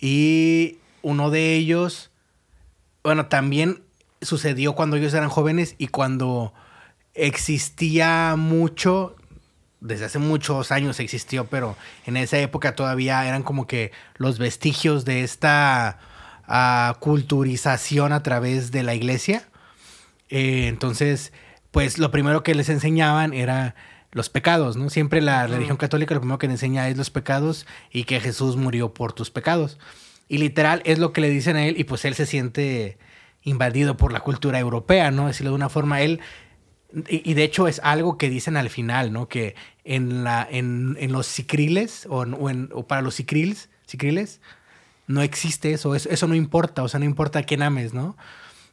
Y 0.00 0.78
uno 1.02 1.30
de 1.30 1.54
ellos, 1.54 2.10
bueno, 3.04 3.26
también 3.26 3.82
sucedió 4.22 4.74
cuando 4.74 4.96
ellos 4.96 5.14
eran 5.14 5.28
jóvenes 5.28 5.74
y 5.78 5.88
cuando 5.88 6.54
existía 7.14 8.34
mucho, 8.38 9.16
desde 9.80 10.06
hace 10.06 10.18
muchos 10.18 10.72
años 10.72 10.98
existió, 11.00 11.46
pero 11.46 11.76
en 12.06 12.16
esa 12.16 12.38
época 12.38 12.74
todavía 12.74 13.26
eran 13.26 13.42
como 13.42 13.66
que 13.66 13.92
los 14.16 14.38
vestigios 14.38 15.04
de 15.04 15.22
esta 15.22 15.98
ah, 16.54 16.96
culturización 17.00 18.12
a 18.12 18.22
través 18.22 18.70
de 18.72 18.82
la 18.82 18.94
iglesia. 18.94 19.48
Eh, 20.28 20.66
entonces, 20.68 21.32
pues 21.70 21.98
lo 21.98 22.10
primero 22.10 22.42
que 22.42 22.54
les 22.54 22.68
enseñaban 22.68 23.32
era 23.32 23.74
los 24.12 24.28
pecados, 24.28 24.76
¿no? 24.76 24.90
Siempre 24.90 25.22
la 25.22 25.46
religión 25.46 25.78
católica 25.78 26.14
lo 26.14 26.20
primero 26.20 26.38
que 26.38 26.46
le 26.46 26.52
enseña 26.52 26.88
es 26.90 26.96
los 26.98 27.08
pecados 27.10 27.66
y 27.90 28.04
que 28.04 28.20
Jesús 28.20 28.56
murió 28.56 28.92
por 28.92 29.14
tus 29.14 29.30
pecados. 29.30 29.78
Y 30.28 30.36
literal 30.38 30.82
es 30.84 30.98
lo 30.98 31.12
que 31.14 31.22
le 31.22 31.30
dicen 31.30 31.56
a 31.56 31.64
él 31.66 31.78
y 31.78 31.84
pues 31.84 32.04
él 32.04 32.14
se 32.14 32.26
siente 32.26 32.98
invadido 33.42 33.96
por 33.96 34.12
la 34.12 34.20
cultura 34.20 34.58
europea, 34.58 35.10
¿no? 35.10 35.26
Decirlo 35.28 35.50
de 35.52 35.56
una 35.56 35.68
forma, 35.70 36.02
él... 36.02 36.20
Y, 37.08 37.28
y 37.30 37.32
de 37.32 37.44
hecho 37.44 37.68
es 37.68 37.80
algo 37.82 38.18
que 38.18 38.28
dicen 38.28 38.58
al 38.58 38.68
final, 38.68 39.14
¿no? 39.14 39.26
Que 39.26 39.54
en, 39.84 40.24
la, 40.24 40.46
en, 40.50 40.98
en 41.00 41.10
los 41.10 41.26
cicriles 41.26 42.06
o, 42.10 42.22
en- 42.22 42.34
o 42.34 42.50
en- 42.50 42.68
o 42.74 42.86
para 42.86 43.00
los 43.00 43.14
cicriles, 43.16 43.70
cicriles 43.86 44.42
no 45.06 45.22
existe 45.22 45.72
eso, 45.72 45.94
eso, 45.94 46.08
eso 46.10 46.26
no 46.28 46.34
importa, 46.34 46.82
o 46.82 46.88
sea, 46.88 47.00
no 47.00 47.06
importa 47.06 47.40
a 47.40 47.42
quién 47.42 47.62
ames, 47.62 47.92
¿no? 47.94 48.16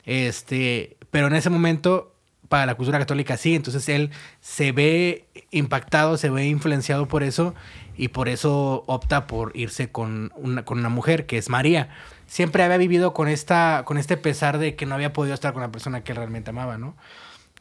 Este, 0.06 0.98
pero 1.12 1.28
en 1.28 1.36
ese 1.36 1.50
momento, 1.50 2.14
para 2.48 2.66
la 2.66 2.76
cultura 2.76 3.00
católica 3.00 3.38
sí, 3.38 3.56
entonces 3.56 3.88
él 3.90 4.12
se 4.42 4.72
ve 4.72 5.26
impactado, 5.52 6.18
se 6.18 6.30
ve 6.30 6.48
influenciado 6.48 7.08
por 7.08 7.24
eso 7.24 7.54
y 7.98 8.08
por 8.10 8.30
eso 8.30 8.84
opta 8.88 9.28
por 9.28 9.52
irse 9.56 9.92
con 9.92 10.32
una, 10.36 10.64
con 10.66 10.80
una 10.80 10.90
mujer 10.90 11.26
que 11.26 11.38
es 11.38 11.50
María. 11.50 11.90
Siempre 12.28 12.64
había 12.64 12.78
vivido 12.78 13.14
con, 13.14 13.28
esta, 13.28 13.84
con 13.86 13.98
este 13.98 14.16
pesar 14.18 14.58
de 14.58 14.76
que 14.76 14.86
no 14.86 14.96
había 14.96 15.14
podido 15.14 15.34
estar 15.34 15.54
con 15.54 15.62
la 15.62 15.72
persona 15.72 16.04
que 16.04 16.12
él 16.14 16.18
realmente 16.18 16.52
amaba, 16.52 16.78
¿no? 16.78 16.96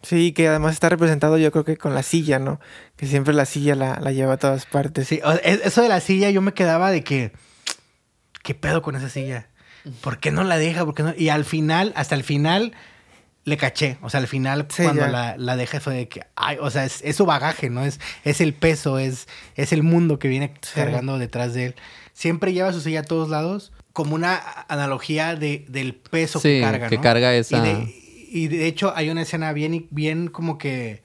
Sí, 0.03 0.33
que 0.33 0.47
además 0.47 0.75
está 0.75 0.89
representado 0.89 1.39
yo 1.39 1.51
creo 1.51 1.65
que 1.65 1.77
con 1.77 1.93
la 1.93 2.05
silla, 2.05 2.39
¿no? 2.39 2.61
Que 2.97 3.07
siempre 3.07 3.35
la 3.35 3.47
silla 3.47 3.75
la, 3.75 3.99
la 4.01 4.13
lleva 4.13 4.35
a 4.35 4.37
todas 4.37 4.65
partes. 4.65 5.09
Sí, 5.09 5.21
es- 5.43 5.61
eso 5.65 5.83
de 5.83 5.89
la 5.89 6.01
silla 6.01 6.31
yo 6.31 6.41
me 6.41 6.53
quedaba 6.55 6.91
de 6.93 7.03
que, 7.03 7.33
¿qué 8.49 8.55
pedo 8.55 8.81
con 8.81 8.97
esa 8.97 9.11
silla? 9.11 9.47
¿Por 10.01 10.21
qué 10.21 10.31
no 10.31 10.43
la 10.43 10.57
deja? 10.57 10.87
¿Por 10.87 10.95
qué 10.95 11.03
no? 11.03 11.13
Y 11.15 11.29
al 11.29 11.45
final, 11.45 11.93
hasta 11.97 12.15
el 12.15 12.25
final, 12.25 12.73
le 13.45 13.59
caché. 13.59 13.99
O 14.01 14.09
sea, 14.09 14.21
al 14.21 14.27
final, 14.27 14.67
Sí, 14.71 14.85
cuando 14.85 15.07
la, 15.07 15.37
la 15.37 15.55
deja, 15.55 15.81
fue 15.81 15.95
de 15.95 16.09
que, 16.09 16.23
ay, 16.35 16.57
o 16.63 16.71
sea, 16.71 16.87
es, 16.87 17.03
es 17.05 17.15
su 17.17 17.27
bagaje, 17.27 17.69
¿no? 17.69 17.85
Es, 17.85 18.01
es 18.25 18.41
el 18.41 18.55
peso, 18.55 18.99
es, 18.99 19.29
es 19.55 19.75
el 19.75 19.83
mundo 19.83 20.19
que 20.19 20.29
viene 20.29 20.55
Sí. 20.63 20.71
cargando 20.77 21.19
detrás 21.19 21.53
de 21.53 21.67
él. 21.67 21.75
Siempre 22.15 22.55
lleva 22.55 22.73
su 22.73 22.81
silla 22.81 23.01
a 23.01 23.03
todos 23.03 23.29
lados, 23.29 23.71
como 23.93 24.15
una 24.15 24.41
analogía 24.69 25.37
de, 25.37 25.67
del 25.69 25.95
peso 25.95 26.41
Sí, 26.41 26.49
que 26.49 26.61
carga, 26.63 26.89
que 26.89 26.97
¿no? 26.97 27.03
carga 27.03 27.35
esa- 27.35 27.59
Y 27.59 27.61
de, 27.61 27.95
y 28.31 28.49
de 28.49 28.67
hecho, 28.67 28.95
hay 28.97 29.11
una 29.11 29.21
escena 29.23 29.53
bien, 29.53 29.87
bien 29.91 30.29
como 30.29 30.57
que 30.57 31.03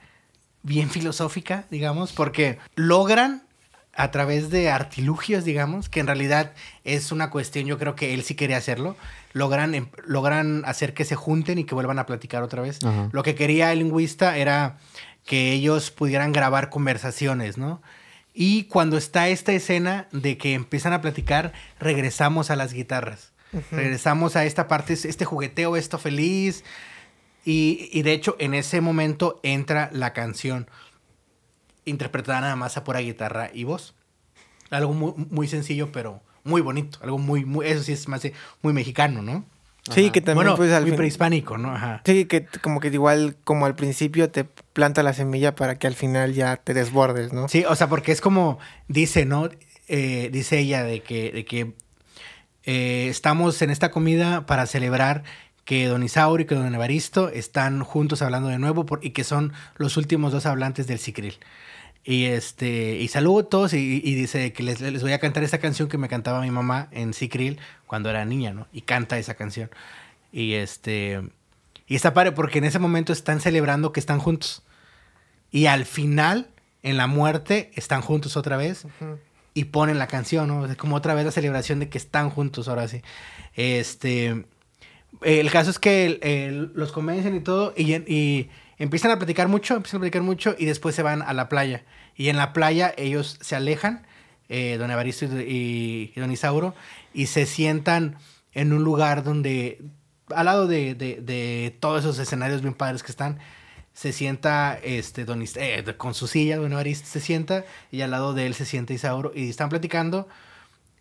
bien 0.62 0.90
filosófica, 0.90 1.66
digamos, 1.70 2.14
porque 2.14 2.58
logran 2.76 3.43
a 3.96 4.12
través 4.12 4.50
de 4.50 4.70
artilugios, 4.72 5.46
digamos, 5.46 5.88
que 5.88 6.00
en 6.00 6.08
realidad 6.08 6.54
es 6.84 7.12
una 7.12 7.30
cuestión, 7.30 7.66
yo 7.66 7.78
creo 7.78 7.96
que 7.96 8.14
él 8.14 8.24
sí 8.24 8.34
quería 8.36 8.58
hacerlo, 8.58 8.96
logran, 9.34 9.76
em- 9.76 9.90
logran 10.06 10.64
hacer 10.66 10.94
que 10.94 11.06
se 11.06 11.16
junten 11.16 11.60
y 11.60 11.64
que 11.64 11.76
vuelvan 11.76 12.00
a 12.00 12.06
platicar 12.06 12.42
otra 12.44 12.62
vez. 12.62 12.84
Ajá. 12.84 13.10
Lo 13.12 13.24
que 13.24 13.36
quería 13.36 13.72
el 13.72 13.80
lingüista 13.80 14.38
era 14.38 14.78
que 15.26 15.52
ellos 15.52 15.92
pudieran 15.92 16.34
grabar 16.34 16.70
conversaciones, 16.70 17.58
¿no? 17.58 17.82
Y 18.34 18.64
cuando 18.64 18.98
está 18.98 19.30
esta 19.30 19.54
escena 19.54 20.08
de 20.12 20.38
que 20.38 20.54
empiezan 20.56 20.94
a 20.94 21.02
platicar, 21.02 21.54
regresamos 21.80 22.50
a 22.50 22.56
las 22.56 22.74
guitarras. 22.74 23.32
Regresamos 23.72 24.36
a 24.36 24.46
esta 24.46 24.68
parte, 24.68 24.94
este 24.94 25.26
jugueteo, 25.26 25.78
esto 25.78 26.00
feliz. 26.00 26.64
Y, 27.46 27.90
y 27.92 28.02
de 28.02 28.14
hecho, 28.14 28.36
en 28.40 28.56
ese 28.56 28.82
momento 28.82 29.40
entra 29.44 29.92
la 29.94 30.14
canción 30.14 30.68
interpretada 31.86 32.42
nada 32.42 32.56
más 32.56 32.78
a 32.78 32.84
pura 32.84 33.00
guitarra 33.00 33.50
y 33.54 33.64
voz. 33.64 33.94
Algo 34.70 34.94
muy, 34.94 35.14
muy 35.30 35.48
sencillo, 35.48 35.92
pero 35.92 36.22
muy 36.44 36.62
bonito. 36.62 37.00
Algo 37.02 37.18
muy, 37.18 37.46
muy, 37.46 37.68
eso 37.68 37.84
sí 37.84 37.94
es 37.94 38.08
más 38.08 38.22
muy 38.62 38.74
mexicano, 38.74 39.22
¿no? 39.22 39.46
Sí, 39.92 40.12
que 40.12 40.22
también 40.22 40.36
bueno, 40.46 40.56
pues 40.56 40.72
al 40.72 40.84
muy 40.84 40.92
fin- 40.92 40.98
prehispánico, 40.98 41.58
¿no? 41.58 41.76
Ajá. 41.76 42.02
Sí, 42.06 42.24
que 42.26 42.46
como 42.62 42.80
que 42.80 42.88
igual 42.88 43.36
como 43.44 43.66
al 43.66 43.76
principio 43.76 44.30
te 44.30 44.46
planta 44.46 45.04
la 45.04 45.12
semilla 45.14 45.56
para 45.56 45.76
que 45.78 45.88
al 45.88 45.96
final 45.96 46.34
ya 46.34 46.56
te 46.56 46.74
desbordes, 46.74 47.34
¿no? 47.34 47.50
Sí, 47.50 47.66
o 47.68 47.76
sea, 47.76 47.90
porque 47.90 48.14
es 48.14 48.22
como 48.22 48.60
dice, 48.88 49.26
¿no? 49.26 49.50
Eh, 49.90 50.30
dice 50.32 50.60
ella 50.60 50.84
de 50.84 51.02
que, 51.02 51.34
de 51.34 51.44
que 51.44 51.74
eh, 52.64 53.08
estamos 53.10 53.62
en 53.62 53.70
esta 53.72 53.92
comida 53.92 54.46
para 54.46 54.66
celebrar 54.68 55.24
que 55.66 55.88
Don 55.88 56.02
Isauro 56.04 56.42
y 56.42 56.46
que 56.46 56.56
Don 56.56 56.74
Evaristo 56.74 57.28
están 57.30 57.84
juntos 57.84 58.22
hablando 58.22 58.48
de 58.50 58.60
nuevo 58.60 58.86
por- 58.86 59.04
y 59.06 59.10
que 59.12 59.24
son 59.26 59.52
los 59.76 59.98
últimos 59.98 60.32
dos 60.32 60.46
hablantes 60.46 60.88
del 60.88 61.00
Cicril. 61.00 61.36
Y 62.06 62.26
este, 62.26 62.98
y 62.98 63.08
saludo 63.08 63.40
a 63.40 63.50
todos 63.50 63.74
y, 63.74 64.02
y 64.04 64.16
dice 64.16 64.52
que 64.52 64.62
les, 64.64 64.82
les 64.82 65.02
voy 65.02 65.14
a 65.14 65.20
cantar 65.20 65.44
esta 65.44 65.60
canción 65.60 65.88
que 65.88 65.98
me 65.98 66.10
cantaba 66.10 66.42
mi 66.42 66.52
mamá 66.52 66.90
en 66.92 67.14
Cicril 67.14 67.60
cuando 67.88 68.10
era 68.10 68.26
niña, 68.26 68.52
¿no? 68.54 68.68
Y 68.74 68.82
canta 68.82 69.18
esa 69.18 69.36
canción. 69.36 69.70
Y 70.34 70.54
este, 70.54 71.22
y 71.88 71.96
está 71.96 72.14
padre 72.14 72.34
porque 72.34 72.58
en 72.58 72.66
ese 72.66 72.80
momento 72.80 73.14
están 73.14 73.40
celebrando 73.40 73.94
que 73.94 74.00
están 74.02 74.20
juntos. 74.20 74.64
Y 75.50 75.68
al 75.68 75.86
final, 75.86 76.50
en 76.82 76.98
la 76.98 77.08
muerte, 77.08 77.72
están 77.76 78.02
juntos 78.02 78.36
otra 78.36 78.58
vez 78.58 78.86
y 79.54 79.66
ponen 79.66 79.98
la 80.00 80.08
canción, 80.08 80.48
¿no? 80.48 80.66
Es 80.66 80.76
como 80.76 80.96
otra 80.98 81.14
vez 81.14 81.24
la 81.26 81.32
celebración 81.32 81.80
de 81.80 81.88
que 81.88 81.98
están 82.00 82.30
juntos 82.32 82.68
ahora 82.68 82.88
sí. 82.90 83.02
Este. 83.56 84.46
El 85.22 85.52
caso 85.52 85.70
es 85.70 85.80
que 85.80 86.06
el- 86.08 86.20
el- 86.24 86.72
los 86.74 86.92
convencen 86.92 87.36
y 87.36 87.40
todo 87.40 87.74
y, 87.78 87.94
y 88.12 88.50
empiezan 88.78 89.12
a 89.12 89.18
platicar 89.18 89.48
mucho, 89.48 89.76
empiezan 89.76 90.00
a 90.00 90.02
platicar 90.02 90.22
mucho 90.22 90.56
y 90.58 90.66
después 90.66 90.96
se 90.96 91.04
van 91.04 91.22
a 91.22 91.34
la 91.34 91.50
playa. 91.50 91.84
Y 92.16 92.30
en 92.30 92.38
la 92.38 92.54
playa 92.54 92.94
ellos 92.98 93.38
se 93.42 93.56
alejan 93.56 94.06
eh, 94.50 94.78
don 94.78 94.92
Evaristo 94.92 95.26
y, 95.26 96.12
don 96.16 96.32
Isauro, 96.32 96.76
y 97.14 97.28
se 97.28 97.46
sientan 97.46 98.18
en 98.54 98.74
un 98.74 98.84
lugar 98.84 99.24
donde, 99.24 99.82
al 100.30 100.46
lado 100.46 100.68
de, 100.68 100.96
de, 100.96 101.22
de 101.22 101.76
todos 101.80 102.02
esos 102.02 102.20
escenarios 102.20 102.62
bien 102.62 102.74
padres 102.74 103.04
que 103.04 103.12
están, 103.12 103.40
se 103.94 104.12
sienta 104.12 104.78
este 104.84 105.24
don 105.24 105.44
eh, 105.56 105.84
con 105.98 106.14
su 106.14 106.28
silla, 106.28 106.58
don 106.58 106.72
Evaristo 106.72 107.08
se 107.08 107.20
sienta 107.20 107.64
y 107.92 108.02
al 108.02 108.12
lado 108.12 108.34
de 108.34 108.46
él 108.48 108.54
se 108.54 108.66
sienta 108.66 108.94
Isauro 108.94 109.32
y 109.34 109.50
están 109.50 109.70
platicando 109.70 110.28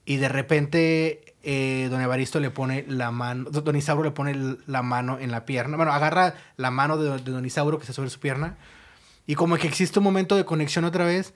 y 0.05 0.16
de 0.16 0.29
repente 0.29 1.32
eh, 1.43 1.88
don 1.90 2.01
Evaristo 2.01 2.40
le 2.40 2.51
pone 2.51 2.84
la 2.88 3.11
mano, 3.11 3.51
don 3.51 3.76
Isauro 3.76 4.03
le 4.03 4.11
pone 4.11 4.57
la 4.66 4.82
mano 4.82 5.18
en 5.18 5.30
la 5.30 5.45
pierna, 5.45 5.76
bueno, 5.76 5.93
agarra 5.93 6.34
la 6.57 6.70
mano 6.70 6.99
de, 6.99 7.18
de 7.18 7.30
don 7.30 7.45
Isauro 7.45 7.78
que 7.78 7.82
está 7.82 7.93
sobre 7.93 8.11
su 8.11 8.20
pierna 8.20 8.57
y 9.26 9.34
como 9.34 9.57
que 9.57 9.66
existe 9.66 9.99
un 9.99 10.05
momento 10.05 10.36
de 10.36 10.45
conexión 10.45 10.84
otra 10.84 11.05
vez, 11.05 11.34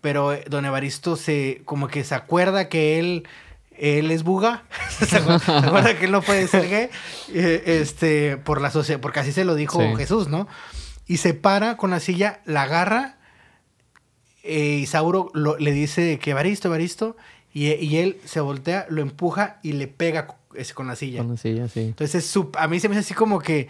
pero 0.00 0.32
eh, 0.32 0.44
don 0.48 0.64
Evaristo 0.64 1.16
se 1.16 1.62
como 1.64 1.88
que 1.88 2.04
se 2.04 2.14
acuerda 2.14 2.68
que 2.68 2.98
él 2.98 3.28
él 3.76 4.10
es 4.10 4.24
buga, 4.24 4.64
se 4.88 5.16
acuerda 5.16 5.96
que 5.96 6.06
él 6.06 6.10
no 6.10 6.22
puede 6.22 6.48
ser 6.48 6.68
gay, 6.68 6.90
este, 7.32 8.36
por 8.36 8.60
la 8.60 8.70
sociedad, 8.72 9.00
porque 9.00 9.20
así 9.20 9.32
se 9.32 9.44
lo 9.44 9.54
dijo 9.54 9.80
sí. 9.80 9.96
Jesús, 9.96 10.28
¿no? 10.28 10.48
y 11.08 11.16
se 11.16 11.34
para 11.34 11.76
con 11.78 11.90
la 11.90 11.98
silla, 11.98 12.40
la 12.44 12.62
agarra. 12.62 13.16
Eh, 14.44 14.78
Isauro 14.82 15.30
lo, 15.32 15.58
le 15.58 15.72
dice 15.72 16.18
que 16.20 16.30
Evaristo, 16.30 16.68
Evaristo. 16.68 17.16
Y, 17.52 17.72
y, 17.72 17.96
él 17.96 18.18
se 18.24 18.40
voltea, 18.40 18.86
lo 18.88 19.00
empuja 19.00 19.58
y 19.62 19.72
le 19.72 19.88
pega 19.88 20.26
con 20.74 20.86
la 20.86 20.96
silla. 20.96 21.20
Con 21.20 21.30
la 21.30 21.36
silla, 21.36 21.68
sí. 21.68 21.80
Entonces, 21.80 22.38
a 22.56 22.68
mí 22.68 22.78
se 22.80 22.88
me 22.88 22.96
hace 22.96 23.06
así 23.06 23.14
como 23.14 23.40
que. 23.40 23.68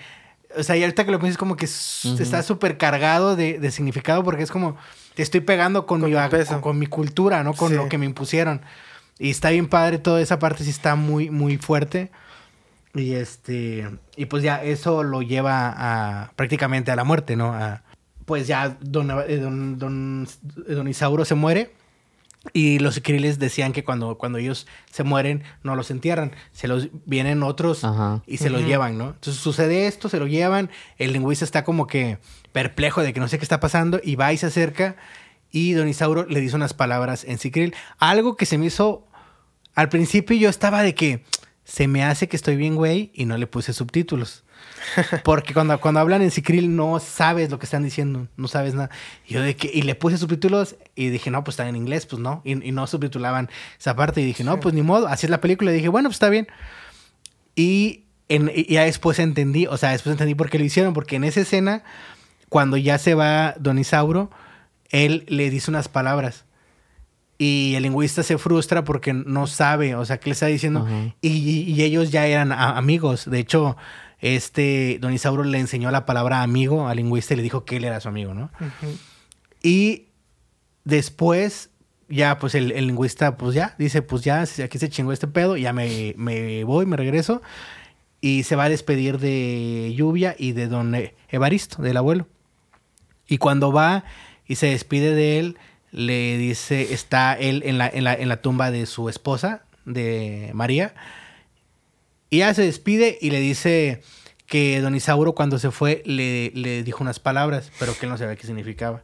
O 0.56 0.62
sea, 0.62 0.76
y 0.76 0.82
ahorita 0.82 1.04
que 1.04 1.10
lo 1.10 1.18
piensas, 1.18 1.38
como 1.38 1.56
que 1.56 1.66
uh 1.66 1.68
-huh. 1.68 2.20
está 2.20 2.42
súper 2.42 2.78
cargado 2.78 3.36
de, 3.36 3.58
de, 3.58 3.70
significado 3.70 4.24
porque 4.24 4.42
es 4.42 4.50
como. 4.50 4.76
Te 5.14 5.22
estoy 5.22 5.40
pegando 5.40 5.86
con, 5.86 6.00
con 6.00 6.10
mi, 6.10 6.16
con, 6.46 6.60
con, 6.60 6.78
mi 6.78 6.86
cultura, 6.86 7.42
¿no? 7.42 7.54
Con 7.54 7.70
sí. 7.70 7.74
lo 7.74 7.88
que 7.88 7.98
me 7.98 8.06
impusieron. 8.06 8.62
Y 9.18 9.30
está 9.30 9.50
bien 9.50 9.68
padre, 9.68 9.98
toda 9.98 10.20
esa 10.20 10.38
parte 10.38 10.64
sí 10.64 10.70
está 10.70 10.94
muy, 10.94 11.30
muy 11.30 11.56
fuerte. 11.58 12.10
Y 12.94 13.14
este. 13.14 13.88
Y 14.16 14.26
pues 14.26 14.42
ya 14.42 14.62
eso 14.62 15.02
lo 15.02 15.22
lleva 15.22 15.74
a 15.76 16.32
prácticamente 16.36 16.90
a 16.90 16.96
la 16.96 17.04
muerte, 17.04 17.36
¿no? 17.36 17.52
A, 17.52 17.82
pues 18.24 18.46
ya 18.46 18.76
don, 18.80 19.08
don, 19.08 19.78
don, 19.78 20.28
don, 20.44 20.88
Isauro 20.88 21.24
se 21.24 21.34
muere. 21.34 21.72
Y 22.52 22.78
los 22.78 22.96
Ikriles 22.96 23.38
decían 23.38 23.72
que 23.72 23.84
cuando, 23.84 24.18
cuando 24.18 24.38
ellos 24.38 24.66
se 24.90 25.04
mueren, 25.04 25.42
no 25.62 25.76
los 25.76 25.90
entierran. 25.90 26.32
Se 26.52 26.68
los 26.68 26.88
vienen 27.06 27.42
otros 27.42 27.84
Ajá. 27.84 28.22
y 28.26 28.38
se 28.38 28.44
uh 28.44 28.48
-huh. 28.48 28.52
los 28.52 28.64
llevan, 28.64 28.98
¿no? 28.98 29.08
Entonces 29.10 29.36
sucede 29.36 29.86
esto, 29.86 30.08
se 30.08 30.18
lo 30.18 30.26
llevan. 30.26 30.70
El 30.96 31.12
lingüista 31.12 31.44
está 31.44 31.64
como 31.64 31.86
que 31.86 32.18
perplejo 32.52 33.02
de 33.02 33.12
que 33.12 33.20
no 33.20 33.28
sé 33.28 33.38
qué 33.38 33.44
está 33.44 33.60
pasando. 33.60 34.00
Y 34.02 34.16
va 34.16 34.32
y 34.32 34.36
se 34.38 34.46
acerca. 34.46 34.96
Y 35.50 35.72
don 35.72 35.88
Isauro 35.88 36.26
le 36.26 36.40
dice 36.40 36.56
unas 36.56 36.74
palabras 36.74 37.24
en 37.24 37.38
Sicril. 37.38 37.74
Algo 37.98 38.36
que 38.36 38.46
se 38.46 38.58
me 38.58 38.66
hizo. 38.66 39.06
Al 39.74 39.88
principio 39.88 40.36
yo 40.36 40.48
estaba 40.48 40.82
de 40.82 40.94
que 40.94 41.24
se 41.64 41.86
me 41.86 42.02
hace 42.02 42.28
que 42.28 42.36
estoy 42.36 42.56
bien, 42.56 42.74
güey, 42.74 43.10
y 43.14 43.26
no 43.26 43.36
le 43.36 43.46
puse 43.46 43.72
subtítulos. 43.72 44.44
Porque 45.24 45.54
cuando, 45.54 45.78
cuando 45.80 46.00
hablan 46.00 46.22
en 46.22 46.30
Sicril 46.30 46.74
no 46.74 46.98
sabes 47.00 47.50
lo 47.50 47.58
que 47.58 47.66
están 47.66 47.82
diciendo, 47.82 48.28
no 48.36 48.48
sabes 48.48 48.74
nada. 48.74 48.90
Y 49.26 49.34
yo 49.34 49.42
de 49.42 49.56
que, 49.56 49.70
y 49.72 49.82
le 49.82 49.94
puse 49.94 50.18
subtítulos 50.18 50.76
y 50.94 51.08
dije, 51.08 51.30
no, 51.30 51.44
pues 51.44 51.54
está 51.54 51.68
en 51.68 51.76
inglés, 51.76 52.06
pues 52.06 52.20
no. 52.20 52.42
Y, 52.44 52.66
y 52.66 52.72
no 52.72 52.86
subtitulaban 52.86 53.50
esa 53.78 53.94
parte. 53.96 54.20
Y 54.20 54.24
dije, 54.24 54.44
no, 54.44 54.60
pues 54.60 54.74
ni 54.74 54.82
modo, 54.82 55.08
así 55.08 55.26
es 55.26 55.30
la 55.30 55.40
película. 55.40 55.70
Y 55.72 55.74
dije, 55.74 55.88
bueno, 55.88 56.08
pues 56.08 56.16
está 56.16 56.28
bien. 56.28 56.48
Y, 57.54 58.04
en, 58.28 58.50
y 58.54 58.72
ya 58.72 58.84
después 58.84 59.18
entendí, 59.18 59.66
o 59.66 59.76
sea, 59.76 59.90
después 59.90 60.12
entendí 60.12 60.34
por 60.34 60.50
qué 60.50 60.58
lo 60.58 60.64
hicieron. 60.64 60.94
Porque 60.94 61.16
en 61.16 61.24
esa 61.24 61.40
escena, 61.40 61.82
cuando 62.48 62.76
ya 62.76 62.98
se 62.98 63.14
va 63.14 63.54
Don 63.58 63.78
Isauro, 63.78 64.30
él 64.90 65.24
le 65.28 65.50
dice 65.50 65.70
unas 65.70 65.88
palabras 65.88 66.44
y 67.38 67.74
el 67.76 67.84
lingüista 67.84 68.24
se 68.24 68.36
frustra 68.36 68.84
porque 68.84 69.12
no 69.12 69.46
sabe, 69.46 69.94
o 69.94 70.04
sea, 70.04 70.18
qué 70.18 70.30
le 70.30 70.32
está 70.32 70.46
diciendo. 70.46 70.80
Uh 70.80 70.86
-huh. 70.88 71.14
y, 71.20 71.28
y, 71.72 71.82
ellos 71.82 72.10
ya 72.10 72.26
eran 72.26 72.50
amigos. 72.50 73.30
De 73.30 73.38
hecho, 73.38 73.76
este 74.20 74.98
Don 75.00 75.12
Isauro 75.12 75.44
le 75.44 75.58
enseñó 75.58 75.90
la 75.90 76.06
palabra 76.06 76.42
amigo 76.42 76.88
al 76.88 76.96
lingüista 76.96 77.34
y 77.34 77.36
le 77.36 77.42
dijo 77.42 77.64
que 77.64 77.76
él 77.76 77.84
era 77.84 78.00
su 78.00 78.08
amigo, 78.08 78.34
¿no? 78.34 78.50
Uh 78.60 78.64
-huh. 78.64 78.96
Y 79.62 80.06
después, 80.84 81.70
ya, 82.08 82.38
pues 82.38 82.54
el, 82.54 82.72
el, 82.72 82.86
lingüista, 82.86 83.36
pues 83.36 83.54
ya, 83.54 83.74
dice, 83.78 84.02
pues 84.02 84.22
ya, 84.22 84.40
aquí 84.42 84.78
se 84.78 84.88
chingó 84.88 85.12
este 85.12 85.28
pedo, 85.28 85.56
ya 85.56 85.72
me, 85.72 86.14
me 86.16 86.64
voy, 86.64 86.86
me 86.86 86.96
regreso. 86.96 87.42
Y 88.20 88.42
se 88.42 88.56
va 88.56 88.64
a 88.64 88.68
despedir 88.68 89.18
de 89.18 89.94
Lluvia 89.96 90.34
y 90.36 90.52
de 90.52 90.66
Don 90.66 90.96
Evaristo, 91.28 91.82
del 91.82 91.96
abuelo. 91.96 92.26
Y 93.28 93.38
cuando 93.38 93.70
va 93.72 94.04
y 94.46 94.56
se 94.56 94.66
despide 94.66 95.14
de 95.14 95.38
él 95.38 95.58
le 95.92 96.36
dice, 96.36 96.92
está 96.92 97.34
él 97.34 97.62
en 97.64 97.78
la, 97.78 97.88
en 97.88 98.04
la, 98.04 98.14
en 98.14 98.28
la 98.28 98.42
tumba 98.42 98.70
de 98.70 98.86
su 98.86 99.08
esposa, 99.08 99.62
de 99.84 100.50
María, 100.54 100.94
y 102.30 102.36
ella 102.36 102.54
se 102.54 102.62
despide 102.62 103.18
y 103.20 103.30
le 103.30 103.40
dice 103.40 104.02
que 104.46 104.80
don 104.80 104.94
Isauro 104.94 105.34
cuando 105.34 105.58
se 105.58 105.70
fue 105.70 106.02
le, 106.04 106.50
le, 106.54 106.82
dijo 106.82 107.02
unas 107.02 107.20
palabras, 107.20 107.70
pero 107.78 107.94
que 107.96 108.06
él 108.06 108.10
no 108.10 108.18
sabía 108.18 108.36
qué 108.36 108.46
significaba. 108.46 109.02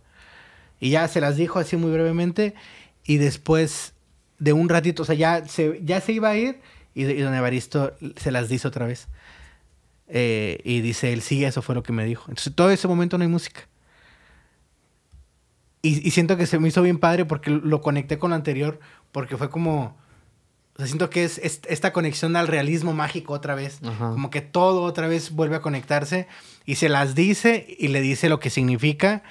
Y 0.81 0.91
ya 0.91 1.07
se 1.09 1.21
las 1.21 1.37
dijo 1.37 1.59
así 1.59 1.77
muy 1.77 1.91
brevemente 1.93 2.55
y 3.05 3.19
después 3.19 3.95
de 4.39 4.53
un 4.53 4.69
ratito, 4.69 5.03
o 5.03 5.07
sea, 5.07 5.15
ya 5.15 5.47
se, 5.47 5.81
ya 5.83 6.01
se 6.01 6.13
iba 6.13 6.31
a 6.31 6.37
ir 6.37 6.61
y, 6.95 7.05
y 7.05 7.21
don 7.21 7.35
Evaristo 7.35 7.95
se 8.17 8.31
las 8.31 8.49
dice 8.49 8.69
otra 8.69 8.87
vez. 8.87 9.09
Eh, 10.09 10.61
y 10.65 10.81
dice 10.81 11.13
él, 11.13 11.23
sí, 11.23 11.45
eso 11.45 11.63
fue 11.63 11.75
lo 11.75 11.83
que 11.83 11.93
me 11.93 12.05
dijo. 12.05 12.25
Entonces 12.29 12.55
todo 12.55 12.71
ese 12.71 12.89
momento 12.89 13.17
no 13.17 13.25
hay 13.25 13.31
música. 13.31 13.69
Y, 15.83 16.07
y, 16.07 16.11
siento 16.13 16.39
que 16.39 16.47
se 16.47 16.59
me 16.59 16.69
hizo 16.69 16.81
bien 16.81 16.99
padre 16.99 17.27
porque 17.27 17.51
lo 17.51 17.83
conecté 17.83 18.19
con 18.19 18.31
lo 18.31 18.37
anterior, 18.37 18.81
porque 19.13 19.37
fue 19.37 19.51
como... 19.51 19.97
O 20.75 20.79
sea, 20.79 20.87
siento 20.87 21.09
que 21.09 21.25
es, 21.25 21.39
es 21.39 21.61
esta 21.69 21.93
conexión 21.93 22.35
al 22.35 22.49
realismo 22.49 22.93
mágico 22.93 23.33
otra 23.33 23.55
vez. 23.55 23.79
Ajá. 23.85 24.11
Como 24.11 24.31
que 24.31 24.41
todo 24.41 24.83
otra 24.83 25.07
vez 25.07 25.31
vuelve 25.31 25.57
a 25.57 25.61
conectarse 25.61 26.27
y 26.65 26.75
se 26.77 26.89
las 26.89 27.15
dice 27.15 27.67
y 27.79 27.89
le 27.89 28.01
dice 28.01 28.29
lo 28.29 28.41
que 28.41 28.51
significa. 28.51 29.23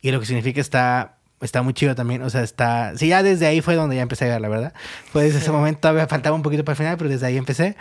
Y 0.00 0.10
lo 0.10 0.20
que 0.20 0.26
significa 0.26 0.60
está, 0.60 1.16
está 1.40 1.62
muy 1.62 1.74
chido 1.74 1.94
también. 1.94 2.22
O 2.22 2.30
sea, 2.30 2.42
está... 2.42 2.92
Sí, 2.96 3.08
ya 3.08 3.22
desde 3.22 3.46
ahí 3.46 3.60
fue 3.60 3.76
donde 3.76 3.96
ya 3.96 4.02
empecé 4.02 4.24
a 4.24 4.28
ver, 4.28 4.40
la 4.40 4.48
verdad. 4.48 4.74
Fue 5.12 5.22
desde 5.22 5.38
sí. 5.38 5.44
ese 5.44 5.52
momento, 5.52 5.80
todavía 5.80 6.06
faltaba 6.08 6.34
un 6.34 6.42
poquito 6.42 6.64
para 6.64 6.74
el 6.74 6.78
final, 6.78 6.96
pero 6.98 7.08
desde 7.08 7.26
ahí 7.26 7.36
empecé. 7.36 7.76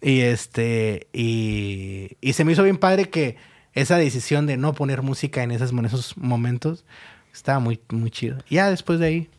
Y 0.00 0.20
este... 0.20 1.06
Y, 1.12 2.16
y 2.20 2.32
se 2.32 2.44
me 2.44 2.52
hizo 2.52 2.64
bien 2.64 2.76
padre 2.76 3.08
que 3.08 3.36
esa 3.74 3.96
decisión 3.96 4.46
de 4.46 4.56
no 4.56 4.74
poner 4.74 5.02
música 5.02 5.42
en, 5.42 5.50
esas, 5.50 5.70
en 5.70 5.84
esos 5.84 6.16
momentos 6.16 6.84
estaba 7.32 7.58
muy, 7.58 7.80
muy 7.90 8.10
chido. 8.10 8.38
Y 8.48 8.56
ya 8.56 8.68
después 8.68 8.98
de 8.98 9.06
ahí. 9.06 9.30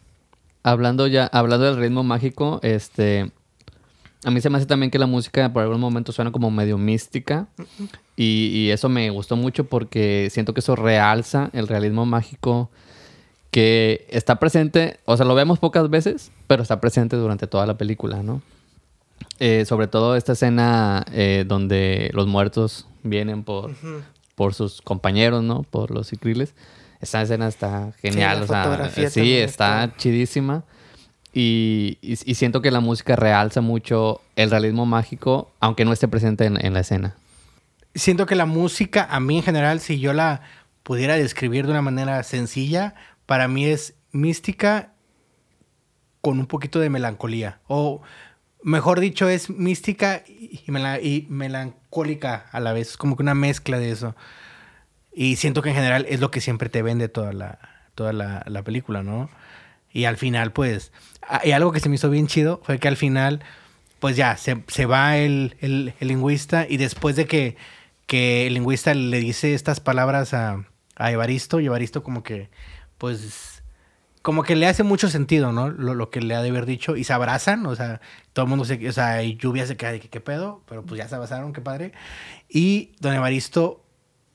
Hablando 0.64 1.08
ya, 1.08 1.28
hablando 1.28 1.66
del 1.66 1.78
ritmo 1.78 2.04
mágico, 2.04 2.60
este. 2.64 3.32
A 4.26 4.32
mí 4.32 4.40
se 4.40 4.50
me 4.50 4.58
hace 4.58 4.66
también 4.66 4.90
que 4.90 5.00
la 5.00 5.06
música 5.06 5.52
por 5.52 5.64
algún 5.64 5.82
momento 5.82 6.14
suena 6.14 6.32
como 6.32 6.50
medio 6.50 6.78
mística. 6.78 7.48
Y, 8.16 8.52
y, 8.54 8.72
eso 8.72 8.88
me 8.88 9.10
gustó 9.10 9.36
mucho 9.36 9.66
porque 9.66 10.30
siento 10.32 10.54
que 10.54 10.62
eso 10.62 10.78
realza 10.78 11.50
el 11.52 11.68
realismo 11.68 12.06
mágico 12.06 12.70
que 13.52 14.06
está 14.10 14.40
presente. 14.40 15.00
O 15.04 15.18
sea, 15.18 15.26
lo 15.26 15.36
vemos 15.36 15.60
pocas 15.60 15.90
veces, 15.90 16.32
pero 16.48 16.64
está 16.64 16.80
presente 16.80 17.18
durante 17.18 17.48
toda 17.48 17.66
la 17.66 17.78
película, 17.78 18.24
¿no? 18.24 18.42
Eh, 19.40 19.66
sobre 19.66 19.88
todo 19.88 20.16
esta 20.16 20.34
escena 20.34 21.06
eh, 21.12 21.44
donde 21.48 22.10
los 22.14 22.28
muertos 22.28 22.88
vienen 23.04 23.44
por, 23.44 23.72
uh 23.72 23.74
-huh. 23.74 24.02
por 24.36 24.54
sus 24.54 24.82
compañeros, 24.82 25.44
¿no? 25.44 25.64
Por 25.64 25.92
los 25.92 26.08
cicriles. 26.08 26.54
Esa 27.04 27.22
escena 27.22 27.50
está 27.50 27.92
genial, 28.02 28.38
sí, 28.38 28.44
o 28.44 28.48
sea, 28.48 29.10
sí, 29.10 29.38
está, 29.38 29.84
está, 29.84 29.98
chidísima. 29.98 30.64
Y, 31.34 31.98
y, 32.02 32.14
y, 32.14 32.36
siento 32.36 32.62
que 32.62 32.72
la 32.72 32.80
música 32.80 33.18
realza 33.18 33.60
mucho 33.60 34.22
el 34.38 34.50
realismo 34.50 34.86
mágico, 34.86 35.52
aunque 35.60 35.84
no 35.84 35.92
esté 35.92 36.08
presente 36.08 36.46
en, 36.46 36.64
en, 36.64 36.74
la 36.74 36.80
escena. 36.80 37.16
Siento 37.94 38.26
que 38.26 38.36
la 38.36 38.46
música, 38.46 39.06
a 39.10 39.20
mí 39.20 39.38
en 39.38 39.44
general, 39.44 39.82
si 39.82 40.00
yo 40.00 40.14
la 40.14 40.44
pudiera 40.84 41.16
describir 41.16 41.66
de 41.66 41.72
una 41.72 41.82
manera 41.82 42.24
sencilla, 42.24 42.96
para 43.26 43.50
mí 43.50 43.66
es 43.66 43.96
mística 44.14 44.94
con 46.22 46.40
un 46.40 46.46
poquito 46.46 46.80
de 46.80 46.90
melancolía. 46.90 47.60
O 47.68 48.02
mejor 48.62 49.02
dicho, 49.02 49.28
es 49.28 49.50
mística 49.50 50.24
y, 50.26 50.62
y 50.68 51.28
melancólica 51.30 52.46
a 52.50 52.62
la 52.62 52.72
vez. 52.72 52.92
Es 52.92 52.98
como 52.98 53.18
que 53.18 53.24
una 53.24 53.36
mezcla 53.36 53.78
de 53.78 53.92
eso. 53.92 54.16
Y 55.16 55.36
siento 55.36 55.62
que 55.62 55.70
en 55.70 55.76
general 55.76 56.06
es 56.10 56.20
lo 56.20 56.32
que 56.32 56.42
siempre 56.42 56.70
te 56.70 56.82
vende 56.82 57.08
toda 57.10 57.34
la, 57.34 57.60
toda 57.96 58.14
la, 58.14 58.44
la 58.48 58.64
película, 58.64 59.04
¿no? 59.04 59.30
Y 59.92 60.06
al 60.06 60.18
final, 60.18 60.52
pues, 60.52 60.92
y 61.44 61.52
algo 61.52 61.72
que 61.72 61.80
se 61.80 61.88
me 61.88 61.96
hizo 61.96 62.10
bien 62.10 62.28
chido 62.28 62.62
fue 62.64 62.80
que 62.80 62.88
al 62.88 62.98
final, 62.98 63.42
pues 64.00 64.16
ya, 64.18 64.38
se, 64.38 64.64
se 64.68 64.86
va 64.88 65.18
el, 65.18 65.56
el, 65.62 65.94
el, 66.00 66.08
lingüista 66.08 66.66
y 66.68 66.78
después 66.78 67.16
de 67.16 67.28
que, 67.28 67.56
que, 68.08 68.48
el 68.48 68.56
lingüista 68.56 68.94
le 68.96 69.20
dice 69.20 69.54
estas 69.54 69.80
palabras 69.80 70.34
a, 70.34 70.66
a 70.96 71.12
Evaristo, 71.12 71.60
y 71.60 71.68
Evaristo 71.68 72.02
como 72.02 72.24
que, 72.24 72.50
pues, 72.98 73.64
como 74.24 74.42
que 74.44 74.56
le 74.56 74.66
hace 74.66 74.82
mucho 74.82 75.10
sentido, 75.10 75.52
¿no? 75.52 75.70
Lo, 75.70 75.94
lo, 75.94 76.10
que 76.10 76.22
le 76.22 76.34
ha 76.34 76.42
de 76.42 76.50
haber 76.50 76.66
dicho 76.66 76.96
y 76.96 77.04
se 77.04 77.14
abrazan, 77.14 77.66
o 77.68 77.76
sea, 77.76 78.02
todo 78.32 78.46
el 78.46 78.50
mundo 78.50 78.66
se, 78.66 78.90
o 78.90 78.94
sea, 78.94 79.22
y 79.22 79.36
lluvia 79.36 79.68
se 79.68 79.78
queda 79.78 79.92
de 79.92 80.00
que 80.00 80.10
qué 80.10 80.22
pedo, 80.22 80.64
pero 80.68 80.84
pues 80.84 80.98
ya 80.98 81.08
se 81.08 81.16
abrazaron, 81.16 81.54
qué 81.54 81.62
padre. 81.62 81.92
Y 82.50 82.94
don 83.00 83.14
Evaristo 83.14 83.83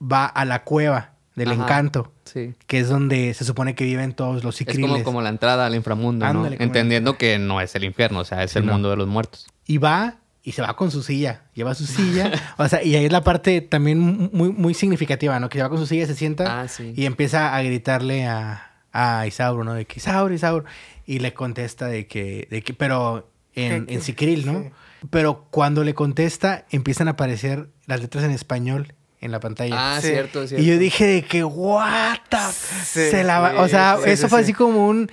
va 0.00 0.26
a 0.26 0.44
la 0.44 0.64
cueva 0.64 1.12
del 1.34 1.50
Ajá. 1.52 1.62
encanto, 1.62 2.12
Sí. 2.24 2.54
que 2.66 2.80
es 2.80 2.88
donde 2.88 3.32
se 3.34 3.44
supone 3.44 3.74
que 3.74 3.84
viven 3.84 4.12
todos 4.12 4.42
los 4.44 4.54
Es 4.54 4.58
cicriles. 4.58 4.90
como, 4.90 5.04
como 5.04 5.22
la 5.22 5.28
entrada 5.28 5.66
al 5.66 5.74
inframundo, 5.74 6.26
Entendiendo 6.58 7.16
que 7.16 7.38
no 7.38 7.60
es 7.60 7.74
el 7.74 7.84
infierno, 7.84 8.20
o 8.20 8.24
sea, 8.24 8.42
es 8.42 8.56
el 8.56 8.66
no. 8.66 8.72
mundo 8.72 8.90
de 8.90 8.96
los 8.96 9.06
muertos. 9.06 9.46
Y 9.66 9.78
va 9.78 10.16
y 10.42 10.52
se 10.52 10.62
va 10.62 10.74
con 10.76 10.90
su 10.90 11.02
silla. 11.02 11.42
Lleva 11.54 11.74
su 11.74 11.86
silla. 11.86 12.32
o 12.58 12.66
sea, 12.68 12.82
y 12.82 12.96
ahí 12.96 13.04
es 13.04 13.12
la 13.12 13.22
parte 13.22 13.60
también 13.60 14.30
muy, 14.32 14.50
muy 14.50 14.74
significativa, 14.74 15.38
¿no? 15.38 15.48
Que 15.48 15.58
lleva 15.58 15.68
con 15.68 15.78
su 15.78 15.86
silla, 15.86 16.06
se 16.06 16.14
sienta 16.14 16.60
Ah, 16.62 16.68
sí. 16.68 16.92
y 16.96 17.04
empieza 17.06 17.54
a 17.54 17.62
gritarle 17.62 18.26
a, 18.26 18.72
a 18.92 19.26
Isauro, 19.26 19.62
¿no? 19.64 19.74
De 19.74 19.84
que 19.86 20.00
Isauro, 20.00 20.34
Isauro. 20.34 20.64
Y 21.06 21.20
le 21.20 21.34
contesta 21.34 21.86
de 21.86 22.06
que, 22.06 22.48
de 22.50 22.62
que 22.62 22.74
pero 22.74 23.30
en, 23.54 23.86
¿Qué- 23.86 23.94
en? 23.94 24.02
Sicril, 24.02 24.44
¿no? 24.46 24.60
Sí. 24.62 24.68
Pero 25.10 25.46
cuando 25.50 25.84
le 25.84 25.94
contesta, 25.94 26.66
empiezan 26.70 27.06
a 27.08 27.12
aparecer 27.12 27.68
las 27.86 28.00
letras 28.00 28.24
en 28.24 28.32
español 28.32 28.94
en 29.20 29.32
la 29.32 29.40
pantalla. 29.40 29.74
Ah, 29.96 30.00
Sí. 30.00 30.08
cierto, 30.08 30.46
cierto. 30.46 30.62
y 30.62 30.66
yo 30.66 30.78
dije 30.78 31.06
de 31.06 31.22
que, 31.24 31.44
what 31.44 32.18
the... 32.28 32.36
Sí, 32.84 33.10
se 33.10 33.24
la 33.24 33.40
va- 33.40 33.50
sí, 33.50 33.56
o 33.58 33.68
sea, 33.68 33.98
sí, 34.02 34.10
eso 34.10 34.26
sí, 34.26 34.30
fue 34.30 34.38
sí. 34.40 34.42
así 34.44 34.52
como 34.54 34.86
un... 34.86 35.10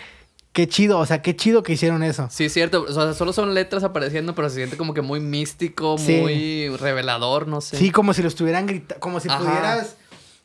Qué 0.53 0.69
chido, 0.69 0.99
o 0.99 1.05
sea, 1.05 1.21
qué 1.21 1.35
chido 1.35 1.63
que 1.63 1.73
hicieron 1.73 2.01
eso. 2.01 2.29
Sí, 2.31 2.47
cierto. 2.47 2.85
O 2.87 2.93
sea, 2.93 3.13
solo 3.13 3.33
son 3.33 3.53
letras 3.53 3.83
apareciendo, 3.83 4.35
pero 4.35 4.49
se 4.49 4.55
siente 4.55 4.77
como 4.77 4.93
que 4.93 5.01
muy 5.01 5.19
místico, 5.19 5.97
Sí. 5.97 6.13
muy 6.21 6.69
revelador, 6.77 7.45
no 7.49 7.59
sé. 7.59 7.75
Sí, 7.77 7.91
como 7.91 8.13
si 8.13 8.21
lo 8.21 8.29
estuvieran 8.29 8.65
gritando, 8.65 9.01
como 9.01 9.19
si 9.19 9.27
Ajá. 9.27 9.39
pudieras, 9.39 9.97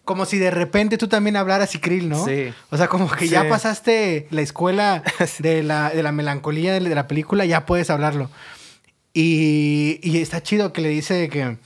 como 0.05 0.25
si 0.25 0.39
de 0.39 0.51
repente 0.51 0.99
tú 0.99 1.07
también 1.07 1.37
hablaras 1.37 1.71
Krill, 1.81 2.09
¿no? 2.09 2.25
Sí. 2.25 2.53
O 2.71 2.77
sea, 2.77 2.89
como 2.89 3.09
que 3.09 3.29
ya 3.29 3.49
pasaste 3.49 4.27
la 4.33 4.41
escuela 4.41 5.05
de 5.39 5.63
la, 5.63 5.91
de 5.91 6.03
la 6.03 6.11
melancolía 6.11 6.73
de, 6.73 6.81
la 6.81 7.07
película, 7.07 7.45
ya 7.45 7.65
puedes 7.65 7.89
hablarlo. 7.89 8.29
Y, 9.15 10.01
y 10.03 10.19
está 10.21 10.43
chido 10.43 10.73
que 10.73 10.81
le 10.81 10.89
dice 10.89 11.29
que, 11.29 11.57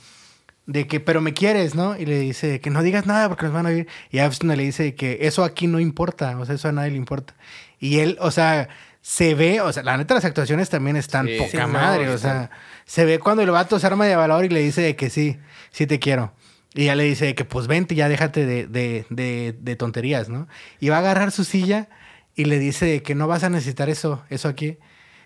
de 0.65 0.87
que, 0.87 0.99
pero 0.99 1.21
me 1.21 1.33
quieres, 1.33 1.75
¿no? 1.75 1.97
Y 1.97 2.05
le 2.05 2.19
dice 2.19 2.59
que 2.59 2.69
no 2.69 2.81
digas 2.81 3.05
nada 3.05 3.29
porque 3.29 3.45
nos 3.45 3.53
van 3.53 3.65
a 3.67 3.69
oír. 3.69 3.87
Y 4.11 4.19
Epstein 4.19 4.55
le 4.55 4.63
dice 4.63 4.95
que 4.95 5.19
eso 5.21 5.43
aquí 5.43 5.67
no 5.67 5.79
importa, 5.79 6.37
o 6.37 6.45
sea, 6.45 6.55
eso 6.55 6.67
a 6.69 6.71
nadie 6.71 6.91
le 6.91 6.97
importa. 6.97 7.35
Y 7.79 7.99
él, 7.99 8.17
o 8.19 8.31
sea, 8.31 8.69
se 9.01 9.35
ve, 9.35 9.61
o 9.61 9.71
sea, 9.71 9.83
la 9.83 9.97
neta 9.97 10.15
las 10.15 10.25
actuaciones 10.25 10.69
también 10.69 10.95
están 10.95 11.27
Sí. 11.27 11.37
poca 11.37 11.51
Sí, 11.51 11.57
no, 11.57 11.67
madre, 11.67 12.09
o 12.09 12.17
sea, 12.17 12.49
se 12.85 13.05
ve 13.05 13.19
cuando 13.19 13.43
el 13.43 13.51
vato 13.51 13.77
se 13.79 13.85
arma 13.85 14.05
de 14.07 14.15
valor 14.15 14.45
y 14.45 14.49
le 14.49 14.61
dice 14.61 14.81
de 14.81 14.95
que 14.95 15.09
sí, 15.11 15.37
sí 15.71 15.85
te 15.85 15.99
quiero. 15.99 16.33
Y 16.73 16.85
ya 16.85 16.95
le 16.95 17.03
dice 17.03 17.25
de 17.25 17.35
que 17.35 17.45
pues 17.45 17.67
vente, 17.67 17.93
ya 17.95 18.09
déjate 18.09 18.45
de, 18.45 18.67
de, 18.67 19.05
de, 19.09 19.55
de 19.59 19.75
tonterías, 19.75 20.27
¿no? 20.29 20.47
Y 20.79 20.89
va 20.89 20.97
a 20.97 20.99
agarrar 20.99 21.31
su 21.31 21.43
silla 21.43 21.87
y 22.35 22.45
le 22.45 22.59
dice 22.59 22.85
de 22.85 23.03
que 23.03 23.15
no 23.15 23.27
vas 23.27 23.43
a 23.43 23.49
necesitar 23.49 23.89
eso, 23.89 24.23
eso 24.29 24.47
aquí. 24.49 24.77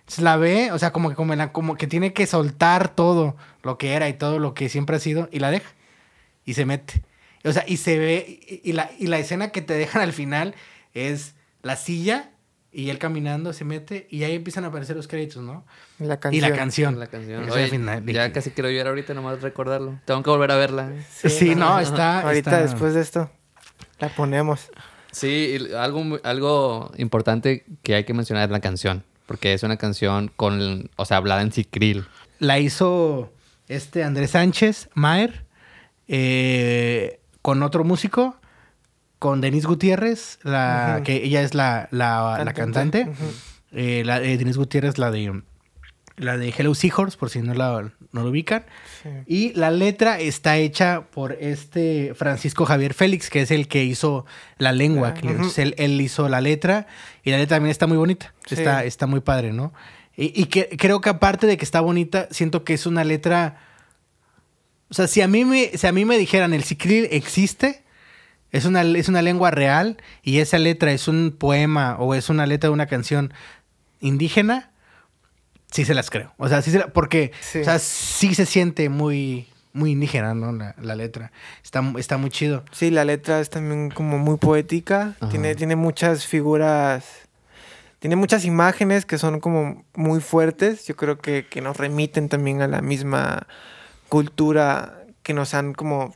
Entonces 0.10 0.24
la 0.24 0.38
ve, 0.38 0.72
o 0.72 0.80
sea, 0.80 0.92
como 0.92 1.10
que, 1.10 1.16
como, 1.16 1.36
la- 1.36 1.52
como 1.52 1.76
que 1.76 1.86
tiene 1.86 2.14
que 2.14 2.26
soltar 2.26 2.96
todo 2.96 3.36
lo 3.62 3.78
que 3.78 3.94
era 3.94 4.10
y 4.10 4.14
todo 4.14 4.40
lo 4.40 4.56
que 4.56 4.68
siempre 4.68 4.96
ha 4.96 5.00
sido 5.00 5.30
y 5.32 5.38
la 5.38 5.52
deja. 5.52 5.70
Y 6.46 6.56
se 6.56 6.66
mete. 6.66 7.04
O 7.46 7.52
sea, 7.54 7.64
y 7.68 7.78
se 7.78 8.00
ve, 8.00 8.40
y, 8.50 8.62
y 8.70 8.74
la, 8.74 8.90
y 8.98 9.06
la 9.06 9.20
escena 9.20 9.50
que 9.52 9.62
te 9.62 9.76
dejan 9.76 10.02
al 10.02 10.12
final 10.12 10.56
es 10.96 11.36
la 11.62 11.76
silla 11.76 12.32
y 12.72 12.90
él 12.90 12.98
caminando 12.98 13.54
se 13.54 13.66
mete 13.66 14.08
y 14.10 14.24
ahí 14.24 14.34
empiezan 14.36 14.64
a 14.66 14.70
aparecer 14.70 14.96
los 14.96 15.08
créditos, 15.08 15.44
¿no? 15.44 15.64
La 16.00 16.16
Y 16.16 16.18
canción. 16.18 16.50
la 16.50 16.56
canción. 16.58 17.00
La 17.00 17.08
canción. 17.08 17.50
Oye, 17.50 17.64
al 17.66 17.70
final, 17.70 18.04
ya 18.08 18.24
dije. 18.24 18.32
casi 18.32 18.50
quiero 18.50 18.70
llorar 18.72 18.88
ahorita 18.88 19.14
nomás 19.14 19.42
recordarlo. 19.44 20.00
Tengo 20.06 20.24
que 20.24 20.30
volver 20.32 20.52
a 20.52 20.56
verla. 20.56 20.92
Sí, 21.12 21.54
no, 21.56 21.80
está. 21.80 22.22
Ahorita 22.22 22.50
está- 22.50 22.62
después 22.64 22.96
de 22.96 23.02
esto, 23.02 23.30
la 24.00 24.10
ponemos. 24.10 24.72
Sí, 25.12 25.56
y 25.70 25.74
algo, 25.76 26.04
algo 26.24 26.92
importante 26.98 27.64
que 27.84 27.94
hay 27.96 28.04
que 28.06 28.14
mencionar 28.16 28.46
es 28.46 28.52
la 28.52 28.60
canción. 28.60 29.04
Porque 29.30 29.54
es 29.54 29.62
una 29.62 29.78
canción 29.78 30.32
con, 30.36 30.90
o 30.96 31.06
sea, 31.06 31.18
hablada 31.18 31.44
en 31.44 31.52
sicril. 31.52 32.08
La 32.40 32.58
hizo 32.58 33.32
este 33.68 34.04
Andrés 34.04 34.32
Sánchez, 34.32 34.90
Maer, 34.96 35.46
eh, 36.08 37.20
con 37.44 37.62
otro 37.62 37.84
músico, 37.84 38.38
con 39.20 39.40
Denise 39.40 39.68
Gutiérrez, 39.68 40.40
la, 40.42 41.02
que 41.06 41.24
ella 41.24 41.44
es 41.44 41.54
la, 41.54 41.88
la, 41.92 42.42
la 42.44 42.54
Cantante. 42.54 43.04
cantante. 43.04 43.24
Ujú. 43.24 43.32
Eh, 43.74 44.02
la, 44.04 44.20
eh, 44.20 44.36
Denise 44.40 44.58
Gutiérrez, 44.58 44.98
la 44.98 45.12
de 45.12 45.44
la 46.20 46.38
de 46.38 46.54
Hello 46.56 46.76
Seahorse, 46.76 47.18
por 47.18 47.30
si 47.30 47.42
no, 47.42 47.54
la, 47.54 47.92
no 48.12 48.24
lo 48.24 48.30
ubican. 48.30 48.66
Sí. 49.02 49.10
Y 49.26 49.54
la 49.54 49.72
letra 49.72 50.20
está 50.20 50.58
hecha 50.58 51.02
por 51.12 51.34
este 51.34 52.14
Francisco 52.16 52.66
Javier 52.66 52.94
Félix, 52.94 53.30
que 53.30 53.42
es 53.42 53.52
el 53.52 53.68
que 53.68 53.84
hizo 53.84 54.26
la 54.58 54.72
lengua. 54.72 55.14
Ah, 55.16 55.50
él, 55.58 55.74
él 55.78 56.02
hizo 56.02 56.30
la 56.30 56.42
letra 56.42 56.88
y 57.24 57.32
la 57.32 57.38
letra 57.38 57.56
también 57.56 57.72
está 57.72 57.88
muy 57.88 57.98
bonita. 57.98 58.34
Sí. 58.46 58.56
Está, 58.56 58.84
está 58.84 59.08
muy 59.08 59.22
padre, 59.22 59.54
¿no? 59.54 59.74
Y, 60.16 60.40
y 60.40 60.46
que, 60.46 60.70
creo 60.78 61.02
que 61.02 61.10
aparte 61.10 61.48
de 61.48 61.58
que 61.58 61.66
está 61.66 61.82
bonita, 61.82 62.28
siento 62.32 62.64
que 62.64 62.74
es 62.74 62.86
una 62.86 63.04
letra... 63.04 63.58
O 64.90 64.94
sea, 64.94 65.08
si 65.08 65.22
a 65.22 65.28
mí 65.28 65.46
me, 65.46 65.72
si 65.78 65.88
a 65.88 65.92
mí 65.92 66.04
me 66.04 66.18
dijeran 66.18 66.54
el 66.54 66.64
Sicril 66.64 67.08
existe, 67.12 67.84
es 68.52 68.66
una, 68.66 68.82
es 68.82 69.08
una 69.08 69.22
lengua 69.22 69.52
real 69.52 69.98
y 70.24 70.40
esa 70.40 70.58
letra 70.58 70.92
es 70.92 71.08
un 71.08 71.36
poema 71.38 71.98
o 72.00 72.16
es 72.16 72.30
una 72.30 72.46
letra 72.46 72.70
de 72.70 72.74
una 72.74 72.88
canción 72.88 73.34
indígena, 74.00 74.72
sí 75.72 75.86
se 75.86 75.94
las 75.94 76.10
creo. 76.10 76.34
O 76.38 76.48
sea, 76.50 76.62
sí 76.62 76.72
se 76.72 76.80
la- 76.80 76.88
porque 76.88 77.32
Sí. 77.42 77.60
o 77.60 77.64
sea, 77.64 77.80
sí 77.80 78.34
se 78.36 78.46
siente 78.46 78.90
muy, 78.90 79.48
muy 79.74 79.92
indígena, 79.92 80.34
¿no? 80.34 80.52
La, 80.52 80.76
la 80.82 80.96
letra. 80.96 81.32
Está, 81.64 81.84
está 81.98 82.18
muy 82.18 82.30
chido. 82.30 82.64
Sí, 82.72 82.90
la 82.92 83.06
letra 83.06 83.40
es 83.40 83.50
también 83.50 83.90
como 83.92 84.18
muy 84.18 84.38
poética. 84.38 85.16
Ajá. 85.20 85.30
Tiene, 85.30 85.56
tiene 85.56 85.76
muchas 85.76 86.26
figuras. 86.26 87.06
Tiene 88.00 88.16
muchas 88.16 88.46
imágenes 88.46 89.06
que 89.06 89.18
son 89.18 89.40
como 89.40 89.84
muy 89.94 90.22
fuertes. 90.22 90.86
Yo 90.88 90.96
creo 90.96 91.18
que, 91.20 91.46
que 91.48 91.62
nos 91.62 91.78
remiten 91.78 92.30
también 92.30 92.62
a 92.62 92.68
la 92.68 92.82
misma 92.82 93.46
cultura 94.08 95.04
que 95.24 95.34
nos 95.34 95.54
han 95.54 95.74
como 95.74 96.16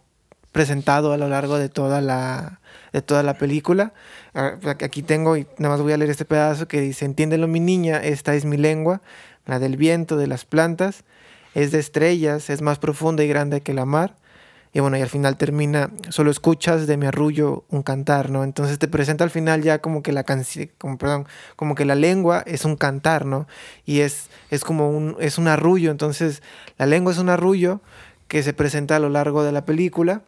presentado 0.51 1.13
a 1.13 1.17
lo 1.17 1.27
largo 1.27 1.57
de 1.57 1.67
toda 1.69 1.99
la, 1.99 2.59
de 2.91 3.01
toda 3.01 3.23
la 3.23 3.33
película. 3.37 3.93
Ah, 4.33 4.53
Aquí 4.83 5.01
tengo, 5.03 5.35
y 5.37 5.47
nada 5.57 5.73
más 5.75 5.81
voy 5.81 5.93
a 5.93 5.97
leer 5.97 6.11
este 6.11 6.25
pedazo 6.25 6.67
que 6.67 6.79
dice, 6.81 7.05
entiéndelo 7.05 7.47
mi 7.47 7.59
niña, 7.59 7.97
esta 7.97 8.35
es 8.35 8.45
mi 8.45 8.57
lengua, 8.57 9.01
la 9.45 9.59
del 9.59 9.77
viento, 9.77 10.17
de 10.17 10.27
las 10.27 10.45
plantas, 10.45 11.03
es 11.55 11.71
de 11.71 11.79
estrellas, 11.79 12.49
es 12.49 12.61
más 12.61 12.79
profunda 12.79 13.23
y 13.23 13.27
grande 13.27 13.61
que 13.61 13.73
la 13.73 13.85
mar. 13.85 14.15
Y 14.75 14.79
bueno, 14.79 14.97
y 14.97 15.01
al 15.01 15.09
final 15.09 15.37
termina, 15.37 15.91
solo 16.09 16.31
escuchas 16.31 16.87
de 16.87 16.97
mi 16.97 17.05
arrullo 17.05 17.63
un 17.69 17.83
cantar, 17.83 18.31
¿no? 18.31 18.43
Entonces 18.43 18.79
te 18.79 18.87
presenta 18.87 19.23
al 19.23 19.29
final 19.29 19.61
ya 19.61 19.79
como 19.79 20.01
que 20.01 20.11
la 20.11 20.23
canción, 20.23 20.71
como, 20.79 20.97
perdón, 20.97 21.27
como 21.55 21.75
que 21.75 21.85
la 21.85 21.93
lengua 21.93 22.43
es 22.47 22.65
un 22.65 22.75
cantar, 22.75 23.27
¿no? 23.27 23.47
Y 23.85 23.99
es, 23.99 24.29
es 24.49 24.63
como 24.63 24.89
un, 24.89 25.15
es 25.19 25.37
un 25.37 25.47
arrullo, 25.47 25.91
entonces 25.91 26.41
la 26.79 26.87
lengua 26.87 27.13
es 27.13 27.19
un 27.19 27.29
arrullo 27.29 27.81
que 28.27 28.41
se 28.41 28.53
presenta 28.53 28.95
a 28.95 28.99
lo 28.99 29.09
largo 29.09 29.43
de 29.43 29.51
la 29.51 29.63
película 29.63 30.23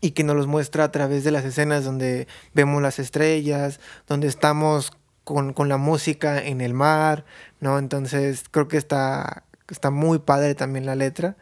y 0.00 0.12
que 0.12 0.24
nos 0.24 0.36
los 0.36 0.46
muestra 0.46 0.84
a 0.84 0.90
través 0.90 1.22
de 1.24 1.30
las 1.30 1.44
escenas 1.44 1.84
donde 1.84 2.26
vemos 2.54 2.80
las 2.80 2.98
estrellas, 2.98 3.80
donde 4.06 4.28
estamos 4.28 4.92
con, 5.24 5.52
con 5.52 5.68
la 5.68 5.76
música 5.76 6.42
en 6.42 6.62
el 6.62 6.72
mar, 6.72 7.26
¿no? 7.60 7.78
Entonces 7.78 8.44
creo 8.50 8.68
que 8.68 8.76
está, 8.76 9.44
está 9.70 9.90
muy 9.90 10.18
padre 10.18 10.54
también 10.54 10.86
la 10.86 10.94
letra 10.94 11.36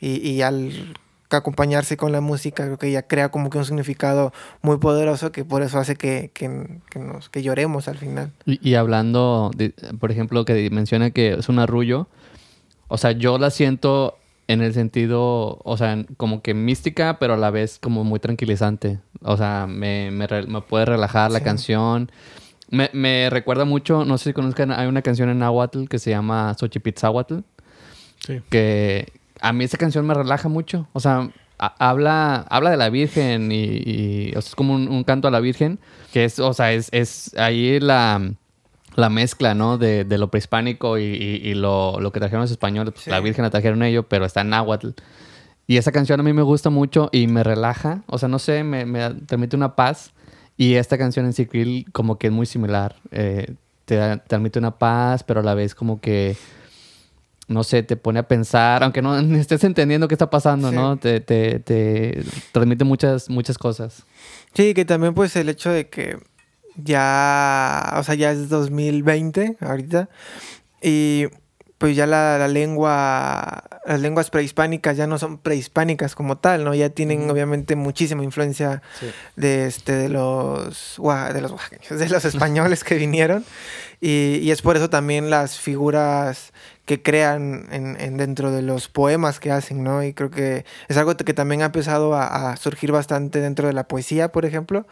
y, 0.00 0.26
y 0.28 0.42
al 0.42 0.94
acompañarse 1.30 1.96
con 1.96 2.12
la 2.12 2.20
música 2.20 2.64
creo 2.64 2.78
que 2.78 2.90
ya 2.90 3.02
crea 3.02 3.30
como 3.30 3.50
que 3.50 3.58
un 3.58 3.64
significado 3.64 4.32
muy 4.62 4.78
poderoso 4.78 5.30
que 5.30 5.44
por 5.44 5.62
eso 5.62 5.78
hace 5.78 5.96
que, 5.96 6.30
que, 6.32 6.80
que 6.90 6.98
nos, 6.98 7.28
que 7.28 7.42
lloremos 7.42 7.88
al 7.88 7.98
final. 7.98 8.32
Y, 8.46 8.66
y 8.66 8.74
hablando, 8.74 9.50
de, 9.54 9.74
por 10.00 10.10
ejemplo, 10.10 10.44
que 10.44 10.70
menciona 10.70 11.10
que 11.10 11.34
es 11.34 11.48
un 11.48 11.58
arrullo, 11.58 12.08
o 12.88 12.96
sea, 12.96 13.12
yo 13.12 13.38
la 13.38 13.50
siento 13.50 14.16
en 14.48 14.62
el 14.62 14.72
sentido, 14.72 15.58
o 15.62 15.76
sea, 15.76 16.04
como 16.16 16.40
que 16.40 16.54
mística, 16.54 17.18
pero 17.18 17.34
a 17.34 17.36
la 17.36 17.50
vez 17.50 17.78
como 17.78 18.02
muy 18.02 18.18
tranquilizante. 18.18 18.98
O 19.22 19.36
sea, 19.36 19.66
me, 19.68 20.10
me, 20.10 20.26
me 20.46 20.60
puede 20.62 20.86
relajar 20.86 21.30
la 21.30 21.42
canción. 21.42 22.10
Me, 22.70 22.90
me 22.92 23.30
recuerda 23.30 23.64
mucho, 23.64 24.04
no 24.04 24.18
sé 24.18 24.30
si 24.30 24.32
conozcan, 24.34 24.70
hay 24.72 24.86
una 24.88 25.02
canción 25.02 25.28
en 25.30 25.38
Nahuatl 25.38 25.86
que 25.88 25.98
se 25.98 26.10
llama 26.10 26.54
Xochipitzahuatl, 26.58 27.38
Sí. 28.26 28.40
que 28.50 29.12
a 29.40 29.52
mí 29.52 29.64
esa 29.64 29.78
canción 29.78 30.06
me 30.06 30.12
relaja 30.14 30.48
mucho. 30.48 30.88
O 30.92 31.00
sea, 31.00 31.30
a- 31.58 31.88
habla, 31.88 32.44
habla 32.50 32.70
de 32.70 32.76
la 32.76 32.90
Virgen 32.90 33.50
y, 33.52 33.64
y, 33.64 34.28
o 34.36 34.40
sea, 34.42 34.48
es 34.50 34.54
como 34.54 34.74
un, 34.74 34.88
un 34.88 35.04
canto 35.04 35.28
a 35.28 35.30
la 35.30 35.40
Virgen, 35.40 35.78
que 36.12 36.24
es, 36.24 36.38
o 36.40 36.52
sea, 36.52 36.72
es, 36.72 36.88
es 36.92 37.34
ahí 37.38 37.80
la, 37.80 38.32
la 38.96 39.08
mezcla, 39.08 39.54
¿no? 39.54 39.78
De, 39.78 40.04
de 40.04 40.18
lo 40.18 40.28
prehispánico 40.30 40.98
y, 40.98 41.04
y- 41.04 41.48
y 41.48 41.54
lo, 41.54 42.00
lo 42.00 42.12
que 42.12 42.20
trajeron 42.20 42.42
los 42.42 42.50
españoles. 42.50 42.92
Pues, 42.92 43.04
Sí. 43.04 43.10
La 43.10 43.20
Virgen 43.20 43.44
la 43.44 43.50
trajeron 43.50 43.82
ellos, 43.82 44.04
pero 44.08 44.24
está 44.26 44.42
en 44.42 44.50
náhuatl. 44.50 44.88
Y 45.66 45.76
esa 45.76 45.92
canción 45.92 46.18
a 46.20 46.22
mí 46.22 46.32
me 46.32 46.42
gusta 46.42 46.70
mucho 46.70 47.08
y 47.12 47.26
me 47.28 47.44
relaja. 47.44 48.02
O 48.06 48.18
sea, 48.18 48.28
no 48.28 48.38
sé, 48.38 48.64
me, 48.64 48.84
me 48.84 49.10
transmite 49.26 49.54
una 49.56 49.74
paz. 49.76 50.12
Y 50.58 50.74
esta 50.74 50.98
canción 50.98 51.24
en 51.24 51.32
Sicril 51.32 51.86
como 51.92 52.18
que 52.18 52.26
es 52.26 52.32
muy 52.32 52.44
similar. 52.44 52.96
Eh, 53.12 53.54
te 53.86 54.18
transmite 54.26 54.58
una 54.58 54.76
paz, 54.76 55.22
pero 55.22 55.40
a 55.40 55.42
la 55.42 55.54
vez 55.54 55.74
como 55.74 56.00
que 56.00 56.36
no 57.46 57.64
sé, 57.64 57.82
te 57.82 57.96
pone 57.96 58.18
a 58.18 58.28
pensar, 58.28 58.82
aunque 58.82 59.00
no 59.00 59.18
estés 59.38 59.64
entendiendo 59.64 60.06
qué 60.06 60.14
está 60.14 60.28
pasando, 60.28 60.68
Sí. 60.68 60.76
¿no? 60.76 60.98
Te, 60.98 61.20
te, 61.20 61.58
te 61.60 62.22
transmite 62.52 62.84
muchas, 62.84 63.30
muchas 63.30 63.56
cosas. 63.56 64.04
Sí, 64.52 64.74
que 64.74 64.84
también 64.84 65.14
pues 65.14 65.34
el 65.36 65.48
hecho 65.48 65.70
de 65.70 65.88
que 65.88 66.18
ya, 66.76 67.94
o 67.96 68.02
sea, 68.02 68.14
ya 68.14 68.30
es 68.32 68.50
2020 68.50 69.56
ahorita 69.60 70.10
y 70.82 71.24
pues 71.78 71.94
ya 71.94 72.06
la, 72.06 72.38
la, 72.38 72.48
lengua, 72.48 73.62
las 73.86 74.00
lenguas 74.00 74.30
prehispánicas 74.30 74.96
ya 74.96 75.06
no 75.06 75.16
son 75.16 75.38
prehispánicas 75.38 76.16
como 76.16 76.36
tal, 76.36 76.64
¿no? 76.64 76.74
Ya 76.74 76.90
tienen 76.90 77.30
obviamente 77.30 77.76
muchísima 77.76 78.24
influencia 78.24 78.82
sí. 78.98 79.06
de, 79.36 79.66
este, 79.66 79.92
de 79.92 80.08
los, 80.08 80.98
de 80.98 81.40
los, 81.40 81.52
de 81.88 82.08
los 82.08 82.24
españoles 82.24 82.82
que 82.82 82.96
vinieron. 82.96 83.44
Y, 84.00 84.40
y, 84.42 84.50
es 84.50 84.60
por 84.62 84.76
eso 84.76 84.90
también 84.90 85.30
las 85.30 85.58
figuras 85.58 86.52
que 86.84 87.02
crean 87.02 87.68
en, 87.70 87.96
en, 88.00 88.16
dentro 88.16 88.50
de 88.50 88.62
los 88.62 88.88
poemas 88.88 89.40
que 89.40 89.52
hacen, 89.52 89.84
¿no? 89.84 90.02
Y 90.02 90.14
creo 90.14 90.30
que 90.30 90.64
es 90.88 90.96
algo 90.96 91.16
que 91.16 91.34
también 91.34 91.62
ha 91.62 91.66
empezado 91.66 92.14
a, 92.14 92.52
a 92.52 92.56
surgir 92.56 92.92
bastante 92.92 93.40
dentro 93.40 93.66
de 93.66 93.72
la 93.72 93.86
poesía, 93.86 94.32
por 94.32 94.44
ejemplo. 94.44 94.86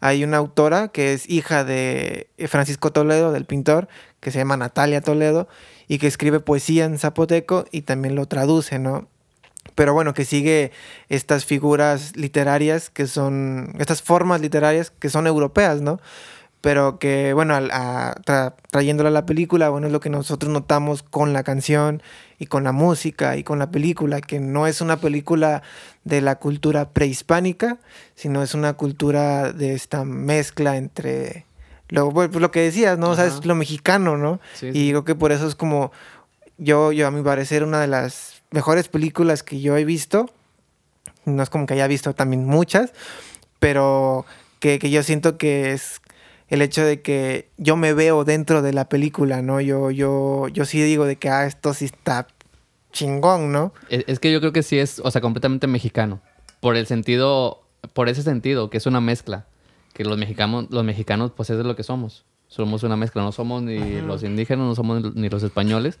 Hay 0.00 0.24
una 0.24 0.38
autora 0.38 0.88
que 0.88 1.12
es 1.12 1.28
hija 1.28 1.64
de 1.64 2.28
Francisco 2.48 2.92
Toledo, 2.92 3.32
del 3.32 3.44
pintor, 3.44 3.88
que 4.20 4.30
se 4.30 4.38
llama 4.38 4.56
Natalia 4.56 5.00
Toledo, 5.00 5.48
y 5.90 5.98
que 5.98 6.06
escribe 6.06 6.38
poesía 6.38 6.84
en 6.84 7.00
zapoteco 7.00 7.64
y 7.72 7.82
también 7.82 8.14
lo 8.14 8.26
traduce, 8.26 8.78
¿no? 8.78 9.08
Pero 9.74 9.92
bueno, 9.92 10.14
que 10.14 10.24
sigue 10.24 10.70
estas 11.08 11.44
figuras 11.44 12.14
literarias 12.14 12.90
que 12.90 13.08
son, 13.08 13.74
estas 13.76 14.00
formas 14.00 14.40
literarias 14.40 14.92
que 14.92 15.10
son 15.10 15.26
europeas, 15.26 15.80
¿no? 15.80 15.98
Pero 16.60 17.00
que, 17.00 17.32
bueno, 17.32 17.54
a, 17.54 18.10
a, 18.10 18.14
tra, 18.24 18.54
trayéndola 18.70 19.08
a 19.08 19.12
la 19.12 19.26
película, 19.26 19.68
bueno, 19.68 19.88
es 19.88 19.92
lo 19.92 19.98
que 19.98 20.10
nosotros 20.10 20.52
notamos 20.52 21.02
con 21.02 21.32
la 21.32 21.42
canción 21.42 22.04
y 22.38 22.46
con 22.46 22.62
la 22.62 22.70
música 22.70 23.36
y 23.36 23.42
con 23.42 23.58
la 23.58 23.72
película, 23.72 24.20
que 24.20 24.38
no 24.38 24.68
es 24.68 24.80
una 24.80 24.98
película 24.98 25.64
de 26.04 26.20
la 26.20 26.36
cultura 26.36 26.90
prehispánica, 26.90 27.78
sino 28.14 28.44
es 28.44 28.54
una 28.54 28.74
cultura 28.74 29.52
de 29.52 29.74
esta 29.74 30.04
mezcla 30.04 30.76
entre 30.76 31.46
lo, 31.90 32.12
pues, 32.12 32.34
lo 32.34 32.50
que 32.50 32.60
decías, 32.60 32.98
¿no? 32.98 33.10
O 33.10 33.16
sea, 33.16 33.26
es 33.26 33.44
lo 33.44 33.54
mexicano, 33.54 34.16
¿no? 34.16 34.40
Sí, 34.54 34.70
y 34.72 34.90
creo 34.90 35.04
que 35.04 35.14
por 35.14 35.32
eso 35.32 35.46
es 35.46 35.56
como, 35.56 35.92
yo, 36.56 36.92
yo 36.92 37.06
a 37.06 37.10
mi 37.10 37.22
parecer, 37.22 37.64
una 37.64 37.80
de 37.80 37.88
las 37.88 38.42
mejores 38.50 38.88
películas 38.88 39.42
que 39.42 39.60
yo 39.60 39.76
he 39.76 39.84
visto. 39.84 40.30
No 41.24 41.42
es 41.42 41.50
como 41.50 41.66
que 41.66 41.74
haya 41.74 41.86
visto 41.86 42.14
también 42.14 42.46
muchas, 42.46 42.92
pero 43.58 44.24
que, 44.58 44.78
que 44.78 44.90
yo 44.90 45.02
siento 45.02 45.36
que 45.36 45.72
es 45.72 46.00
el 46.48 46.62
hecho 46.62 46.84
de 46.84 47.02
que 47.02 47.50
yo 47.58 47.76
me 47.76 47.92
veo 47.92 48.24
dentro 48.24 48.62
de 48.62 48.72
la 48.72 48.88
película, 48.88 49.42
¿no? 49.42 49.60
Yo, 49.60 49.90
yo, 49.90 50.48
yo 50.48 50.64
sí 50.64 50.82
digo 50.82 51.04
de 51.04 51.16
que, 51.16 51.28
ah, 51.28 51.46
esto 51.46 51.74
sí 51.74 51.84
está 51.86 52.26
chingón, 52.92 53.52
¿no? 53.52 53.72
Es, 53.88 54.04
es 54.06 54.18
que 54.18 54.32
yo 54.32 54.40
creo 54.40 54.52
que 54.52 54.62
sí 54.62 54.78
es, 54.78 55.00
o 55.04 55.10
sea, 55.10 55.20
completamente 55.20 55.66
mexicano. 55.66 56.20
Por 56.60 56.76
el 56.76 56.86
sentido, 56.86 57.62
por 57.92 58.08
ese 58.08 58.22
sentido, 58.22 58.70
que 58.70 58.78
es 58.78 58.86
una 58.86 59.00
mezcla 59.00 59.46
que 59.92 60.04
los 60.04 60.18
mexicanos, 60.18 60.66
los 60.70 60.84
mexicanos 60.84 61.32
pues 61.36 61.50
es 61.50 61.58
de 61.58 61.64
lo 61.64 61.76
que 61.76 61.82
somos. 61.82 62.24
Somos 62.48 62.82
una 62.82 62.96
mezcla, 62.96 63.22
no 63.22 63.32
somos 63.32 63.62
ni 63.62 63.78
Ajá. 63.78 64.06
los 64.06 64.22
indígenas, 64.22 64.66
no 64.66 64.74
somos 64.74 65.14
ni 65.14 65.28
los 65.28 65.42
españoles. 65.42 65.98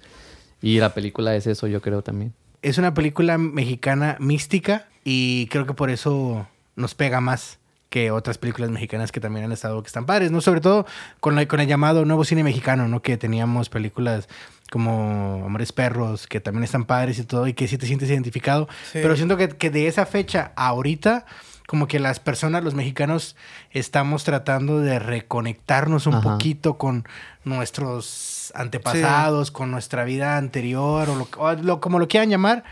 Y 0.62 0.78
la 0.80 0.94
película 0.94 1.34
es 1.36 1.46
eso, 1.46 1.66
yo 1.66 1.80
creo 1.80 2.02
también. 2.02 2.34
Es 2.62 2.76
una 2.76 2.92
película 2.92 3.38
mexicana 3.38 4.16
mística 4.20 4.88
y 5.04 5.46
creo 5.46 5.66
que 5.66 5.74
por 5.74 5.90
eso 5.90 6.46
nos 6.76 6.94
pega 6.94 7.20
más 7.20 7.58
que 7.88 8.12
otras 8.12 8.38
películas 8.38 8.70
mexicanas 8.70 9.10
que 9.10 9.20
también 9.20 9.46
han 9.46 9.52
estado 9.52 9.82
que 9.82 9.88
están 9.88 10.06
padres, 10.06 10.30
¿no? 10.30 10.40
Sobre 10.40 10.60
todo 10.60 10.86
con, 11.18 11.34
la, 11.34 11.46
con 11.46 11.60
el 11.60 11.66
llamado 11.66 12.04
nuevo 12.04 12.24
cine 12.24 12.44
mexicano, 12.44 12.86
¿no? 12.86 13.02
Que 13.02 13.16
teníamos 13.16 13.68
películas 13.68 14.28
como 14.70 15.44
Hombres 15.44 15.72
Perros, 15.72 16.28
que 16.28 16.40
también 16.40 16.62
están 16.62 16.84
padres 16.84 17.18
y 17.18 17.24
todo, 17.24 17.48
y 17.48 17.54
que 17.54 17.66
sí 17.66 17.76
te 17.78 17.86
sientes 17.86 18.08
identificado. 18.08 18.68
Sí. 18.92 19.00
Pero 19.02 19.16
siento 19.16 19.36
que, 19.36 19.48
que 19.48 19.70
de 19.70 19.88
esa 19.88 20.06
fecha 20.06 20.52
a 20.54 20.68
ahorita 20.68 21.26
como 21.70 21.86
que 21.86 22.00
las 22.00 22.18
personas, 22.18 22.64
los 22.64 22.74
mexicanos, 22.74 23.36
estamos 23.70 24.24
tratando 24.24 24.80
de 24.80 24.98
reconectarnos 24.98 26.08
un 26.08 26.14
Ajá. 26.16 26.32
poquito 26.32 26.78
con 26.78 27.06
nuestros 27.44 28.50
antepasados, 28.56 29.46
sí. 29.46 29.52
con 29.52 29.70
nuestra 29.70 30.02
vida 30.02 30.36
anterior, 30.36 31.08
o, 31.08 31.14
lo, 31.14 31.28
o 31.38 31.52
lo, 31.52 31.80
como 31.80 32.00
lo 32.00 32.08
quieran 32.08 32.28
llamar. 32.28 32.64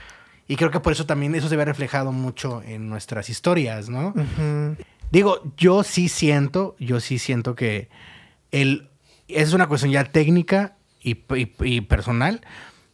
Y 0.49 0.57
creo 0.57 0.73
que 0.73 0.81
por 0.81 0.93
eso 0.93 1.07
también 1.07 1.37
eso 1.37 1.49
se 1.49 1.55
ve 1.55 1.65
reflejado 1.65 2.11
mucho 2.11 2.61
en 2.67 2.89
nuestras 2.89 3.31
historias, 3.31 3.89
¿no? 3.89 4.09
Uh 4.17 4.25
-huh. 4.37 4.77
Digo, 5.13 5.43
yo 5.57 5.85
sí 5.85 6.09
siento, 6.09 6.75
yo 6.81 6.99
sí 6.99 7.21
siento 7.21 7.55
que 7.55 7.91
el, 8.51 8.89
es 9.29 9.53
una 9.53 9.69
cuestión 9.69 9.93
ya 9.93 10.03
técnica 10.07 10.75
y, 11.01 11.11
y, 11.37 11.53
y 11.61 11.81
personal, 11.83 12.41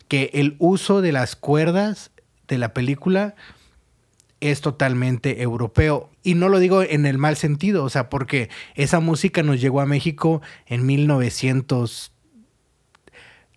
que 0.08 0.28
el 0.34 0.56
uso 0.58 1.00
de 1.00 1.12
las 1.12 1.34
cuerdas 1.34 2.10
de 2.46 2.58
la 2.58 2.74
película 2.74 3.36
es 4.50 4.60
totalmente 4.60 5.42
europeo. 5.42 6.10
Y 6.22 6.34
no 6.34 6.48
lo 6.48 6.58
digo 6.58 6.82
en 6.82 7.06
el 7.06 7.18
mal 7.18 7.36
sentido, 7.36 7.84
o 7.84 7.90
sea, 7.90 8.08
porque 8.08 8.50
esa 8.74 9.00
música 9.00 9.42
nos 9.42 9.60
llegó 9.60 9.80
a 9.80 9.86
México 9.86 10.42
en 10.66 10.86
1900 10.86 12.12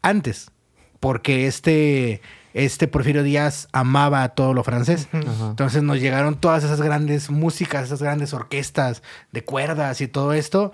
antes, 0.02 0.52
porque 1.00 1.48
este, 1.48 2.22
este 2.54 2.88
Porfirio 2.88 3.24
Díaz 3.24 3.68
amaba 3.72 4.24
a 4.24 4.30
todo 4.30 4.54
lo 4.54 4.64
francés. 4.64 5.08
Uh 5.14 5.18
-huh. 5.18 5.50
Entonces 5.50 5.84
nos 5.84 6.00
llegaron 6.00 6.40
todas 6.40 6.64
esas 6.64 6.82
grandes 6.82 7.30
músicas, 7.30 7.86
esas 7.86 8.02
grandes 8.02 8.34
orquestas 8.34 9.04
de 9.32 9.44
cuerdas 9.44 10.02
y 10.02 10.08
todo 10.08 10.34
esto. 10.34 10.72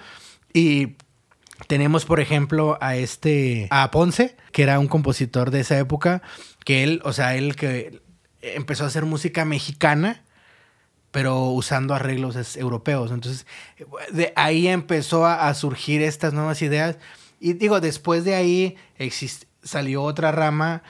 Y 0.53 0.95
tenemos, 1.67 2.05
por 2.05 2.19
ejemplo, 2.19 2.77
a 2.81 2.95
este, 2.95 3.67
a 3.71 3.89
Ponce, 3.91 4.35
que 4.51 4.63
era 4.63 4.79
un 4.79 4.87
compositor 4.87 5.51
de 5.51 5.61
esa 5.61 5.77
época, 5.79 6.21
que 6.65 6.83
él, 6.83 7.01
o 7.03 7.13
sea, 7.13 7.35
él 7.35 7.55
que 7.55 8.02
empezó 8.43 8.83
a 8.83 8.87
hacer 8.87 9.05
música 9.05 9.45
mexicana, 9.45 10.21
pero 11.11 11.45
usando 11.45 11.93
arreglos 11.93 12.57
europeos. 12.57 13.11
Entonces, 13.11 13.45
de 14.11 14.33
ahí 14.35 14.67
empezó 14.67 15.25
a, 15.25 15.47
a 15.47 15.53
surgir 15.53 16.01
estas 16.01 16.33
nuevas 16.33 16.61
ideas. 16.61 16.97
Y 17.39 17.53
digo, 17.53 17.81
después 17.81 18.23
de 18.23 18.35
ahí 18.35 18.77
salió 19.63 20.03
otra 20.03 20.31
rama 20.31 20.83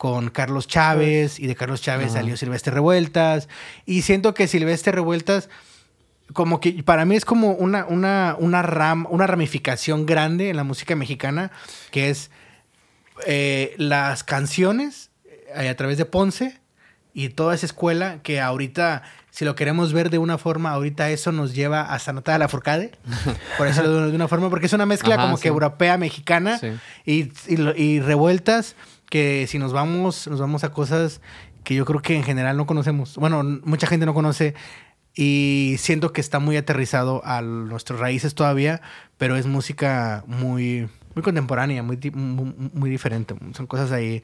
con 0.00 0.30
Carlos 0.30 0.66
Chávez 0.66 1.38
y 1.38 1.46
de 1.46 1.54
Carlos 1.54 1.82
Chávez 1.82 2.06
uh 2.06 2.10
-huh. 2.10 2.14
salió 2.14 2.36
Silvestre 2.38 2.72
Revueltas. 2.72 3.48
Y 3.84 4.00
siento 4.00 4.32
que 4.32 4.48
Silvestre 4.48 4.92
Revueltas, 4.92 5.50
como 6.32 6.58
que 6.58 6.82
para 6.82 7.04
mí 7.04 7.16
es 7.16 7.26
como 7.26 7.52
una, 7.52 7.84
una, 7.84 8.34
una, 8.38 8.62
ram, 8.62 9.06
una 9.10 9.26
ramificación 9.26 10.06
grande 10.06 10.48
en 10.48 10.56
la 10.56 10.64
música 10.64 10.96
mexicana, 10.96 11.50
que 11.90 12.08
es 12.08 12.30
eh, 13.26 13.74
las 13.76 14.24
canciones 14.24 15.10
eh, 15.54 15.68
a 15.68 15.76
través 15.76 15.98
de 15.98 16.06
Ponce 16.06 16.59
y 17.12 17.28
toda 17.30 17.54
esa 17.54 17.66
escuela 17.66 18.20
que 18.22 18.40
ahorita, 18.40 19.02
si 19.30 19.44
lo 19.44 19.54
queremos 19.54 19.92
ver 19.92 20.10
de 20.10 20.18
una 20.18 20.38
forma, 20.38 20.70
ahorita 20.70 21.10
eso 21.10 21.32
nos 21.32 21.54
lleva 21.54 21.82
hasta 21.82 22.12
Natalia 22.12 22.38
Lafourcade. 22.38 22.92
Por 23.58 23.66
eso 23.66 24.06
de 24.08 24.14
una 24.14 24.28
forma, 24.28 24.50
porque 24.50 24.66
es 24.66 24.72
una 24.72 24.86
mezcla 24.86 25.14
Ajá, 25.14 25.24
como 25.24 25.36
sí. 25.36 25.42
que 25.42 25.48
europea, 25.48 25.98
mexicana 25.98 26.58
sí. 26.58 26.68
y, 27.04 27.32
y, 27.48 27.60
y, 27.76 28.00
revueltas 28.00 28.76
que 29.08 29.46
si 29.48 29.58
nos 29.58 29.72
vamos, 29.72 30.28
nos 30.28 30.40
vamos 30.40 30.64
a 30.64 30.72
cosas 30.72 31.20
que 31.64 31.74
yo 31.74 31.84
creo 31.84 32.00
que 32.00 32.16
en 32.16 32.22
general 32.22 32.56
no 32.56 32.66
conocemos. 32.66 33.16
Bueno, 33.16 33.42
mucha 33.42 33.86
gente 33.86 34.06
no 34.06 34.14
conoce 34.14 34.54
y 35.14 35.76
siento 35.78 36.12
que 36.12 36.20
está 36.20 36.38
muy 36.38 36.56
aterrizado 36.56 37.20
a 37.24 37.42
nuestras 37.42 37.98
raíces 37.98 38.34
todavía, 38.34 38.80
pero 39.18 39.36
es 39.36 39.46
música 39.46 40.24
muy, 40.26 40.88
muy 41.14 41.22
contemporánea, 41.22 41.82
muy, 41.82 41.98
muy, 42.14 42.54
muy 42.72 42.90
diferente. 42.90 43.34
Son 43.54 43.66
cosas 43.66 43.92
ahí, 43.92 44.22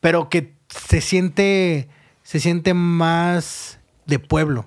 pero 0.00 0.28
que 0.28 0.54
se 0.68 1.00
siente 1.00 1.88
se 2.26 2.40
siente 2.40 2.74
más 2.74 3.78
de 4.04 4.18
pueblo. 4.18 4.66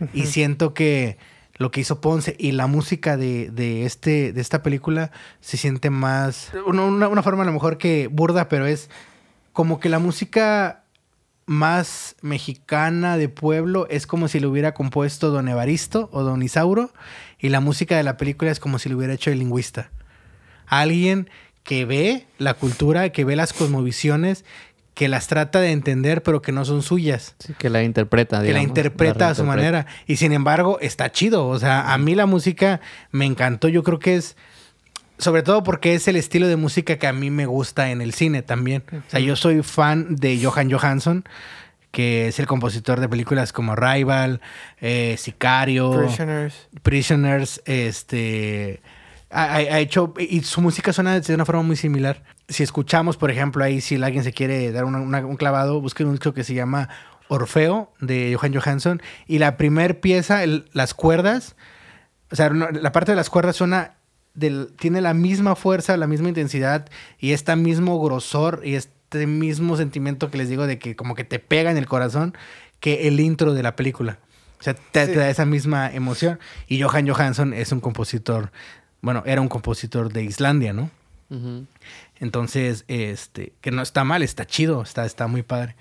Uh 0.00 0.04
-huh. 0.04 0.10
Y 0.14 0.26
siento 0.26 0.72
que 0.72 1.18
lo 1.58 1.70
que 1.70 1.82
hizo 1.82 2.00
Ponce 2.00 2.34
y 2.38 2.52
la 2.52 2.66
música 2.66 3.18
de, 3.18 3.50
de, 3.50 3.84
este, 3.84 4.32
de 4.32 4.40
esta 4.40 4.62
película 4.62 5.10
se 5.42 5.58
siente 5.58 5.90
más... 5.90 6.52
Una, 6.66 7.08
una, 7.08 7.22
forma 7.22 7.42
a 7.42 7.46
lo 7.46 7.52
mejor 7.52 7.76
que 7.76 8.08
burda, 8.10 8.48
pero 8.48 8.64
es 8.64 8.88
como 9.52 9.78
que 9.78 9.90
la 9.90 9.98
música 9.98 10.84
más 11.44 12.16
mexicana 12.22 13.18
de 13.18 13.28
pueblo 13.28 13.86
es 13.90 14.06
como 14.06 14.26
si 14.26 14.40
lo 14.40 14.50
hubiera 14.50 14.72
compuesto 14.72 15.30
Don 15.30 15.48
Evaristo 15.48 16.08
o 16.12 16.22
Don 16.22 16.42
Isauro 16.42 16.90
y 17.38 17.50
la 17.50 17.60
música 17.60 17.98
de 17.98 18.04
la 18.04 18.16
película 18.16 18.50
es 18.50 18.58
como 18.58 18.78
si 18.78 18.88
lo 18.88 18.96
hubiera 18.96 19.12
hecho 19.12 19.30
el 19.30 19.38
lingüista. 19.38 19.90
Alguien 20.66 21.28
que 21.62 21.84
ve 21.84 22.26
la 22.38 22.54
cultura, 22.54 23.10
que 23.10 23.26
ve 23.26 23.36
las 23.36 23.52
cosmovisiones, 23.52 24.46
que 24.96 25.08
las 25.08 25.26
trata 25.26 25.60
de 25.60 25.72
entender, 25.72 26.22
pero 26.22 26.40
que 26.40 26.52
no 26.52 26.64
son 26.64 26.82
suyas. 26.82 27.34
Sí, 27.38 27.52
que 27.58 27.68
la 27.68 27.82
interpreta, 27.82 28.40
digamos, 28.40 28.48
Que 28.48 28.52
la 28.54 28.62
interpreta 28.66 29.26
la 29.26 29.30
a 29.32 29.34
su 29.34 29.44
manera. 29.44 29.86
Y 30.06 30.16
sin 30.16 30.32
embargo, 30.32 30.78
está 30.80 31.12
chido. 31.12 31.48
O 31.48 31.58
sea, 31.58 31.92
a 31.92 31.98
mí 31.98 32.14
la 32.14 32.24
música 32.24 32.80
me 33.10 33.26
encantó. 33.26 33.68
Yo 33.68 33.82
creo 33.82 33.98
que 33.98 34.16
es. 34.16 34.38
Sobre 35.18 35.42
todo 35.42 35.62
porque 35.62 35.94
es 35.94 36.08
el 36.08 36.16
estilo 36.16 36.48
de 36.48 36.56
música 36.56 36.96
que 36.96 37.06
a 37.06 37.12
mí 37.12 37.30
me 37.30 37.44
gusta 37.44 37.90
en 37.90 38.00
el 38.00 38.14
cine 38.14 38.40
también. 38.40 38.84
Uh 38.90 38.94
-huh. 38.94 38.98
O 39.00 39.10
sea, 39.10 39.20
yo 39.20 39.36
soy 39.36 39.62
fan 39.62 40.16
de 40.16 40.42
Johan 40.42 40.70
Johansson, 40.70 41.24
que 41.90 42.28
es 42.28 42.38
el 42.38 42.46
compositor 42.46 42.98
de 42.98 43.06
películas 43.06 43.52
como 43.52 43.76
Rival, 43.76 44.40
eh, 44.80 45.16
Sicario, 45.18 46.06
Prisoners. 46.06 46.68
Prisoners, 46.82 47.62
este 47.66 48.80
ha, 49.30 49.56
ha, 49.56 49.78
hecho 49.80 50.14
y 50.18 50.40
su 50.40 50.62
música 50.62 50.94
suena 50.94 51.20
de 51.20 51.34
una 51.34 51.44
forma 51.44 51.62
muy 51.62 51.76
similar. 51.76 52.22
Si 52.48 52.62
escuchamos, 52.62 53.16
por 53.16 53.30
ejemplo, 53.30 53.64
ahí 53.64 53.80
si 53.80 53.96
alguien 54.02 54.22
se 54.24 54.32
quiere 54.32 54.70
dar 54.72 54.84
una, 54.84 54.98
una, 55.00 55.26
un 55.26 55.36
clavado, 55.36 55.80
busquen 55.80 56.06
un 56.06 56.12
disco 56.14 56.32
que 56.32 56.44
se 56.44 56.54
llama 56.54 56.88
Orfeo 57.28 57.92
de 58.00 58.36
Johan 58.38 58.54
Johansson 58.54 59.02
y 59.26 59.38
la 59.38 59.56
primer 59.56 60.00
pieza, 60.00 60.44
el, 60.44 60.68
las 60.72 60.94
cuerdas, 60.94 61.56
o 62.30 62.36
sea, 62.36 62.50
la 62.50 62.92
parte 62.92 63.12
de 63.12 63.16
las 63.16 63.30
cuerdas 63.30 63.56
suena 63.56 63.94
del, 64.34 64.72
tiene 64.78 65.00
la 65.00 65.12
misma 65.14 65.56
fuerza, 65.56 65.96
la 65.96 66.06
misma 66.06 66.28
intensidad 66.28 66.88
y 67.18 67.32
este 67.32 67.56
mismo 67.56 67.98
grosor 68.00 68.60
y 68.64 68.74
este 68.74 69.26
mismo 69.26 69.76
sentimiento 69.76 70.30
que 70.30 70.38
les 70.38 70.48
digo 70.48 70.66
de 70.66 70.78
que 70.78 70.94
como 70.94 71.14
que 71.14 71.24
te 71.24 71.38
pega 71.38 71.70
en 71.70 71.76
el 71.78 71.86
corazón 71.86 72.36
que 72.78 73.08
el 73.08 73.18
intro 73.18 73.54
de 73.54 73.62
la 73.62 73.74
película. 73.74 74.18
O 74.60 74.62
sea, 74.62 74.74
te, 74.74 75.06
Sí. 75.06 75.12
te 75.12 75.18
da 75.18 75.28
esa 75.30 75.44
misma 75.46 75.90
emoción. 75.92 76.38
Y 76.68 76.80
Johan 76.80 77.08
Johansson 77.08 77.52
es 77.54 77.72
un 77.72 77.80
compositor, 77.80 78.50
bueno, 79.00 79.22
era 79.26 79.40
un 79.40 79.48
compositor 79.48 80.12
de 80.12 80.22
Islandia, 80.24 80.72
¿no? 80.72 80.90
Ujú. 81.30 81.66
Entonces, 82.20 82.84
este, 82.88 83.52
que 83.60 83.70
no 83.70 83.82
está 83.82 84.04
mal, 84.04 84.22
está 84.22 84.46
chido, 84.46 84.82
está, 84.82 85.04
está 85.04 85.26
muy 85.26 85.42
padre. 85.42 85.76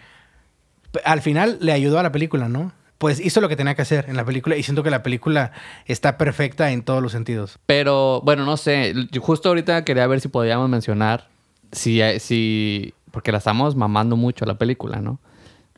Al 1.04 1.22
final 1.22 1.58
le 1.62 1.72
ayudó 1.72 2.00
a 2.00 2.04
la 2.04 2.12
película, 2.12 2.50
¿no? 2.50 2.72
Pues 2.98 3.20
hizo 3.20 3.42
lo 3.42 3.50
que 3.50 3.56
tenía 3.56 3.76
que 3.76 3.82
hacer 3.82 4.06
en 4.08 4.16
la 4.16 4.26
película 4.26 4.56
y 4.56 4.64
siento 4.64 4.82
que 4.82 4.90
la 4.90 5.04
película 5.04 5.52
está 5.86 6.18
perfecta 6.18 6.72
en 6.72 6.84
todos 6.84 7.02
los 7.02 7.12
sentidos. 7.12 7.60
Pero, 7.66 8.22
bueno, 8.24 8.46
no 8.46 8.58
sé. 8.58 8.94
Justo 9.20 9.50
ahorita 9.50 9.84
quería 9.84 10.08
ver 10.08 10.22
si 10.22 10.30
podíamos 10.30 10.70
mencionar 10.70 11.28
si, 11.72 12.02
si. 12.20 12.94
Porque 13.12 13.32
la 13.32 13.38
estamos 13.38 13.76
mamando 13.76 14.16
mucho 14.16 14.46
la 14.46 14.58
película, 14.58 15.02
¿no? 15.02 15.20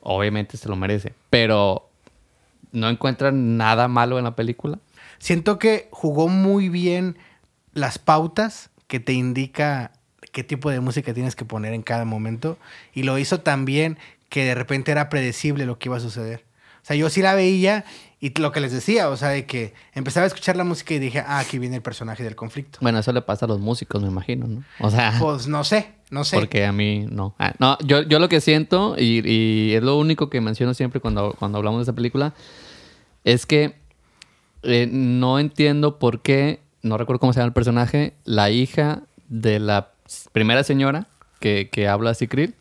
Obviamente 0.01 0.57
se 0.57 0.69
lo 0.69 0.75
merece. 0.75 1.13
Pero, 1.29 1.89
¿no 2.71 2.89
encuentran 2.89 3.57
nada 3.57 3.87
malo 3.87 4.17
en 4.17 4.23
la 4.23 4.35
película? 4.35 4.79
Siento 5.19 5.59
que 5.59 5.87
jugó 5.91 6.27
muy 6.27 6.69
bien 6.69 7.17
las 7.73 7.99
pautas 7.99 8.69
que 8.87 8.99
te 8.99 9.13
indica 9.13 9.91
qué 10.37 10.43
tipo 10.43 10.69
de 10.69 10.79
música 10.81 11.15
tienes 11.15 11.35
que 11.35 11.45
poner 11.45 11.73
en 11.73 11.81
cada 11.81 12.05
momento 12.05 12.59
y 12.93 13.01
lo 13.01 13.17
hizo 13.17 13.39
tan 13.39 13.65
bien 13.65 13.97
que 14.29 14.45
de 14.45 14.53
repente 14.53 14.91
era 14.91 15.09
predecible 15.09 15.65
lo 15.65 15.79
que 15.79 15.89
iba 15.89 15.97
a 15.97 15.99
suceder. 15.99 16.43
O 16.83 16.85
sea, 16.85 16.95
yo 16.95 17.09
sí 17.09 17.23
la 17.23 17.33
veía 17.33 17.85
y 18.19 18.39
lo 18.39 18.51
que 18.51 18.59
les 18.59 18.71
decía, 18.71 19.09
o 19.09 19.17
sea, 19.17 19.29
de 19.29 19.47
que 19.47 19.73
empezaba 19.95 20.25
a 20.25 20.27
escuchar 20.27 20.55
la 20.55 20.63
música 20.63 20.93
y 20.93 20.99
dije, 20.99 21.23
ah, 21.25 21.39
aquí 21.39 21.57
viene 21.57 21.77
el 21.77 21.81
personaje 21.81 22.23
del 22.23 22.35
conflicto. 22.35 22.77
Bueno, 22.83 22.99
eso 22.99 23.11
le 23.13 23.23
pasa 23.23 23.45
a 23.45 23.47
los 23.47 23.59
músicos, 23.59 23.99
me 24.03 24.09
imagino, 24.09 24.45
¿no? 24.45 24.63
O 24.79 24.91
sea. 24.91 25.15
Pues 25.19 25.47
no 25.47 25.63
sé, 25.63 25.89
no 26.11 26.23
sé. 26.23 26.37
Porque 26.37 26.67
a 26.67 26.71
mí 26.71 27.07
no. 27.09 27.33
Ah, 27.39 27.55
no, 27.57 27.75
yo, 27.79 28.03
yo 28.03 28.19
lo 28.19 28.29
que 28.29 28.39
siento, 28.39 28.95
y, 28.95 29.27
y 29.27 29.73
es 29.73 29.81
lo 29.81 29.97
único 29.97 30.29
que 30.29 30.39
menciono 30.39 30.75
siempre 30.75 30.99
cuando, 30.99 31.35
cuando 31.39 31.57
hablamos 31.57 31.79
de 31.79 31.81
esta 31.81 31.93
película, 31.93 32.35
es 33.23 33.47
que 33.47 33.73
eh, 34.61 34.87
no 34.91 35.39
entiendo 35.39 35.97
por 35.97 36.21
qué, 36.21 36.59
no 36.83 36.99
recuerdo 36.99 37.21
cómo 37.21 37.33
se 37.33 37.39
llama 37.39 37.47
el 37.47 37.53
personaje, 37.53 38.13
la 38.23 38.51
hija 38.51 39.01
de 39.29 39.59
la 39.59 39.96
primera 40.31 40.63
señora 40.63 41.07
que, 41.39 41.69
que 41.71 41.87
habla 41.87 42.13
Sicril, 42.13 42.55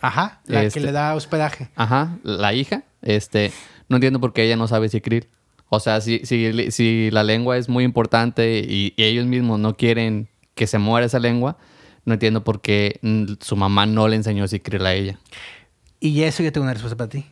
Ajá, 0.00 0.40
la 0.46 0.62
Este- 0.62 0.78
que 0.80 0.86
le 0.86 0.92
da 0.92 1.14
hospedaje. 1.14 1.68
ajá, 1.74 2.18
la 2.22 2.52
hija, 2.54 2.84
este, 3.02 3.52
no 3.88 3.96
entiendo 3.96 4.20
por 4.20 4.32
qué 4.32 4.44
ella 4.44 4.56
no 4.56 4.68
sabe 4.68 4.88
Sicril. 4.88 5.26
O 5.70 5.80
sea, 5.80 6.00
si, 6.00 6.20
si, 6.24 6.70
si 6.70 7.10
la 7.10 7.24
lengua 7.24 7.56
es 7.58 7.68
muy 7.68 7.84
importante 7.84 8.60
y, 8.60 8.94
y 8.96 9.02
ellos 9.04 9.26
mismos 9.26 9.58
no 9.60 9.76
quieren 9.76 10.28
que 10.54 10.66
se 10.66 10.78
muera 10.78 11.06
esa 11.06 11.18
lengua, 11.18 11.58
no 12.04 12.14
entiendo 12.14 12.42
por 12.44 12.60
qué 12.62 13.00
su 13.40 13.54
mamá 13.56 13.84
no 13.86 14.08
le 14.08 14.16
enseñó 14.16 14.46
Sicril 14.48 14.86
a 14.86 14.94
ella. 14.94 15.18
Y 16.00 16.22
eso 16.22 16.42
yo 16.42 16.52
tengo 16.52 16.64
una 16.64 16.72
respuesta 16.74 16.96
para 16.96 17.10
ti. 17.10 17.26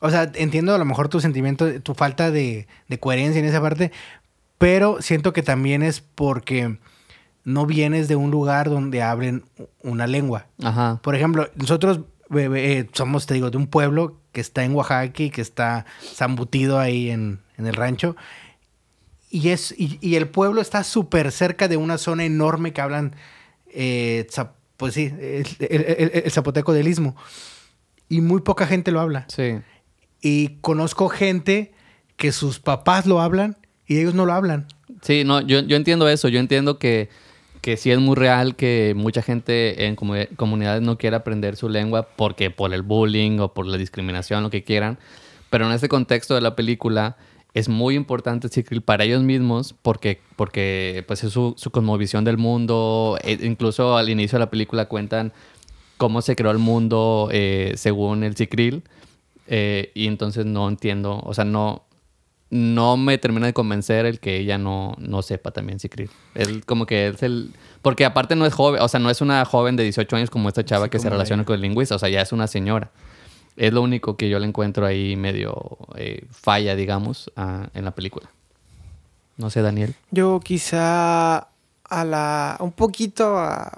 O 0.00 0.10
sea, 0.10 0.32
entiendo 0.34 0.74
a 0.74 0.78
lo 0.78 0.84
mejor 0.86 1.08
tu 1.10 1.20
sentimiento, 1.20 1.80
tu 1.82 1.94
falta 1.94 2.30
de, 2.30 2.66
de 2.88 2.98
coherencia 2.98 3.38
en 3.38 3.44
esa 3.44 3.60
parte, 3.60 3.92
pero 4.58 5.02
siento 5.02 5.32
que 5.34 5.42
también 5.42 5.82
es 5.82 6.00
porque 6.00 6.78
no 7.44 7.66
vienes 7.66 8.08
de 8.08 8.16
un 8.16 8.30
lugar 8.30 8.68
donde 8.70 9.02
hablen 9.02 9.44
una 9.82 10.06
lengua. 10.06 10.46
Ajá. 10.62 11.00
Por 11.02 11.14
ejemplo, 11.14 11.48
nosotros 11.56 12.00
eh, 12.36 12.48
eh, 12.54 12.88
somos, 12.92 13.26
te 13.26 13.34
digo, 13.34 13.50
de 13.50 13.56
un 13.56 13.66
pueblo 13.66 14.18
que 14.32 14.40
está 14.40 14.64
en 14.64 14.74
Oaxaca 14.74 15.22
y 15.22 15.30
que 15.30 15.40
está 15.40 15.86
zambutido 16.14 16.78
ahí 16.78 17.10
en, 17.10 17.40
en 17.58 17.66
el 17.66 17.74
rancho. 17.74 18.14
Y, 19.30 19.50
es, 19.50 19.74
y, 19.76 19.98
y 20.00 20.16
el 20.16 20.28
pueblo 20.28 20.60
está 20.60 20.82
súper 20.84 21.30
cerca 21.32 21.68
de 21.68 21.76
una 21.76 21.98
zona 21.98 22.24
enorme 22.24 22.72
que 22.72 22.80
hablan, 22.80 23.14
eh, 23.72 24.26
pues 24.76 24.94
sí, 24.94 25.06
el, 25.20 25.46
el- 25.60 25.84
el- 25.98 26.22
el 26.24 26.30
zapoteco 26.30 26.72
del 26.72 26.88
istmo. 26.88 27.16
Y 28.08 28.20
muy 28.20 28.40
poca 28.40 28.66
gente 28.66 28.90
lo 28.90 29.00
habla. 29.00 29.26
Sí. 29.28 29.60
Y 30.20 30.58
conozco 30.60 31.08
gente 31.08 31.72
que 32.16 32.32
sus 32.32 32.58
papás 32.58 33.06
lo 33.06 33.20
hablan 33.20 33.56
y 33.86 33.98
ellos 33.98 34.14
no 34.14 34.26
lo 34.26 34.32
hablan. 34.32 34.66
Sí, 35.02 35.22
no, 35.24 35.40
yo, 35.40 35.60
yo 35.60 35.76
entiendo 35.76 36.08
eso. 36.08 36.28
Yo 36.28 36.40
entiendo 36.40 36.78
que, 36.78 37.08
que 37.60 37.76
sí 37.76 37.90
es 37.90 37.98
muy 37.98 38.16
real 38.16 38.56
que 38.56 38.94
mucha 38.96 39.22
gente 39.22 39.86
en 39.86 39.96
comu- 39.96 40.28
comunidades 40.36 40.82
no 40.82 40.96
quiera 40.98 41.18
aprender 41.18 41.56
su 41.56 41.68
lengua 41.68 42.08
porque 42.16 42.50
por 42.50 42.72
el 42.72 42.82
bullying 42.82 43.38
o 43.38 43.52
por 43.52 43.66
la 43.66 43.76
discriminación, 43.76 44.42
lo 44.42 44.50
que 44.50 44.64
quieran. 44.64 44.98
Pero 45.50 45.66
en 45.66 45.72
este 45.72 45.88
contexto 45.88 46.34
de 46.34 46.40
la 46.40 46.56
película 46.56 47.16
es 47.52 47.68
muy 47.68 47.96
importante 47.96 48.48
Sicril 48.48 48.80
para 48.80 49.04
ellos 49.04 49.22
mismos 49.22 49.74
porque, 49.82 50.20
porque 50.36 51.04
pues 51.06 51.24
es 51.24 51.32
su, 51.32 51.54
su 51.56 51.70
cosmovisión 51.70 52.24
del 52.24 52.38
mundo. 52.38 53.18
E- 53.24 53.38
incluso 53.42 53.96
al 53.96 54.08
inicio 54.08 54.36
de 54.38 54.44
la 54.44 54.50
película 54.50 54.86
cuentan 54.86 55.32
cómo 55.96 56.22
se 56.22 56.36
creó 56.36 56.52
el 56.52 56.58
mundo 56.58 57.28
eh, 57.32 57.72
según 57.76 58.22
el 58.24 58.36
Sicril. 58.36 58.82
Eh, 59.48 59.90
y 59.94 60.06
entonces 60.06 60.46
no 60.46 60.68
entiendo, 60.68 61.20
o 61.24 61.34
sea, 61.34 61.44
no, 61.44 61.82
no 62.50 62.96
me 62.96 63.16
termina 63.18 63.46
de 63.46 63.52
convencer 63.52 64.06
el 64.06 64.18
que 64.20 64.36
ella 64.38 64.58
no, 64.58 64.94
no 64.98 65.22
sepa 65.22 65.52
también 65.52 65.78
Sicril. 65.78 66.10
Él 66.34 66.64
como 66.66 66.84
que 66.86 67.08
es 67.08 67.22
el... 67.22 67.52
Porque 67.80 68.04
aparte 68.04 68.34
no 68.36 68.44
es 68.44 68.52
joven, 68.52 68.82
o 68.82 68.88
sea, 68.88 68.98
no 69.00 69.08
es 69.08 69.20
una 69.20 69.44
joven 69.44 69.76
de 69.76 69.84
18 69.84 70.16
años 70.16 70.30
como 70.30 70.48
esta 70.48 70.64
chava 70.64 70.86
Sí, 70.86 70.90
que 70.90 70.98
se 70.98 71.08
relaciona 71.08 71.42
ella. 71.42 71.46
con 71.46 71.54
el 71.54 71.60
lingüista, 71.62 71.94
o 71.94 71.98
sea, 71.98 72.08
ya 72.08 72.20
es 72.22 72.32
una 72.32 72.46
señora. 72.48 72.90
Es 73.56 73.72
lo 73.72 73.82
único 73.82 74.16
que 74.16 74.28
yo 74.28 74.38
le 74.38 74.46
encuentro 74.46 74.84
ahí 74.86 75.16
medio 75.16 75.78
eh, 75.96 76.24
falla, 76.30 76.74
digamos, 76.76 77.30
a- 77.36 77.68
en 77.74 77.84
la 77.84 77.92
película. 77.92 78.28
No 79.36 79.48
sé, 79.50 79.62
Daniel. 79.62 79.94
Yo 80.10 80.40
quizá 80.40 81.48
a 81.84 82.04
la 82.04 82.56
un 82.60 82.72
poquito 82.72 83.38
a 83.38 83.70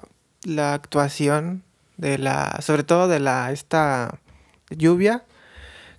la 0.45 0.75
actuación 0.75 1.63
de 1.99 2.19
la 2.19 2.59
sobre 2.63 2.83
todo 2.85 3.07
de 3.07 3.21
la 3.21 3.53
esta 3.53 4.19
lluvia 4.71 5.25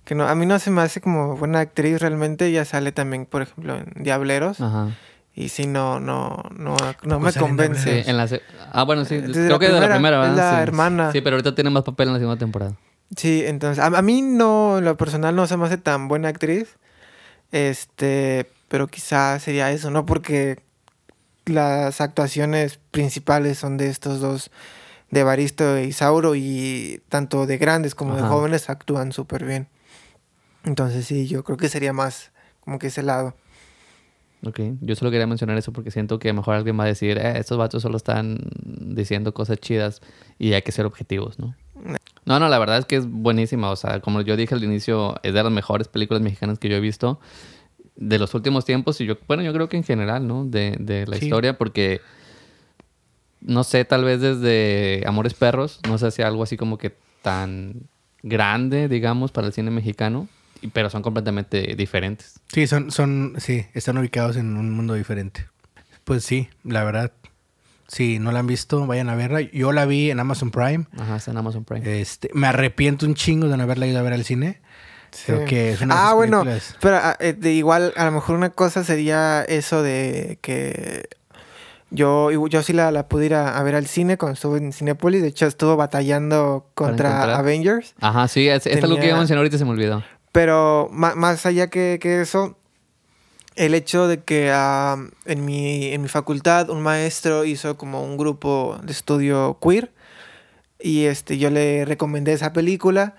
que 0.04 0.14
no 0.14 0.28
a 0.28 0.34
mí 0.34 0.46
no 0.46 0.58
se 0.58 0.70
me 0.70 0.82
hace 0.82 1.00
como 1.00 1.36
buena 1.36 1.60
actriz 1.60 2.00
realmente 2.00 2.46
ella 2.46 2.64
sale 2.64 2.92
también 2.92 3.26
por 3.26 3.42
ejemplo 3.42 3.76
en 3.76 4.02
Diableros 4.02 4.60
Ajá. 4.60 4.90
y 5.34 5.48
si 5.48 5.66
no 5.66 5.98
no 6.00 6.42
no 6.56 6.76
no 7.04 7.20
me 7.20 7.30
en 7.30 7.34
convence 7.36 8.02
Sí, 8.04 8.10
en 8.10 8.16
la 8.16 8.28
se- 8.28 8.42
ah, 8.72 8.84
bueno, 8.84 9.04
sí. 9.04 9.16
Desde 9.18 9.46
creo 9.46 9.58
que 9.58 9.66
de 9.66 9.72
la 9.72 9.78
primera, 9.80 9.94
primera, 10.20 10.24
es 10.24 10.30
¿verdad? 10.36 10.50
la 10.52 10.56
Sí. 10.58 10.62
hermana. 10.62 11.12
Sí, 11.12 11.20
pero 11.22 11.36
ahorita 11.36 11.54
tiene 11.54 11.70
más 11.70 11.82
papel 11.84 12.08
en 12.08 12.14
la 12.14 12.18
segunda 12.20 12.38
temporada. 12.38 12.74
Sí, 13.16 13.42
entonces, 13.46 13.82
a, 13.82 13.86
a 13.86 14.02
mí 14.02 14.22
no, 14.22 14.78
en 14.78 14.84
lo 14.84 14.96
personal 14.96 15.34
no 15.36 15.46
se 15.46 15.56
me 15.56 15.66
hace 15.66 15.76
tan 15.78 16.08
buena 16.08 16.28
actriz, 16.28 16.76
este, 17.52 18.50
pero 18.68 18.88
quizá 18.88 19.38
sería 19.38 19.70
eso, 19.70 19.90
¿no? 19.90 20.06
Porque 20.06 20.60
las 21.46 22.00
actuaciones 22.00 22.80
principales 22.90 23.58
son 23.58 23.76
de 23.76 23.88
estos 23.88 24.20
dos, 24.20 24.50
de 25.10 25.22
Baristo 25.22 25.76
e 25.76 25.84
Isauro, 25.84 26.34
y 26.34 27.02
tanto 27.08 27.46
de 27.46 27.58
grandes 27.58 27.94
como 27.94 28.16
de 28.16 28.22
jóvenes 28.22 28.68
actúan 28.70 29.12
súper 29.12 29.44
bien. 29.44 29.68
Entonces 30.64 31.06
sí, 31.06 31.26
yo 31.26 31.44
creo 31.44 31.56
que 31.56 31.68
sería 31.68 31.92
más 31.92 32.32
como 32.60 32.78
que 32.78 32.88
ese 32.88 33.02
lado. 33.02 33.34
Ok, 34.46 34.60
yo 34.80 34.94
solo 34.94 35.10
quería 35.10 35.26
mencionar 35.26 35.56
eso 35.56 35.72
porque 35.72 35.90
siento 35.90 36.18
que 36.18 36.28
a 36.28 36.32
lo 36.32 36.36
mejor 36.40 36.54
alguien 36.56 36.78
va 36.78 36.84
a 36.84 36.88
decir, 36.88 37.16
eh, 37.18 37.38
estos 37.38 37.56
vatos 37.56 37.82
solo 37.82 37.96
están 37.96 38.38
diciendo 38.62 39.32
cosas 39.32 39.58
chidas 39.58 40.02
y 40.38 40.52
hay 40.52 40.62
que 40.62 40.72
ser 40.72 40.84
objetivos, 40.84 41.38
¿no? 41.38 41.54
No, 42.26 42.38
no, 42.38 42.48
la 42.48 42.58
verdad 42.58 42.78
es 42.78 42.84
que 42.86 42.96
es 42.96 43.06
buenísima. 43.06 43.70
O 43.70 43.76
sea, 43.76 44.00
como 44.00 44.20
yo 44.22 44.36
dije 44.36 44.54
al 44.54 44.64
inicio, 44.64 45.16
es 45.22 45.32
de 45.34 45.42
las 45.42 45.52
mejores 45.52 45.88
películas 45.88 46.22
mexicanas 46.22 46.58
que 46.58 46.68
yo 46.68 46.76
he 46.76 46.80
visto 46.80 47.20
de 47.96 48.18
los 48.18 48.34
últimos 48.34 48.64
tiempos 48.64 49.00
y 49.00 49.06
yo, 49.06 49.16
bueno, 49.28 49.42
yo 49.42 49.52
creo 49.52 49.68
que 49.68 49.76
en 49.76 49.84
general, 49.84 50.26
¿no? 50.26 50.44
De, 50.44 50.76
de 50.80 51.06
la 51.06 51.16
Sí. 51.16 51.26
historia 51.26 51.56
porque, 51.56 52.00
no 53.40 53.62
sé, 53.64 53.84
tal 53.84 54.04
vez 54.04 54.20
desde 54.20 55.04
Amores 55.06 55.34
Perros, 55.34 55.80
no 55.88 55.96
sé 55.98 56.10
si 56.10 56.22
algo 56.22 56.42
así 56.42 56.56
como 56.56 56.76
que 56.78 56.94
tan 57.22 57.82
grande, 58.22 58.88
digamos, 58.88 59.30
para 59.32 59.46
el 59.46 59.52
cine 59.52 59.70
mexicano, 59.70 60.28
pero 60.72 60.90
son 60.90 61.02
completamente 61.02 61.74
diferentes. 61.76 62.40
Sí, 62.52 62.66
son, 62.66 62.90
son, 62.90 63.34
sí, 63.38 63.66
están 63.74 63.98
ubicados 63.98 64.36
en 64.36 64.56
un 64.56 64.70
mundo 64.72 64.94
diferente. 64.94 65.46
Pues 66.04 66.24
sí, 66.24 66.48
la 66.64 66.84
verdad. 66.84 67.12
Si 67.86 68.18
no 68.18 68.32
la 68.32 68.38
han 68.40 68.46
visto, 68.46 68.86
vayan 68.86 69.08
a 69.10 69.14
verla. 69.14 69.40
Yo 69.42 69.72
la 69.72 69.84
vi 69.84 70.10
en 70.10 70.18
Amazon 70.18 70.50
Prime. 70.50 70.86
Ajá, 70.98 71.16
está 71.16 71.30
en 71.32 71.36
Amazon 71.36 71.64
Prime. 71.64 72.00
Este, 72.00 72.30
me 72.32 72.46
arrepiento 72.46 73.04
un 73.06 73.14
chingo 73.14 73.48
de 73.48 73.56
no 73.56 73.62
haberla 73.62 73.86
ido 73.86 73.98
a 73.98 74.02
ver 74.02 74.14
al 74.14 74.24
cine. 74.24 74.60
Creo 75.26 75.44
que 75.44 75.72
es 75.72 75.80
una 75.80 75.94
de 75.94 76.00
Ah, 76.00 76.14
bueno, 76.14 76.44
pero 76.80 76.96
ah, 76.96 77.16
eh, 77.20 77.34
de 77.34 77.52
igual, 77.52 77.92
a 77.96 78.04
lo 78.06 78.10
mejor 78.10 78.34
una 78.36 78.50
cosa 78.50 78.82
sería 78.82 79.44
eso 79.44 79.80
de 79.82 80.38
que 80.42 81.08
yo, 81.90 82.30
yo 82.48 82.62
sí 82.64 82.72
la, 82.72 82.90
la 82.90 83.06
pude 83.06 83.26
ir 83.26 83.34
a, 83.34 83.56
a 83.56 83.62
ver 83.62 83.76
al 83.76 83.86
cine 83.86 84.18
cuando 84.18 84.34
estuve 84.34 84.58
en 84.58 84.72
Cinepolis. 84.72 85.22
De 85.22 85.28
hecho, 85.28 85.46
estuvo 85.46 85.76
batallando 85.76 86.68
contra. 86.74 87.36
Avengers. 87.38 87.94
Ajá, 88.00 88.26
sí, 88.26 88.48
es, 88.48 88.66
es 88.66 88.82
algo 88.82 88.96
que 88.96 89.02
Tenía- 89.02 89.08
iba 89.10 89.16
a 89.16 89.20
mencionar 89.20 89.38
ahorita 89.40 89.56
y 89.56 89.58
se 89.60 89.64
me 89.64 89.70
olvidó. 89.70 90.02
Pero 90.34 90.88
ma- 90.90 91.14
más 91.14 91.46
allá 91.46 91.70
que, 91.70 92.00
que 92.02 92.20
eso, 92.20 92.58
el 93.54 93.72
hecho 93.72 94.08
de 94.08 94.24
que 94.24 94.50
ah, 94.52 94.96
en, 95.26 95.44
mi, 95.44 95.92
en 95.92 96.02
mi 96.02 96.08
facultad 96.08 96.70
un 96.70 96.82
maestro 96.82 97.44
hizo 97.44 97.76
como 97.76 98.02
un 98.02 98.16
grupo 98.16 98.76
de 98.82 98.90
estudio 98.90 99.58
queer 99.62 99.92
y 100.80 101.04
este, 101.04 101.38
yo 101.38 101.50
le 101.50 101.84
recomendé 101.84 102.32
esa 102.32 102.52
película. 102.52 103.14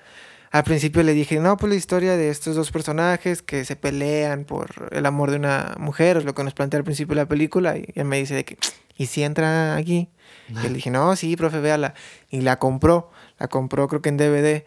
al 0.52 0.66
principio 0.66 1.04
le 1.04 1.14
dije, 1.14 1.40
no, 1.40 1.56
pues 1.56 1.70
la 1.70 1.78
historia 1.78 2.18
de 2.18 2.30
estos 2.30 2.54
dos 2.58 2.70
personajes 2.72 3.42
que 3.42 3.64
se 3.64 3.78
pelean 3.78 4.44
por 4.44 4.90
el 4.92 5.06
amor 5.06 5.32
de 5.32 5.38
una 5.38 5.74
mujer, 5.80 6.18
es 6.18 6.26
lo 6.26 6.36
que 6.36 6.44
nos 6.44 6.54
plantea 6.54 6.80
al 6.80 6.84
principio 6.84 7.16
de 7.16 7.22
la 7.22 7.30
película, 7.30 7.78
y 7.78 7.86
él 7.96 8.04
me 8.04 8.18
dice 8.20 8.36
de 8.36 8.44
que, 8.44 8.58
¿y 8.98 9.06
si 9.06 9.24
entra 9.24 9.78
aquí? 9.78 10.10
Y 10.50 10.68
le 10.68 10.74
dije, 10.76 10.92
no, 10.92 11.16
sí, 11.16 11.38
profe, 11.38 11.62
véala. 11.62 11.94
Y 12.30 12.42
la 12.42 12.60
compró, 12.60 13.10
la 13.40 13.48
compró 13.48 13.88
creo 13.88 14.02
que 14.02 14.10
en 14.10 14.18
DVD. 14.18 14.66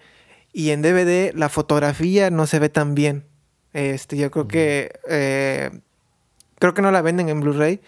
Y 0.52 0.70
en 0.70 0.82
DVD 0.82 1.32
la 1.34 1.48
fotografía 1.48 2.30
no 2.30 2.46
se 2.46 2.58
ve 2.58 2.68
tan 2.68 2.94
bien. 2.94 3.24
Este, 3.72 4.16
yo 4.16 4.30
creo 4.30 4.48
que, 4.48 4.92
eh, 5.08 5.70
creo 6.58 6.74
que 6.74 6.82
no 6.82 6.90
la 6.90 7.02
venden 7.02 7.28
en 7.28 7.40
Blu-ray, 7.40 7.80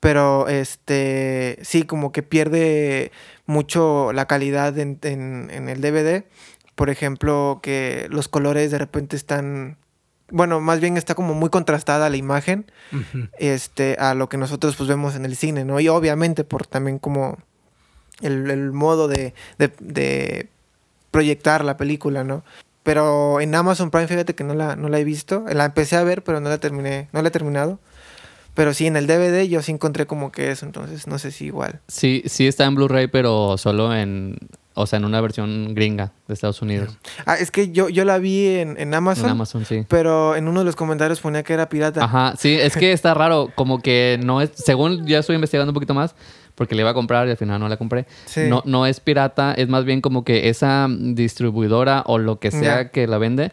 pero 0.00 0.48
este, 0.48 1.58
sí, 1.62 1.82
como 1.82 2.12
que 2.12 2.22
pierde 2.22 3.10
mucho 3.46 4.12
la 4.12 4.26
calidad 4.26 4.78
en, 4.78 4.98
en, 5.02 5.50
en 5.50 5.68
el 5.68 5.80
DVD 5.80 6.24
por 6.74 6.90
ejemplo, 6.90 7.60
que 7.62 8.06
los 8.10 8.28
colores 8.28 8.70
de 8.70 8.78
repente 8.78 9.16
están, 9.16 9.78
bueno, 10.30 10.60
más 10.60 10.80
bien 10.80 10.96
está 10.96 11.14
como 11.14 11.34
muy 11.34 11.48
contrastada 11.48 12.10
la 12.10 12.16
imagen, 12.16 12.70
este, 13.38 13.96
a 13.98 14.14
lo 14.14 14.28
que 14.28 14.36
nosotros 14.36 14.76
pues 14.76 14.88
vemos 14.88 15.14
en 15.14 15.24
el 15.24 15.36
cine, 15.36 15.64
¿no? 15.64 15.78
Y 15.78 15.88
obviamente 15.88 16.44
por 16.44 16.66
también 16.66 16.98
como 16.98 17.38
el, 18.22 18.72
modo 18.72 19.06
de, 19.06 19.34
de, 19.58 20.48
proyectar 21.14 21.64
la 21.64 21.76
película, 21.76 22.24
¿no? 22.24 22.42
Pero 22.82 23.40
en 23.40 23.54
Amazon 23.54 23.92
Prime, 23.92 24.08
fíjate 24.08 24.34
que 24.34 24.42
no 24.42 24.52
la, 24.52 24.74
no 24.74 24.88
la 24.88 24.98
he 24.98 25.04
visto. 25.04 25.44
La 25.48 25.66
empecé 25.66 25.94
a 25.94 26.02
ver, 26.02 26.24
pero 26.24 26.40
no 26.40 26.48
la 26.48 26.58
terminé, 26.58 27.08
no 27.12 27.22
la 27.22 27.28
he 27.28 27.30
terminado. 27.30 27.78
Pero 28.54 28.74
sí, 28.74 28.88
en 28.88 28.96
el 28.96 29.06
DVD 29.06 29.46
yo 29.46 29.62
sí 29.62 29.70
encontré 29.70 30.06
como 30.06 30.32
que 30.32 30.50
eso, 30.50 30.66
entonces 30.66 31.06
no 31.06 31.20
sé 31.20 31.30
si 31.30 31.44
igual. 31.44 31.80
Sí, 31.86 32.24
sí 32.26 32.48
está 32.48 32.64
en 32.64 32.74
Blu-ray, 32.74 33.06
pero 33.06 33.56
solo 33.58 33.94
en 33.94 34.36
o 34.76 34.86
sea, 34.86 34.96
en 34.96 35.04
una 35.04 35.20
versión 35.20 35.72
gringa 35.72 36.10
de 36.26 36.34
Estados 36.34 36.60
Unidos. 36.60 36.98
Ah, 37.26 37.36
es 37.36 37.52
que 37.52 37.70
yo, 37.70 37.88
yo 37.88 38.04
la 38.04 38.18
vi 38.18 38.56
en, 38.56 38.76
en 38.76 38.92
Amazon. 38.92 39.26
En 39.26 39.30
Amazon, 39.30 39.64
sí. 39.64 39.84
Pero 39.88 40.34
en 40.34 40.48
uno 40.48 40.60
de 40.60 40.66
los 40.66 40.74
comentarios 40.74 41.20
ponía 41.20 41.44
que 41.44 41.52
era 41.52 41.68
pirata. 41.68 42.04
Ajá, 42.04 42.34
sí, 42.36 42.54
es 42.54 42.76
que 42.76 42.90
está 42.90 43.14
raro. 43.14 43.50
Como 43.54 43.80
que 43.80 44.18
no 44.24 44.40
es. 44.40 44.50
Según 44.54 45.06
ya 45.06 45.20
estoy 45.20 45.36
investigando 45.36 45.70
un 45.70 45.74
poquito 45.74 45.94
más, 45.94 46.16
porque 46.54 46.74
le 46.74 46.82
iba 46.82 46.90
a 46.90 46.94
comprar 46.94 47.26
y 47.26 47.30
al 47.30 47.36
final 47.36 47.60
no 47.60 47.68
la 47.68 47.76
compré. 47.76 48.06
No, 48.48 48.62
no 48.64 48.86
es 48.86 49.00
pirata, 49.00 49.54
es 49.54 49.68
más 49.68 49.84
bien 49.84 50.00
como 50.00 50.24
que 50.24 50.48
esa 50.48 50.88
distribuidora 50.88 52.02
o 52.06 52.18
lo 52.18 52.38
que 52.38 52.50
sea 52.50 52.90
que 52.90 53.06
la 53.06 53.18
vende 53.18 53.52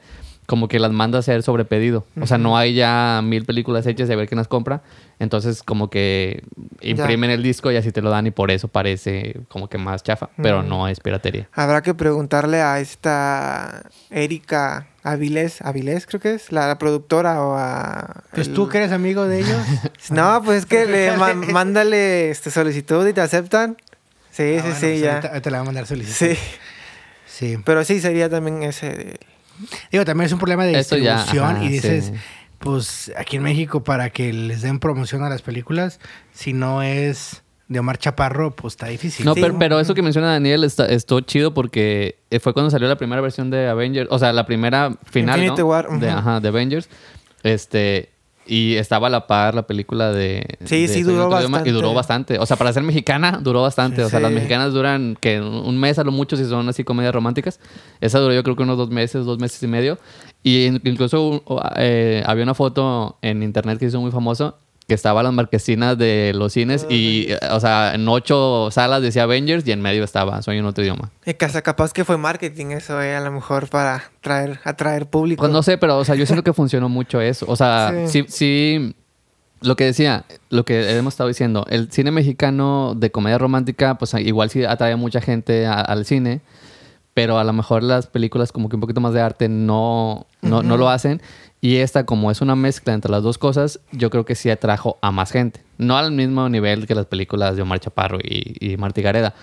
como 0.51 0.67
que 0.67 0.79
las 0.79 0.91
manda 0.91 1.17
a 1.17 1.19
hacer 1.19 1.43
sobre 1.43 1.63
pedido. 1.63 2.05
O 2.19 2.27
sea, 2.27 2.37
no 2.37 2.57
hay 2.57 2.73
ya 2.73 3.21
mil 3.23 3.45
películas 3.45 3.87
hechas 3.87 4.09
de 4.09 4.17
ver 4.17 4.27
quién 4.27 4.37
las 4.37 4.49
compra. 4.49 4.81
Entonces, 5.17 5.63
como 5.63 5.89
que 5.89 6.43
imprimen 6.81 7.29
el 7.29 7.41
disco 7.41 7.71
y 7.71 7.77
así 7.77 7.93
te 7.93 8.01
lo 8.01 8.09
dan 8.09 8.27
y 8.27 8.31
por 8.31 8.51
eso 8.51 8.67
parece 8.67 9.39
como 9.47 9.69
que 9.69 9.77
más 9.77 10.03
chafa. 10.03 10.29
Pero 10.43 10.61
no 10.61 10.89
es 10.89 10.99
piratería. 10.99 11.47
Habrá 11.53 11.81
que 11.81 11.93
preguntarle 11.93 12.61
a 12.61 12.81
esta 12.81 13.83
Erika 14.09 14.87
Avilés, 15.03 15.61
Avilés 15.61 16.05
creo 16.05 16.21
que 16.21 16.35
es, 16.35 16.51
la, 16.51 16.77
productora 16.77 17.41
o 17.41 17.55
a... 17.57 18.23
Pues 18.33 18.53
tú 18.53 18.69
que 18.69 18.77
eres 18.77 18.91
amigo 18.91 19.25
de 19.25 19.39
ellos. 19.39 19.59
no, 20.11 20.41
pues 20.43 20.59
es 20.59 20.65
que 20.65 20.85
le 20.85 21.17
mándale 21.51 22.29
este 22.29 22.51
solicitud 22.51 23.07
y 23.07 23.13
te 23.13 23.21
aceptan. 23.21 23.77
Sí, 24.31 24.57
ah, 24.59 24.63
sí, 24.63 24.71
sí, 24.73 24.79
pues 24.81 25.01
ya. 25.01 25.41
Te 25.41 25.51
la 25.51 25.59
voy 25.59 25.63
a 25.63 25.65
mandar 25.65 25.87
solicitud. 25.87 26.15
Sí. 26.15 26.37
Sí. 27.25 27.57
Pero 27.65 27.83
sí, 27.83 27.99
sería 27.99 28.29
también 28.29 28.61
ese... 28.63 29.19
Digo, 29.91 30.05
también 30.05 30.27
es 30.27 30.33
un 30.33 30.39
problema 30.39 30.65
de 30.65 30.77
distribución 30.77 31.63
y 31.63 31.69
dices, 31.69 32.11
pues 32.59 33.11
aquí 33.17 33.37
en 33.37 33.43
México 33.43 33.83
para 33.83 34.09
que 34.11 34.31
les 34.33 34.61
den 34.61 34.79
promoción 34.79 35.23
a 35.23 35.29
las 35.29 35.41
películas, 35.41 35.99
si 36.33 36.53
no 36.53 36.83
es 36.83 37.43
de 37.71 37.79
Omar 37.79 37.97
Chaparro, 37.97 38.51
pues 38.51 38.73
está 38.73 38.87
difícil. 38.87 39.25
No, 39.25 39.33
pero, 39.33 39.79
eso 39.79 39.93
que 39.93 40.01
menciona 40.01 40.27
Daniel 40.27 40.65
está, 40.65 40.87
estuvo 40.87 41.21
chido 41.21 41.53
porque 41.53 42.17
fue 42.41 42.53
cuando 42.53 42.69
salió 42.69 42.89
la 42.89 42.97
primera 42.97 43.21
versión 43.21 43.49
de 43.49 43.69
Avengers, 43.69 44.09
o 44.11 44.19
sea, 44.19 44.33
la 44.33 44.45
primera 44.45 44.93
final 45.05 45.45
¿no? 45.45 45.55
de, 45.97 46.09
ajá, 46.09 46.41
de 46.41 46.47
Avengers. 46.49 46.89
Este, 47.43 48.09
y 48.45 48.75
estaba 48.75 49.07
a 49.07 49.09
la 49.09 49.25
par 49.25 49.55
la 49.55 49.67
película 49.67 50.11
de. 50.11 50.57
Sí, 50.65 50.89
sí, 50.89 51.03
duró 51.03 51.29
bastante. 51.29 51.69
y 51.69 51.71
duró 51.71 51.93
bastante. 51.93 52.39
O 52.39 52.45
sea, 52.45 52.57
para 52.57 52.73
ser 52.73 52.83
mexicana, 52.83 53.39
duró 53.41 53.61
bastante. 53.61 54.03
o 54.03 54.09
sea, 54.09 54.19
las 54.19 54.33
mexicanas 54.33 54.73
duran 54.73 55.17
que 55.17 55.39
un 55.39 55.79
mes 55.79 55.97
a 55.97 56.03
lo 56.03 56.11
mucho 56.11 56.35
si 56.35 56.43
son 56.43 56.67
así 56.67 56.83
comedias 56.83 57.13
románticas. 57.13 57.61
Esa 58.01 58.19
duró 58.19 58.33
yo 58.33 58.43
creo 58.43 58.57
que 58.57 58.63
unos 58.63 58.77
dos 58.77 58.89
meses, 58.89 59.25
dos 59.25 59.39
meses 59.39 59.63
y 59.63 59.67
medio. 59.67 59.97
Y 60.43 60.65
incluso 60.65 61.41
eh, 61.77 62.21
había 62.25 62.43
una 62.43 62.53
foto 62.53 63.17
en 63.21 63.43
internet 63.43 63.79
que 63.79 63.85
hizo 63.85 64.01
muy 64.01 64.11
famoso 64.11 64.57
que 64.87 64.93
estaba 64.93 65.23
las 65.23 65.31
marquesinas 65.31 65.97
de 65.97 66.33
los 66.35 66.53
cines 66.53 66.85
y, 66.89 67.29
o 67.49 67.59
sea, 67.59 67.93
en 67.95 68.07
ocho 68.07 68.69
salas 68.71 69.01
decía 69.01 69.23
Avengers 69.23 69.65
y 69.65 69.71
en 69.71 69.81
medio 69.81 70.03
estaba 70.03 70.41
Sueño 70.41 70.59
en 70.59 70.65
otro 70.65 70.83
idioma. 70.83 71.11
Y 71.25 71.33
casa 71.35 71.61
capaz 71.61 71.93
que 71.93 72.03
fue 72.03 72.17
marketing 72.17 72.67
eso, 72.67 73.01
eh, 73.01 73.15
a 73.15 73.21
lo 73.21 73.31
mejor 73.31 73.69
para 73.69 74.03
traer, 74.21 74.59
atraer 74.63 75.07
público. 75.07 75.41
Pues 75.41 75.51
no 75.51 75.63
sé, 75.63 75.77
pero, 75.77 75.97
o 75.97 76.05
sea, 76.05 76.15
yo 76.15 76.25
siento 76.25 76.43
que 76.43 76.53
funcionó 76.53 76.89
mucho 76.89 77.21
eso. 77.21 77.45
O 77.47 77.55
sea, 77.55 77.93
sí, 78.07 78.25
sí, 78.27 78.95
lo 79.61 79.75
que 79.75 79.85
decía, 79.85 80.25
lo 80.49 80.65
que 80.65 80.97
hemos 80.97 81.13
estado 81.13 81.27
diciendo, 81.27 81.65
el 81.69 81.91
cine 81.91 82.11
mexicano 82.11 82.93
de 82.95 83.11
comedia 83.11 83.37
romántica, 83.37 83.97
pues 83.97 84.13
igual 84.15 84.49
sí 84.49 84.65
atrae 84.65 84.93
a 84.93 84.97
mucha 84.97 85.21
gente 85.21 85.67
al 85.67 86.05
cine 86.05 86.41
pero 87.21 87.37
a 87.37 87.43
lo 87.43 87.53
mejor 87.53 87.83
las 87.83 88.07
películas 88.07 88.51
como 88.51 88.67
que 88.67 88.75
un 88.75 88.79
poquito 88.79 88.99
más 88.99 89.13
de 89.13 89.21
arte 89.21 89.47
no, 89.47 90.25
no, 90.41 90.63
no, 90.63 90.75
lo 90.75 90.89
hacen. 90.89 91.21
Y 91.61 91.75
esta, 91.75 92.03
como 92.03 92.31
es 92.31 92.41
una 92.41 92.55
mezcla 92.55 92.95
entre 92.95 93.11
las 93.11 93.21
dos 93.21 93.37
cosas, 93.37 93.79
yo 93.91 94.09
creo 94.09 94.25
que 94.25 94.33
sí 94.33 94.49
atrajo 94.49 94.97
a 95.03 95.11
más 95.11 95.31
gente. 95.31 95.61
No 95.77 95.97
al 95.97 96.11
mismo 96.11 96.49
nivel 96.49 96.87
que 96.87 96.95
las 96.95 97.05
películas 97.05 97.55
de 97.55 97.61
Omar 97.61 97.79
Chaparro 97.79 98.17
y, 98.17 98.55
y 98.59 98.75
Martí 98.77 99.03
Gareda, 99.03 99.35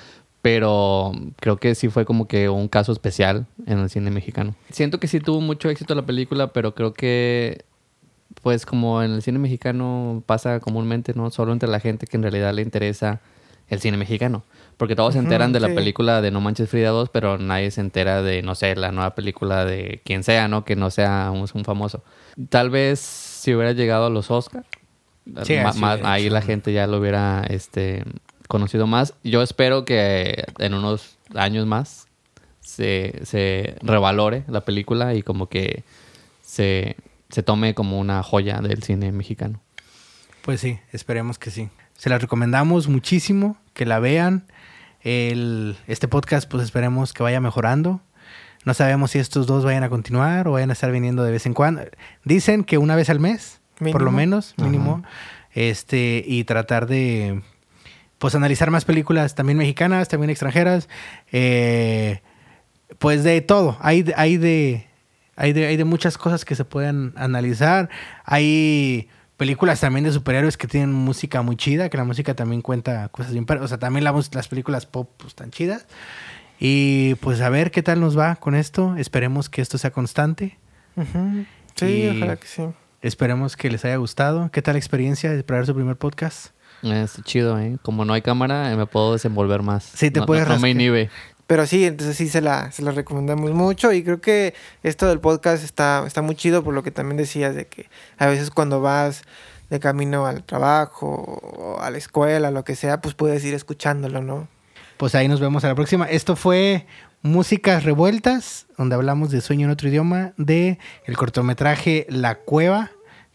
pero 0.42 1.12
creo 1.36 1.58
que 1.58 1.76
sí 1.76 1.88
fue 1.88 2.04
como 2.04 2.26
que 2.26 2.48
un 2.48 2.66
caso 2.66 2.90
especial 2.90 3.46
en 3.64 3.78
el 3.78 3.90
cine 3.90 4.10
mexicano. 4.10 4.56
Siento 4.72 4.98
que 4.98 5.06
sí 5.06 5.20
tuvo 5.20 5.40
mucho 5.40 5.70
éxito 5.70 5.94
la 5.94 6.04
película, 6.04 6.52
pero 6.52 6.74
creo 6.74 6.92
que, 6.92 7.64
pues 8.42 8.66
como 8.66 9.04
en 9.04 9.12
el 9.12 9.22
cine 9.22 9.38
mexicano 9.38 10.24
pasa 10.26 10.58
comúnmente, 10.58 11.14
¿no? 11.14 11.30
Solo 11.30 11.52
entre 11.52 11.68
la 11.68 11.78
gente 11.78 12.08
que 12.08 12.16
en 12.16 12.24
realidad 12.24 12.52
le 12.52 12.62
interesa 12.62 13.20
el 13.68 13.78
cine 13.78 13.96
mexicano. 13.96 14.42
Porque 14.78 14.94
todos 14.94 15.14
se 15.14 15.18
enteran 15.18 15.52
de 15.52 15.58
la 15.58 15.74
película 15.74 16.22
de 16.22 16.30
No 16.30 16.40
Manches 16.40 16.70
Frida 16.70 16.90
2, 16.90 17.10
pero 17.10 17.36
nadie 17.36 17.72
se 17.72 17.80
entera 17.80 18.22
de, 18.22 18.42
no 18.42 18.54
sé, 18.54 18.76
la 18.76 18.92
nueva 18.92 19.16
película 19.16 19.64
de 19.64 20.00
quien 20.04 20.22
sea, 20.22 20.46
¿no? 20.46 20.64
Que 20.64 20.76
no 20.76 20.90
sea 20.90 21.32
un, 21.32 21.64
famoso. 21.64 22.04
Tal 22.48 22.70
vez 22.70 23.00
si 23.00 23.52
hubiera 23.52 23.72
llegado 23.72 24.06
a 24.06 24.10
los 24.10 24.30
Oscars, 24.30 24.66
ahí 26.04 26.30
la 26.30 26.42
gente 26.42 26.72
ya 26.72 26.86
lo 26.86 26.98
hubiera 26.98 27.44
este, 27.50 28.04
conocido 28.46 28.86
más. 28.86 29.14
Yo 29.24 29.42
espero 29.42 29.84
que 29.84 30.44
en 30.58 30.74
unos 30.74 31.18
años 31.34 31.66
más 31.66 32.06
se, 32.60 33.20
se 33.24 33.78
revalore 33.82 34.44
la 34.46 34.60
película 34.60 35.12
y 35.16 35.22
como 35.22 35.48
que 35.48 35.82
se, 36.40 36.94
se 37.30 37.42
tome 37.42 37.74
como 37.74 37.98
una 37.98 38.22
joya 38.22 38.60
del 38.60 38.84
cine 38.84 39.10
mexicano. 39.10 39.60
Pues 40.42 40.60
sí, 40.60 40.78
esperemos 40.92 41.36
que 41.36 41.50
sí. 41.50 41.68
Se 41.96 42.08
la 42.08 42.18
recomendamos 42.18 42.86
muchísimo, 42.86 43.56
que 43.74 43.84
la 43.84 43.98
vean 43.98 44.46
el, 45.03 45.76
este 45.86 46.09
podcast, 46.09 46.49
pues 46.49 46.62
esperemos 46.64 47.12
que 47.12 47.22
vaya 47.22 47.40
mejorando. 47.40 48.01
No 48.64 48.74
sabemos 48.74 49.12
si 49.12 49.18
estos 49.18 49.46
dos 49.46 49.64
vayan 49.64 49.84
a 49.84 49.88
continuar 49.88 50.49
o 50.49 50.53
vayan 50.53 50.70
a 50.70 50.72
estar 50.72 50.90
viniendo 50.90 51.22
de 51.22 51.30
vez 51.30 51.46
en 51.46 51.55
cuando. 51.55 51.82
Dicen 52.24 52.64
que 52.64 52.78
una 52.78 52.96
vez 52.96 53.09
al 53.09 53.20
mes, 53.20 53.61
por 53.78 54.03
lo 54.03 54.11
menos, 54.11 54.55
mínimo. 54.59 55.03
Este, 55.55 56.22
y 56.26 56.44
tratar 56.44 56.86
de 56.86 57.42
pues 58.18 58.34
analizar 58.34 58.70
más 58.70 58.84
películas 58.84 59.34
también 59.34 59.59
mexicanas, 59.59 60.09
también 60.09 60.30
extranjeras. 60.30 60.88
Eh, 61.32 62.20
pues 62.99 63.24
de 63.24 63.40
todo. 63.40 63.76
Hay, 63.80 64.12
hay 64.16 64.36
de. 64.36 64.86
Hay 65.36 65.53
de, 65.53 65.66
hay 65.66 65.76
de 65.76 65.84
muchas 65.84 66.18
cosas 66.18 66.44
que 66.44 66.57
se 66.57 66.64
pueden 66.64 67.12
analizar. 67.16 67.88
Hay 68.24 69.09
películas 69.39 69.80
también 69.80 70.05
de 70.05 70.12
superhéroes 70.12 70.59
que 70.59 70.66
tienen 70.66 70.93
música 70.93 71.41
muy 71.41 71.57
chida, 71.57 71.89
que 71.89 71.97
la 71.97 72.05
música 72.05 72.34
también 72.34 72.61
cuenta 72.61 73.09
cosas 73.09 73.32
bien... 73.32 73.47
O 73.49 73.68
sea, 73.68 73.78
también 73.78 74.05
las 74.05 74.49
películas 74.49 74.84
pop 74.84 75.09
pues, 75.16 75.28
están 75.28 75.51
chidas. 75.51 75.86
Y 76.61 77.14
pues 77.16 77.41
a 77.41 77.49
ver 77.49 77.70
qué 77.70 77.82
tal 77.82 78.01
nos 78.01 78.18
va 78.18 78.36
con 78.36 78.55
esto. 78.55 78.97
Esperemos 78.97 79.49
que 79.49 79.62
esto 79.62 79.78
sea 79.78 79.93
constante. 79.93 80.59
Sí, 81.76 82.11
ojalá 82.14 82.36
que 82.36 82.47
sí. 82.47 82.64
Esperemos 83.01 83.57
que 83.57 83.70
les 83.70 83.84
haya 83.84 83.97
gustado. 83.97 84.51
¿Qué 84.51 84.61
tal 84.61 84.74
la 84.74 84.78
experiencia 84.78 85.30
de 85.32 85.43
probar 85.45 85.64
su 85.64 85.74
primer 85.74 85.97
podcast? 85.97 86.49
Es 86.82 87.22
chido, 87.22 87.59
¿eh? 87.61 87.78
Como 87.82 88.05
no 88.05 88.12
hay 88.12 88.22
cámara, 88.22 88.74
me 88.76 88.86
puedo 88.86 89.12
desenvolver 89.12 89.62
más. 89.62 89.84
Sí, 89.84 90.11
te 90.11 90.20
puedes 90.22 90.49
no, 90.49 90.59
me 90.59 90.70
inhibe. 90.70 91.11
Pero 91.49 91.66
sí, 91.66 91.86
entonces 91.86 92.14
sí 92.14 92.28
se 92.28 92.42
la, 92.42 92.70
se 92.72 92.88
recomendamos 92.92 93.53
mucho 93.53 93.90
y 93.94 94.05
creo 94.05 94.20
que 94.20 94.53
esto 94.82 95.09
del 95.09 95.18
podcast 95.18 95.64
está, 95.64 96.05
está 96.07 96.20
muy 96.20 96.36
chido 96.36 96.62
por 96.62 96.74
lo 96.74 96.82
que 96.82 96.90
también 96.90 97.16
decías 97.16 97.55
de 97.55 97.66
que 97.66 97.88
a 98.18 98.26
veces 98.26 98.51
cuando 98.51 98.82
vas 98.82 99.22
de 99.70 99.80
camino 99.80 100.26
al 100.26 100.44
trabajo 100.44 101.07
o 101.09 101.80
a 101.80 101.90
la 101.90 101.96
escuela, 101.96 102.51
lo 102.51 102.64
que 102.64 102.76
sea, 102.76 103.01
pues 103.01 103.14
puedes 103.14 103.42
ir 103.46 103.55
escuchándolo, 103.55 104.20
¿no? 104.20 104.46
Pues 104.99 105.14
ahí 105.14 105.26
nos 105.26 105.40
vemos 105.40 105.64
a 105.64 105.68
la 105.68 105.74
próxima. 105.74 106.05
Esto 106.05 106.36
fue 106.36 106.86
Músicas 107.22 107.82
Revueltas, 107.82 108.66
donde 108.76 108.96
hablamos 108.96 109.30
de 109.30 109.40
Sueño 109.40 109.68
en 109.68 109.70
otro 109.70 109.88
idioma, 109.88 110.34
de 110.36 110.78
el 111.07 111.16
cortometraje 111.16 112.07
La 112.11 112.34
Cueva, 112.34 112.90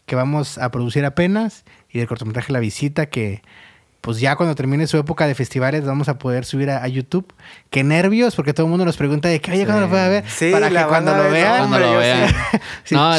que 0.06 0.14
vamos 0.14 0.58
a 0.58 0.70
producir 0.70 1.04
apenas, 1.04 1.64
y 1.90 1.98
del 1.98 2.06
cortometraje 2.06 2.52
La 2.52 2.60
Visita, 2.60 3.06
que 3.06 3.42
pues 4.04 4.20
ya 4.20 4.36
cuando 4.36 4.54
termine 4.54 4.86
su 4.86 4.98
época 4.98 5.26
de 5.26 5.34
festivales 5.34 5.86
vamos 5.86 6.08
a 6.10 6.18
poder 6.18 6.44
subir 6.44 6.68
a, 6.68 6.84
a 6.84 6.88
YouTube. 6.88 7.32
Qué 7.70 7.82
nervios, 7.82 8.36
porque 8.36 8.52
todo 8.52 8.66
el 8.66 8.70
mundo 8.70 8.84
nos 8.84 8.98
pregunta 8.98 9.30
de 9.30 9.40
que, 9.40 9.50
oye, 9.52 9.64
¿cuándo 9.64 9.80
Sí. 9.80 9.86
lo 9.86 9.90
puede 9.90 10.08
ver? 10.10 10.24
Sí, 10.28 10.50
Para 10.52 10.68
que 10.68 10.84
cuando 10.86 11.16
lo 11.16 11.30
vean... 11.30 11.58
Cuando 11.68 11.78
lo 11.78 11.98
vean. 11.98 12.28
sí. 12.84 12.94
no, 12.94 13.10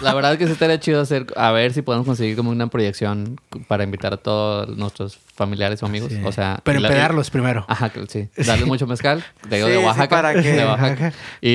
la 0.00 0.14
verdad 0.14 0.32
es 0.34 0.38
que 0.38 0.46
sí 0.46 0.52
estaría 0.52 0.78
chido 0.78 1.00
hacer, 1.00 1.26
a 1.34 1.50
ver 1.50 1.72
si 1.72 1.82
podemos 1.82 2.06
conseguir 2.06 2.36
como 2.36 2.50
una 2.50 2.68
proyección 2.68 3.40
para 3.66 3.82
invitar 3.82 4.12
a 4.14 4.16
todos 4.18 4.76
nuestros 4.76 5.18
familiares 5.34 5.82
o 5.82 5.86
amigos. 5.86 6.12
Sí. 6.12 6.20
O 6.24 6.30
sea, 6.30 6.60
Pero 6.62 6.78
empedarlos 6.78 7.28
primero. 7.30 7.64
Ajá, 7.68 7.90
sí. 8.08 8.28
Darle 8.36 8.64
mucho 8.66 8.86
mezcal. 8.86 9.24
De, 9.48 9.58
de 9.58 9.64
Sí, 9.66 9.78
sí, 9.80 9.84
Oaxaca. 9.84 10.08
para 10.16 10.34
que- 10.34 10.52
de 10.52 10.64
Oaxaca. 10.64 10.82
Oaxaca. 11.04 11.12
Y, 11.40 11.48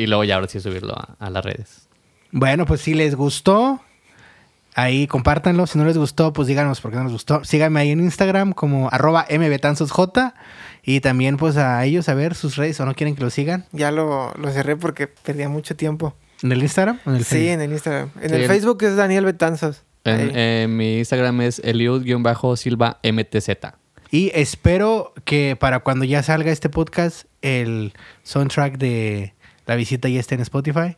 y 0.00 0.06
luego 0.06 0.24
ya 0.24 0.36
ahora 0.36 0.48
sí 0.48 0.60
subirlo 0.60 0.94
a, 0.98 1.14
a 1.18 1.28
las 1.28 1.44
redes. 1.44 1.88
Bueno, 2.32 2.64
pues 2.64 2.80
si 2.80 2.94
les 2.94 3.14
gustó, 3.14 3.80
ahí 4.80 5.06
compártanlo. 5.06 5.66
Si 5.66 5.78
no 5.78 5.84
les 5.84 5.98
gustó, 5.98 6.32
pues 6.32 6.48
díganos 6.48 6.80
por 6.80 6.90
qué 6.90 6.96
no 6.98 7.04
les 7.04 7.12
gustó. 7.12 7.44
Síganme 7.44 7.80
ahí 7.80 7.90
en 7.90 8.00
Instagram 8.00 8.52
como 8.52 8.88
arroba 8.90 9.26
mbetanzosj. 9.30 9.92
Y 10.82 11.00
también 11.00 11.36
pues 11.36 11.56
a 11.56 11.84
ellos 11.84 12.08
a 12.08 12.14
ver 12.14 12.34
sus 12.34 12.56
redes 12.56 12.80
o 12.80 12.86
no 12.86 12.94
quieren 12.94 13.14
que 13.14 13.22
lo 13.22 13.30
sigan. 13.30 13.66
Ya 13.72 13.90
lo, 13.90 14.32
lo 14.34 14.50
cerré 14.52 14.76
porque 14.76 15.06
perdía 15.06 15.48
mucho 15.48 15.76
tiempo. 15.76 16.14
¿En 16.42 16.52
el 16.52 16.62
Instagram 16.62 17.00
en 17.04 17.16
el 17.16 17.24
Sí, 17.24 17.30
Facebook? 17.34 17.50
en 17.52 17.60
el 17.60 17.72
Instagram. 17.72 18.10
En 18.22 18.28
Sí, 18.30 18.34
el 18.36 18.42
en- 18.42 18.48
Facebook 18.48 18.82
es 18.84 18.96
Daniel 18.96 19.24
Betanzos. 19.24 19.82
En 20.04 20.76
mi 20.76 20.98
Instagram 20.98 21.40
es 21.42 21.58
eliud-silva 21.64 22.98
mtz. 23.02 23.48
Y 24.10 24.30
espero 24.34 25.12
que 25.24 25.56
para 25.60 25.80
cuando 25.80 26.04
ya 26.06 26.22
salga 26.22 26.50
este 26.50 26.70
podcast, 26.70 27.26
el 27.42 27.92
soundtrack 28.22 28.78
de 28.78 29.34
la 29.66 29.74
visita 29.74 30.08
ya 30.08 30.20
esté 30.20 30.36
en 30.36 30.40
Spotify. 30.40 30.96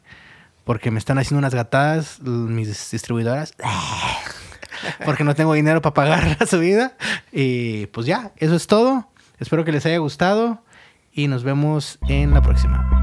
Porque 0.71 0.93
me 0.93 1.01
están 1.01 1.18
haciendo 1.18 1.41
unas 1.41 1.53
gatadas 1.53 2.23
mis 2.23 2.93
distribuidoras. 2.93 3.55
Porque 5.05 5.25
no 5.25 5.35
tengo 5.35 5.53
dinero 5.55 5.83
para 5.83 5.95
pagar 5.95 6.37
la 6.39 6.47
subida. 6.47 6.97
Y 7.33 7.87
pues 7.87 8.07
ya, 8.07 8.31
eso 8.37 8.55
es 8.55 8.68
todo. 8.68 9.09
Espero 9.41 9.64
que 9.64 9.73
les 9.73 9.85
haya 9.85 9.99
gustado. 9.99 10.62
Y 11.12 11.27
nos 11.27 11.43
vemos 11.43 11.99
en 12.09 12.33
la 12.33 12.41
próxima. 12.41 12.99